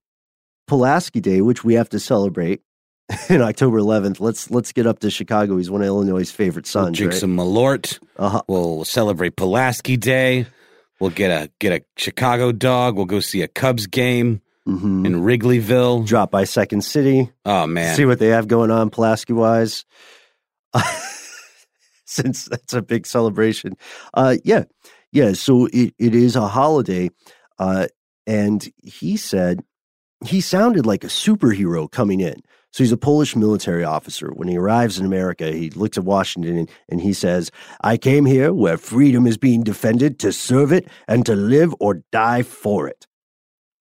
Pulaski 0.66 1.20
Day, 1.20 1.40
which 1.40 1.64
we 1.64 1.74
have 1.74 1.88
to 1.90 1.98
celebrate 2.00 2.62
in 3.28 3.42
October 3.42 3.78
11th. 3.80 4.20
Let's 4.20 4.50
let's 4.50 4.72
get 4.72 4.86
up 4.86 5.00
to 5.00 5.10
Chicago. 5.10 5.56
He's 5.56 5.70
one 5.70 5.82
of 5.82 5.86
Illinois' 5.86 6.30
favorite 6.30 6.66
We'll 6.66 6.84
sons. 6.84 6.96
drink 6.96 7.12
right? 7.12 7.20
some 7.20 7.36
Malort. 7.36 7.98
uh-huh. 8.16 8.42
We'll 8.48 8.84
celebrate 8.84 9.36
Pulaski 9.36 9.96
Day. 9.96 10.46
We'll 11.00 11.10
get 11.10 11.30
a 11.30 11.50
get 11.60 11.72
a 11.80 11.84
Chicago 11.96 12.50
dog. 12.52 12.96
We'll 12.96 13.06
go 13.06 13.20
see 13.20 13.42
a 13.42 13.48
Cubs 13.48 13.86
game 13.86 14.40
hmm 14.68 15.06
in 15.06 15.14
Wrigleyville. 15.22 16.06
Drop 16.06 16.30
by 16.30 16.44
Second 16.44 16.82
City. 16.82 17.30
Oh 17.44 17.66
man, 17.66 17.96
see 17.96 18.04
what 18.04 18.18
they 18.18 18.28
have 18.28 18.48
going 18.48 18.70
on 18.70 18.90
Pulaski 18.90 19.32
wise. 19.32 19.84
Since 22.04 22.46
that's 22.46 22.74
a 22.74 22.82
big 22.82 23.06
celebration. 23.06 23.76
Uh 24.14 24.36
yeah. 24.44 24.64
Yeah, 25.10 25.32
so 25.32 25.66
it, 25.72 25.94
it 25.98 26.14
is 26.14 26.36
a 26.36 26.48
holiday. 26.48 27.10
Uh 27.58 27.86
and 28.26 28.68
he 28.82 29.16
said 29.16 29.62
he 30.24 30.40
sounded 30.40 30.84
like 30.86 31.04
a 31.04 31.08
superhero 31.08 31.90
coming 31.90 32.20
in. 32.20 32.42
So 32.72 32.82
he's 32.82 32.92
a 32.92 32.98
Polish 32.98 33.34
military 33.34 33.84
officer. 33.84 34.28
When 34.28 34.48
he 34.48 34.58
arrives 34.58 34.98
in 34.98 35.06
America, 35.06 35.50
he 35.52 35.70
looks 35.70 35.96
at 35.96 36.04
Washington 36.04 36.58
and, 36.58 36.70
and 36.88 37.00
he 37.00 37.12
says, 37.12 37.50
I 37.82 37.96
came 37.96 38.26
here 38.26 38.52
where 38.52 38.76
freedom 38.76 39.26
is 39.26 39.38
being 39.38 39.62
defended 39.62 40.18
to 40.20 40.32
serve 40.32 40.72
it 40.72 40.88
and 41.06 41.24
to 41.26 41.34
live 41.34 41.74
or 41.80 42.02
die 42.12 42.42
for 42.42 42.86
it. 42.86 43.06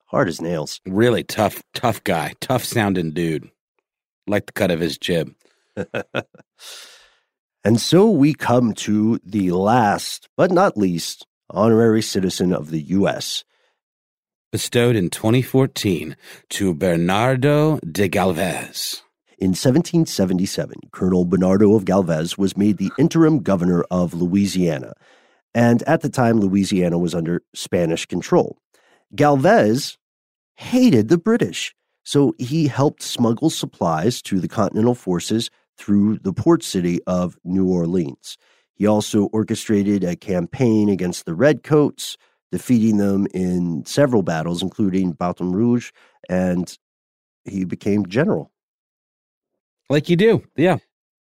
Hard 0.08 0.28
as 0.28 0.42
nails. 0.42 0.82
really 0.86 1.24
tough, 1.24 1.62
tough 1.74 2.04
guy, 2.04 2.34
tough 2.42 2.64
sounding 2.64 3.12
dude. 3.12 3.50
Like 4.26 4.46
the 4.46 4.54
cut 4.54 4.72
of 4.72 4.80
his 4.80 4.98
jib. 4.98 5.34
And 7.68 7.82
so 7.82 8.10
we 8.10 8.34
come 8.34 8.72
to 8.76 9.20
the 9.26 9.52
last, 9.52 10.30
but 10.38 10.52
not 10.52 10.78
least, 10.78 11.28
honorary 11.50 12.02
citizen 12.02 12.54
of 12.54 12.72
the 12.72 12.80
U.S. 12.80 13.44
Bestowed 14.54 14.96
in 14.96 15.10
2014 15.10 16.16
to 16.52 16.74
Bernardo 16.74 17.78
de 17.80 18.08
Galvez. 18.08 19.04
In 19.38 19.50
1777, 19.50 20.76
Colonel 20.94 21.26
Bernardo 21.26 21.76
of 21.76 21.84
Galvez 21.84 22.38
was 22.38 22.56
made 22.56 22.78
the 22.78 22.92
interim 22.98 23.40
governor 23.40 23.84
of 23.92 24.14
Louisiana. 24.14 24.94
And 25.54 25.84
at 25.84 26.00
the 26.00 26.10
time, 26.10 26.40
Louisiana 26.40 26.98
was 26.98 27.14
under 27.14 27.42
Spanish 27.54 28.06
control. 28.06 28.58
Galvez 29.16 29.98
hated 30.56 31.10
the 31.10 31.18
British, 31.18 31.74
so 32.04 32.34
he 32.38 32.68
helped 32.68 33.02
smuggle 33.02 33.50
supplies 33.50 34.22
to 34.24 34.40
the 34.40 34.48
Continental 34.48 34.96
forces 34.96 35.50
through 35.78 36.20
the 36.20 36.34
port 36.34 36.64
city 36.64 37.00
of 37.06 37.38
New 37.44 37.68
Orleans. 37.68 38.38
He 38.74 38.86
also 38.86 39.26
orchestrated 39.34 40.04
a 40.04 40.16
campaign 40.16 40.90
against 40.90 41.26
the 41.26 41.34
Redcoats, 41.34 42.18
defeating 42.52 42.98
them 42.98 43.28
in 43.34 43.86
several 43.86 44.24
battles, 44.24 44.62
including 44.62 45.14
Baton 45.14 45.52
Rouge, 45.52 45.92
and 46.30 46.78
he 47.46 47.66
became 47.66 48.06
general. 48.06 48.52
Like 49.90 50.10
you 50.10 50.16
do, 50.16 50.44
yeah. 50.56 50.78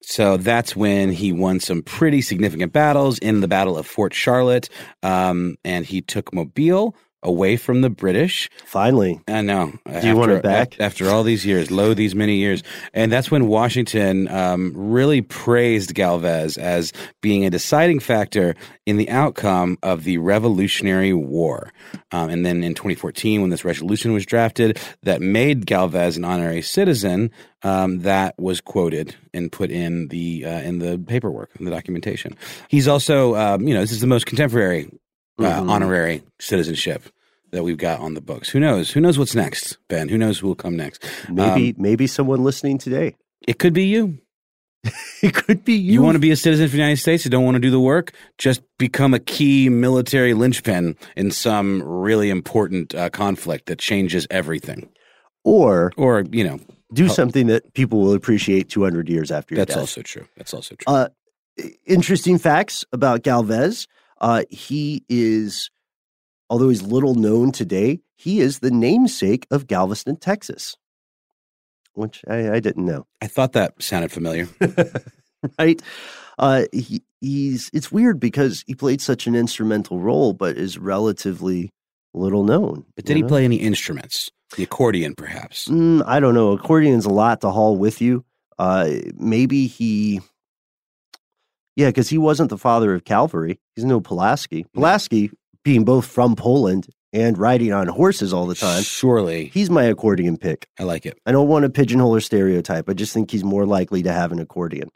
So 0.03 0.37
that's 0.37 0.77
when 0.77 1.11
he 1.11 1.33
won 1.33 1.59
some 1.61 1.83
pretty 1.83 2.21
significant 2.21 2.73
battles 2.73 3.19
in 3.19 3.41
the 3.41 3.49
Battle 3.49 3.77
of 3.77 3.87
Fort 3.87 4.15
Charlotte, 4.15 4.69
um, 5.03 5.57
and 5.65 5.85
he 5.85 6.01
took 6.01 6.33
Mobile 6.33 6.95
away 7.27 7.57
from 7.57 7.81
the 7.83 7.91
British. 7.91 8.49
Finally, 8.65 9.21
I 9.29 9.43
know. 9.43 9.73
Do 10.01 10.07
you 10.07 10.17
want 10.17 10.33
it 10.33 10.43
back? 10.43 10.81
After 10.81 11.11
all 11.11 11.23
these 11.23 11.45
years, 11.45 11.71
lo, 11.71 11.93
these 11.93 12.15
many 12.15 12.37
years. 12.37 12.63
And 12.95 13.13
that's 13.13 13.31
when 13.31 13.49
Washington 13.49 14.29
um, 14.29 14.73
really 14.75 15.21
praised 15.21 15.95
Galvez 15.95 16.57
as 16.57 16.93
being 17.21 17.45
a 17.45 17.51
deciding 17.51 18.01
factor 18.01 18.55
in 18.87 18.97
the 18.97 19.11
outcome 19.11 19.77
of 19.83 20.05
the 20.05 20.19
Revolutionary 20.19 21.13
War. 21.13 21.73
Um, 22.13 22.31
and 22.31 22.47
then 22.47 22.63
in 22.63 22.75
2014, 22.75 23.41
when 23.41 23.51
this 23.51 23.65
resolution 23.65 24.13
was 24.13 24.25
drafted 24.25 24.79
that 25.03 25.21
made 25.21 25.67
Galvez 25.67 26.17
an 26.17 26.25
honorary 26.25 26.63
citizen, 26.63 27.31
um, 27.63 28.01
that 28.01 28.35
was 28.39 28.61
quoted 28.61 29.17
and 29.35 29.51
put 29.51 29.71
in 29.71 30.09
the 30.09 30.45
uh, 30.45 30.61
in 30.61 30.79
the 30.79 30.99
paperwork, 30.99 31.51
in 31.59 31.65
the 31.65 31.71
documentation. 31.71 32.37
He's 32.69 32.87
also, 32.87 33.35
um, 33.35 33.67
you 33.67 33.75
know, 33.75 33.81
this 33.81 33.91
is 33.93 34.01
the 34.01 34.07
most 34.07 34.27
contemporary 34.27 34.89
uh, 35.39 35.43
Mhm. 35.61 35.69
honorary 35.71 36.23
citizenship 36.41 37.03
that 37.57 37.65
we've 37.65 37.77
got 37.77 37.99
on 38.01 38.15
the 38.15 38.21
books. 38.21 38.49
Who 38.51 38.61
knows? 38.61 38.91
Who 38.93 39.01
knows 39.01 39.19
what's 39.19 39.35
next, 39.35 39.77
Ben? 39.89 40.09
Who 40.09 40.17
knows 40.17 40.39
who 40.39 40.47
will 40.47 40.55
come 40.55 40.77
next? 40.77 41.05
maybe 41.29 41.71
Um, 41.71 41.75
maybe 41.79 42.07
someone 42.07 42.45
listening 42.45 42.79
today. 42.79 43.17
It 43.47 43.59
could 43.59 43.73
be 43.75 43.85
you. 43.87 44.19
It 45.23 45.35
could 45.35 45.65
be 45.65 45.73
you. 45.75 45.95
You 45.95 46.03
want 46.03 46.15
to 46.15 46.21
be 46.21 46.31
a 46.31 46.37
citizen 46.37 46.65
of 46.67 46.71
the 46.71 46.77
United 46.79 46.99
States? 46.99 47.25
You 47.25 47.31
don't 47.31 47.45
want 47.45 47.57
to 47.57 47.61
do 47.61 47.71
the 47.71 47.81
work? 47.81 48.13
Just 48.39 48.61
become 48.79 49.15
a 49.15 49.19
key 49.19 49.69
military 49.69 50.33
linchpin 50.35 50.95
in 51.17 51.31
some 51.33 51.83
really 51.83 52.31
important 52.31 52.95
uh, 52.95 53.09
conflict 53.11 53.67
that 53.67 53.79
changes 53.81 54.27
everything. 54.31 54.89
or 55.43 55.93
Or, 55.97 56.25
you 56.31 56.45
know, 56.45 56.61
do 56.93 57.07
Oh. 57.07 57.09
something 57.09 57.47
that 57.49 57.75
people 57.75 58.01
will 58.01 58.13
appreciate 58.15 58.69
200 58.69 59.09
years 59.09 59.31
after 59.33 59.55
your 59.55 59.65
that's 59.65 59.75
death. 59.75 59.81
also 59.83 60.03
true. 60.03 60.27
That's 60.37 60.55
also 60.55 60.77
true. 60.77 60.95
Uh, 60.95 61.09
interesting 61.87 62.39
facts 62.39 62.85
about 62.93 63.23
Galvez. 63.23 63.87
Uh, 64.21 64.45
he 64.51 65.03
is, 65.09 65.71
although 66.49 66.69
he's 66.69 66.83
little 66.83 67.15
known 67.15 67.53
today, 67.53 68.01
he 68.17 68.41
is 68.41 68.59
the 68.59 68.71
namesake 68.71 69.47
of 69.51 69.67
Galveston, 69.67 70.17
Texas, 70.17 70.77
which 71.95 72.23
I, 72.29 72.53
I 72.53 72.61
didn't 72.61 72.85
know. 72.85 73.07
I 73.21 73.27
thought 73.27 73.53
that 73.53 73.81
sounded 73.83 74.13
familiar. 74.13 74.49
right? 75.59 75.81
Uh, 76.39 76.65
he, 76.73 77.03
he's 77.21 77.71
it's 77.73 77.91
weird 77.91 78.21
because 78.21 78.65
he 78.67 78.75
played 78.75 79.01
such 79.01 79.27
an 79.27 79.35
instrumental 79.35 79.99
role, 79.99 80.33
but 80.33 80.57
is 80.57 80.79
relatively 80.79 81.71
little 82.15 82.45
known. 82.45 82.85
But 82.95 83.05
did 83.05 83.17
he 83.17 83.23
know? 83.23 83.29
play 83.29 83.45
any 83.45 83.57
instruments? 83.57 84.31
The 84.57 84.63
accordion, 84.63 85.15
perhaps. 85.15 85.69
Mm, 85.69 86.05
I 86.07 86.21
don't 86.21 86.35
know. 86.35 86.57
Accordion's 86.57 87.05
a 87.05 87.11
lot 87.11 87.41
to 87.41 87.51
haul 87.51 87.77
with 87.77 88.01
you. 88.01 88.25
Uh, 88.59 88.91
maybe 89.17 89.67
he, 89.67 90.21
yeah, 91.75 91.89
because 91.89 92.09
he 92.09 92.17
wasn't 92.17 92.51
the 92.51 92.59
father 92.59 92.95
of 92.95 93.05
Calvary. 93.05 93.59
He's 93.75 93.85
no 93.85 94.01
Pulaski. 94.01 94.65
Pulaski, 94.73 95.31
being 95.67 95.85
both 95.85 96.07
from 96.07 96.37
Poland 96.37 96.87
and 97.13 97.37
riding 97.37 97.73
on 97.73 97.89
horses 97.89 98.33
all 98.33 98.47
the 98.47 98.55
time, 98.55 98.85
Surely. 98.85 99.47
he's 99.53 99.69
my 99.69 99.83
accordion 99.83 100.37
pick. 100.37 100.69
I 100.79 100.85
like 100.85 101.05
it. 101.05 101.19
I 101.27 101.33
don't 101.33 101.49
want 101.49 101.65
to 101.65 101.69
pigeonhole 101.69 102.15
or 102.15 102.21
stereotype. 102.21 102.89
I 102.89 102.93
just 102.93 103.13
think 103.13 103.33
he's 103.33 103.43
more 103.43 103.67
likely 103.67 104.01
to 104.05 104.13
have 104.13 104.31
an 104.31 104.39
accordion. 104.39 104.89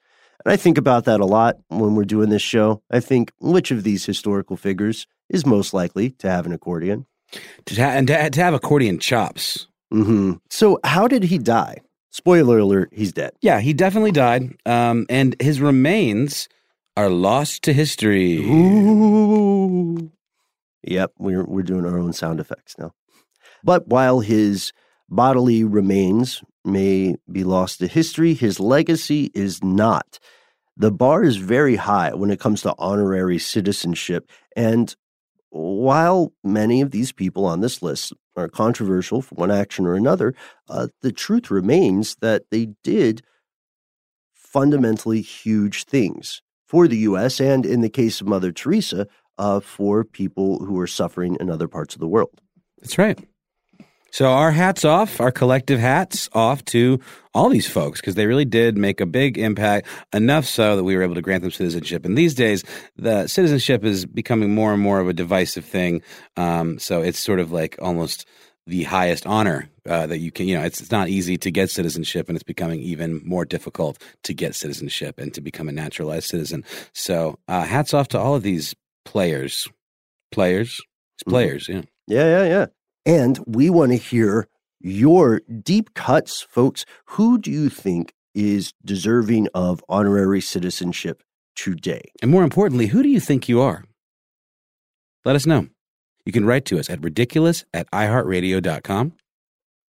And 0.44 0.52
I 0.52 0.56
think 0.56 0.78
about 0.78 1.06
that 1.06 1.18
a 1.18 1.26
lot 1.26 1.56
when 1.68 1.96
we're 1.96 2.04
doing 2.04 2.28
this 2.30 2.40
show. 2.42 2.82
I 2.88 3.00
think 3.00 3.32
which 3.40 3.72
of 3.72 3.82
these 3.82 4.06
historical 4.06 4.56
figures 4.56 5.08
is 5.28 5.44
most 5.44 5.74
likely 5.74 6.10
to 6.18 6.30
have 6.30 6.46
an 6.46 6.52
accordion? 6.52 7.04
To 7.66 7.74
ha- 7.74 7.90
and 7.90 8.06
to, 8.06 8.30
to 8.30 8.40
have 8.40 8.54
accordion 8.54 9.00
chops. 9.00 9.66
hmm 9.90 10.34
So, 10.50 10.78
how 10.84 11.08
did 11.08 11.24
he 11.24 11.36
die? 11.38 11.78
Spoiler 12.10 12.58
alert, 12.58 12.90
he's 12.92 13.12
dead. 13.12 13.32
Yeah, 13.40 13.58
he 13.60 13.72
definitely 13.72 14.12
died. 14.12 14.54
Um, 14.66 15.06
and 15.08 15.34
his 15.42 15.60
remains 15.60 16.48
are 16.96 17.08
lost 17.10 17.62
to 17.64 17.72
history. 17.72 18.38
Ooh. 18.38 20.10
Yep, 20.82 21.12
we're 21.18 21.44
we're 21.44 21.62
doing 21.62 21.86
our 21.86 21.98
own 21.98 22.12
sound 22.12 22.40
effects 22.40 22.76
now. 22.78 22.92
But 23.62 23.88
while 23.88 24.20
his 24.20 24.72
bodily 25.08 25.64
remains 25.64 26.42
may 26.64 27.16
be 27.30 27.44
lost 27.44 27.80
to 27.80 27.86
history, 27.86 28.34
his 28.34 28.60
legacy 28.60 29.30
is 29.34 29.62
not. 29.62 30.18
The 30.76 30.90
bar 30.92 31.24
is 31.24 31.36
very 31.36 31.76
high 31.76 32.14
when 32.14 32.30
it 32.30 32.40
comes 32.40 32.62
to 32.62 32.74
honorary 32.78 33.38
citizenship. 33.38 34.30
And 34.56 34.94
while 35.50 36.32
many 36.42 36.80
of 36.80 36.90
these 36.90 37.12
people 37.12 37.44
on 37.44 37.60
this 37.60 37.82
list 37.82 38.12
are 38.36 38.48
controversial 38.48 39.20
for 39.20 39.34
one 39.34 39.50
action 39.50 39.84
or 39.86 39.94
another, 39.94 40.34
uh, 40.68 40.88
the 41.02 41.12
truth 41.12 41.50
remains 41.50 42.16
that 42.20 42.44
they 42.50 42.68
did 42.82 43.22
fundamentally 44.34 45.20
huge 45.20 45.84
things 45.84 46.40
for 46.66 46.88
the 46.88 46.98
U.S. 46.98 47.40
and, 47.40 47.66
in 47.66 47.80
the 47.80 47.90
case 47.90 48.20
of 48.20 48.28
Mother 48.28 48.52
Teresa, 48.52 49.06
uh, 49.40 49.58
for 49.58 50.04
people 50.04 50.64
who 50.64 50.78
are 50.78 50.86
suffering 50.86 51.36
in 51.40 51.50
other 51.50 51.66
parts 51.66 51.94
of 51.94 52.00
the 52.00 52.06
world. 52.06 52.40
That's 52.80 52.98
right. 52.98 53.18
So 54.12 54.26
our 54.26 54.50
hats 54.50 54.84
off, 54.84 55.20
our 55.20 55.30
collective 55.30 55.78
hats 55.78 56.28
off 56.32 56.64
to 56.66 57.00
all 57.32 57.48
these 57.48 57.68
folks 57.68 58.00
because 58.00 58.16
they 58.16 58.26
really 58.26 58.44
did 58.44 58.76
make 58.76 59.00
a 59.00 59.06
big 59.06 59.38
impact, 59.38 59.86
enough 60.12 60.46
so 60.46 60.76
that 60.76 60.84
we 60.84 60.96
were 60.96 61.02
able 61.02 61.14
to 61.14 61.22
grant 61.22 61.42
them 61.42 61.52
citizenship. 61.52 62.04
And 62.04 62.18
these 62.18 62.34
days, 62.34 62.64
the 62.96 63.28
citizenship 63.28 63.84
is 63.84 64.04
becoming 64.04 64.52
more 64.54 64.72
and 64.72 64.82
more 64.82 65.00
of 65.00 65.08
a 65.08 65.12
divisive 65.12 65.64
thing. 65.64 66.02
Um, 66.36 66.78
so 66.78 67.02
it's 67.02 67.20
sort 67.20 67.38
of 67.38 67.52
like 67.52 67.78
almost 67.80 68.26
the 68.66 68.82
highest 68.82 69.26
honor 69.26 69.70
uh, 69.88 70.06
that 70.08 70.18
you 70.18 70.32
can. 70.32 70.48
You 70.48 70.58
know, 70.58 70.64
it's, 70.64 70.80
it's 70.80 70.90
not 70.90 71.08
easy 71.08 71.36
to 71.38 71.50
get 71.50 71.70
citizenship, 71.70 72.28
and 72.28 72.36
it's 72.36 72.42
becoming 72.42 72.80
even 72.80 73.22
more 73.24 73.44
difficult 73.44 74.02
to 74.24 74.34
get 74.34 74.54
citizenship 74.54 75.18
and 75.18 75.32
to 75.34 75.40
become 75.40 75.68
a 75.68 75.72
naturalized 75.72 76.26
citizen. 76.26 76.64
So, 76.92 77.38
uh, 77.48 77.62
hats 77.62 77.94
off 77.94 78.08
to 78.08 78.18
all 78.18 78.34
of 78.34 78.42
these 78.42 78.74
players, 79.10 79.68
players, 80.30 80.80
Mhm. 81.26 81.30
players. 81.30 81.68
Yeah. 81.68 81.82
Yeah, 82.06 82.26
yeah, 82.26 82.44
yeah. 82.44 82.66
And 83.06 83.38
we 83.46 83.70
want 83.70 83.90
to 83.92 83.96
hear 83.98 84.46
your 84.80 85.40
deep 85.62 85.94
cuts, 85.94 86.42
folks. 86.42 86.84
Who 87.16 87.38
do 87.38 87.50
you 87.50 87.68
think 87.68 88.12
is 88.34 88.72
deserving 88.84 89.48
of 89.54 89.82
honorary 89.88 90.40
citizenship 90.40 91.22
today? 91.56 92.02
And 92.22 92.30
more 92.30 92.44
importantly, 92.44 92.86
who 92.86 93.02
do 93.02 93.08
you 93.08 93.20
think 93.20 93.48
you 93.48 93.60
are? 93.60 93.84
Let 95.24 95.34
us 95.36 95.44
know. 95.46 95.66
You 96.24 96.32
can 96.32 96.44
write 96.46 96.64
to 96.66 96.78
us 96.78 96.88
at 96.88 97.02
ridiculous 97.02 97.64
at 97.74 97.90
iheartradio.com. 97.90 99.12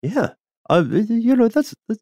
Yeah. 0.02 0.28
Uh, 0.68 0.84
you 0.88 1.36
know, 1.36 1.48
that's, 1.48 1.74
that's 1.88 2.00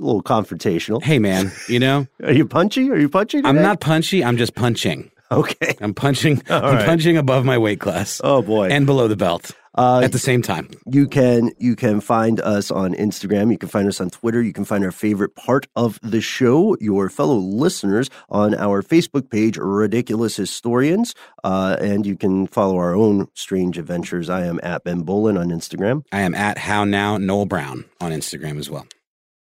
a 0.00 0.02
little 0.04 0.22
confrontational. 0.22 1.02
Hey, 1.02 1.18
man, 1.18 1.52
you 1.68 1.78
know, 1.78 2.06
Are 2.22 2.32
you 2.32 2.46
punchy? 2.46 2.90
Are 2.90 2.98
you 2.98 3.08
punchy? 3.08 3.40
I'm 3.44 3.62
not 3.62 3.80
punchy. 3.80 4.24
I'm 4.24 4.36
just 4.36 4.54
punching. 4.54 5.10
Okay. 5.30 5.74
I'm 5.80 5.94
punching. 5.94 6.42
All 6.50 6.64
I'm 6.64 6.74
right. 6.76 6.86
punching 6.86 7.16
above 7.16 7.44
my 7.44 7.58
weight 7.58 7.80
class 7.80 8.20
Oh 8.24 8.42
boy. 8.42 8.68
and 8.68 8.84
below 8.86 9.06
the 9.08 9.16
belt 9.16 9.52
uh, 9.76 10.00
at 10.02 10.10
the 10.12 10.18
same 10.18 10.42
time. 10.42 10.68
you 10.86 11.06
can 11.06 11.52
you 11.58 11.76
can 11.76 12.00
find 12.00 12.40
us 12.40 12.70
on 12.72 12.94
Instagram. 12.94 13.52
You 13.52 13.58
can 13.58 13.68
find 13.68 13.86
us 13.86 14.00
on 14.00 14.10
Twitter. 14.10 14.42
You 14.42 14.52
can 14.52 14.64
find 14.64 14.84
our 14.84 14.90
favorite 14.90 15.36
part 15.36 15.66
of 15.76 15.98
the 16.02 16.20
show, 16.20 16.76
your 16.80 17.08
fellow 17.08 17.36
listeners, 17.36 18.10
on 18.28 18.54
our 18.56 18.82
Facebook 18.82 19.30
page, 19.30 19.56
Ridiculous 19.56 20.34
Historians. 20.36 21.14
Uh, 21.44 21.76
and 21.80 22.04
you 22.04 22.16
can 22.16 22.48
follow 22.48 22.76
our 22.76 22.94
own 22.96 23.28
strange 23.34 23.78
adventures. 23.78 24.28
I 24.28 24.44
am 24.46 24.58
at 24.64 24.82
Ben 24.84 25.02
Bowlin 25.02 25.36
on 25.38 25.50
Instagram. 25.50 26.04
I 26.10 26.22
am 26.22 26.34
at 26.34 26.58
How 26.58 26.82
Now 26.84 27.16
Noel 27.18 27.46
Brown 27.46 27.84
on 28.00 28.10
Instagram 28.10 28.58
as 28.58 28.68
well. 28.68 28.86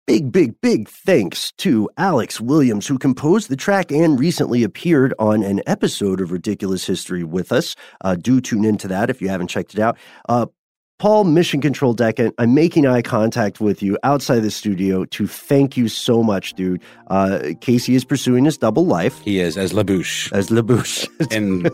Big, 0.09 0.33
big, 0.33 0.59
big 0.63 0.89
thanks 0.89 1.53
to 1.59 1.87
Alex 1.99 2.41
Williams, 2.41 2.87
who 2.87 2.97
composed 2.99 3.51
the 3.51 3.57
track 3.57 3.93
and 3.93 4.19
recently 4.19 4.63
appeared 4.63 5.13
on 5.19 5.43
an 5.43 5.61
episode 5.67 6.23
of 6.23 6.33
Ridiculous 6.33 6.87
History 6.87 7.25
with 7.25 7.53
us. 7.53 7.77
Uh, 8.01 8.15
do 8.15 8.41
tune 8.41 8.65
into 8.65 8.89
that 8.89 9.11
if 9.11 9.21
you 9.21 9.29
haven't 9.29 9.49
checked 9.49 9.75
it 9.75 9.81
out. 9.81 9.99
Uh, 10.27 10.47
Paul, 10.99 11.25
Mission 11.25 11.61
Control 11.61 11.93
Decant, 11.93 12.35
I'm 12.39 12.55
making 12.55 12.87
eye 12.87 13.03
contact 13.03 13.61
with 13.61 13.83
you 13.83 13.99
outside 14.03 14.41
the 14.41 14.51
studio 14.51 15.05
to 15.05 15.27
thank 15.27 15.77
you 15.77 15.89
so 15.89 16.23
much, 16.23 16.55
dude. 16.55 16.83
Uh, 17.09 17.51
Casey 17.61 17.95
is 17.95 18.07
pursuing 18.07 18.47
his 18.47 18.57
double 18.57 18.87
life 18.87 19.21
He 19.21 19.41
is 19.41 19.59
as 19.59 19.75
Labouche 19.75 20.33
as 20.33 20.49
LaBouche. 20.49 21.07
in 21.31 21.65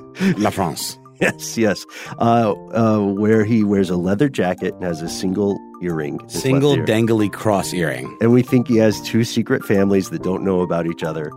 La 0.42 0.50
France. 0.50 0.98
yes, 1.20 1.56
yes. 1.56 1.86
Uh, 2.18 2.52
uh, 2.74 2.98
where 2.98 3.44
he 3.44 3.62
wears 3.62 3.90
a 3.90 3.96
leather 3.96 4.28
jacket 4.28 4.74
and 4.74 4.82
has 4.82 5.00
a 5.02 5.08
single 5.08 5.56
earring. 5.84 6.14
in 6.14 6.24
his 6.24 6.34
left 6.34 6.42
Single 6.42 6.76
ear. 6.76 6.84
dangly 6.86 7.30
cross 7.32 7.72
earring 7.74 8.16
And 8.20 8.32
we 8.32 8.42
think 8.42 8.68
he 8.68 8.76
has 8.78 9.00
two 9.02 9.22
secret 9.24 9.64
families 9.64 10.10
that 10.10 10.22
don't 10.22 10.42
know 10.44 10.60
about 10.60 10.86
each 10.86 11.02
other. 11.02 11.30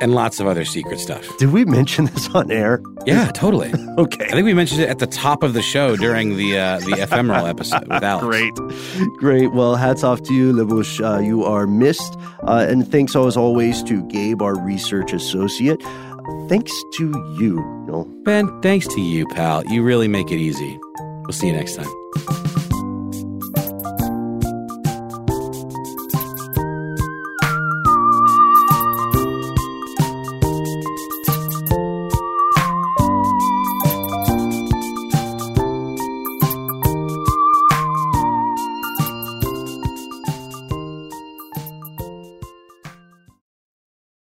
and 0.00 0.14
lots 0.16 0.40
of 0.40 0.46
other 0.48 0.64
secret 0.64 0.98
stuff. 0.98 1.24
Did 1.38 1.50
we 1.52 1.64
mention 1.64 2.06
this 2.06 2.28
on 2.34 2.50
air? 2.50 2.82
Yeah, 3.06 3.30
totally. 3.32 3.72
Okay. 3.98 4.24
I 4.24 4.30
think 4.30 4.46
we 4.46 4.54
mentioned 4.54 4.80
it 4.80 4.88
at 4.88 4.98
the 5.00 5.06
top 5.06 5.42
of 5.42 5.52
the 5.52 5.60
show 5.62 5.96
during 5.96 6.36
the 6.38 6.58
uh, 6.58 6.78
the 6.80 6.96
ephemeral 7.02 7.44
episode 7.46 7.86
with 7.88 8.02
Alex. 8.02 8.24
Great. 8.26 8.54
Great. 9.18 9.52
Well, 9.52 9.76
hats 9.76 10.02
off 10.02 10.22
to 10.22 10.32
you, 10.34 10.50
Lebush. 10.54 10.94
Uh, 11.04 11.20
you 11.20 11.44
are 11.44 11.66
missed. 11.66 12.16
Uh, 12.48 12.64
and 12.70 12.90
thanks, 12.90 13.14
as 13.14 13.36
always, 13.36 13.82
to 13.84 14.02
Gabe, 14.08 14.40
our 14.40 14.56
research 14.72 15.12
associate. 15.12 15.80
Thanks 16.48 16.72
to 16.96 17.04
you, 17.38 17.56
Noel. 17.86 18.04
Ben, 18.24 18.48
thanks 18.62 18.86
to 18.94 19.00
you, 19.00 19.26
pal. 19.28 19.62
You 19.66 19.82
really 19.84 20.08
make 20.08 20.30
it 20.32 20.38
easy. 20.38 20.78
We'll 21.26 21.32
see 21.40 21.48
you 21.48 21.52
next 21.52 21.76
time. 21.76 22.61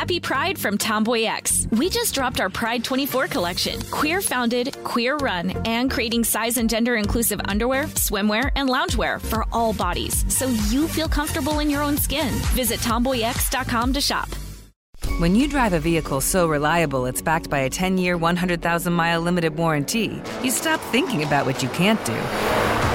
Happy 0.00 0.20
Pride 0.20 0.58
from 0.58 0.78
Tomboy 0.78 1.24
X. 1.24 1.68
We 1.72 1.90
just 1.90 2.14
dropped 2.14 2.40
our 2.40 2.48
Pride 2.48 2.82
24 2.82 3.26
collection. 3.26 3.80
Queer 3.90 4.22
founded, 4.22 4.74
queer 4.82 5.16
run, 5.16 5.50
and 5.66 5.90
creating 5.90 6.24
size 6.24 6.56
and 6.56 6.70
gender 6.70 6.96
inclusive 6.96 7.40
underwear, 7.44 7.84
swimwear, 7.84 8.50
and 8.56 8.68
loungewear 8.68 9.20
for 9.20 9.44
all 9.52 9.72
bodies 9.72 10.24
so 10.34 10.46
you 10.70 10.88
feel 10.88 11.06
comfortable 11.06 11.58
in 11.58 11.68
your 11.68 11.82
own 11.82 11.98
skin. 11.98 12.32
Visit 12.54 12.80
tomboyx.com 12.80 13.92
to 13.92 14.00
shop. 14.00 14.28
When 15.18 15.34
you 15.36 15.46
drive 15.48 15.74
a 15.74 15.80
vehicle 15.80 16.22
so 16.22 16.46
reliable 16.46 17.04
it's 17.04 17.20
backed 17.20 17.50
by 17.50 17.58
a 17.58 17.68
10 17.68 17.98
year, 17.98 18.16
100,000 18.16 18.92
mile 18.92 19.20
limited 19.20 19.56
warranty, 19.56 20.22
you 20.42 20.50
stop 20.50 20.80
thinking 20.92 21.24
about 21.24 21.44
what 21.44 21.62
you 21.62 21.68
can't 21.70 22.02
do 22.06 22.69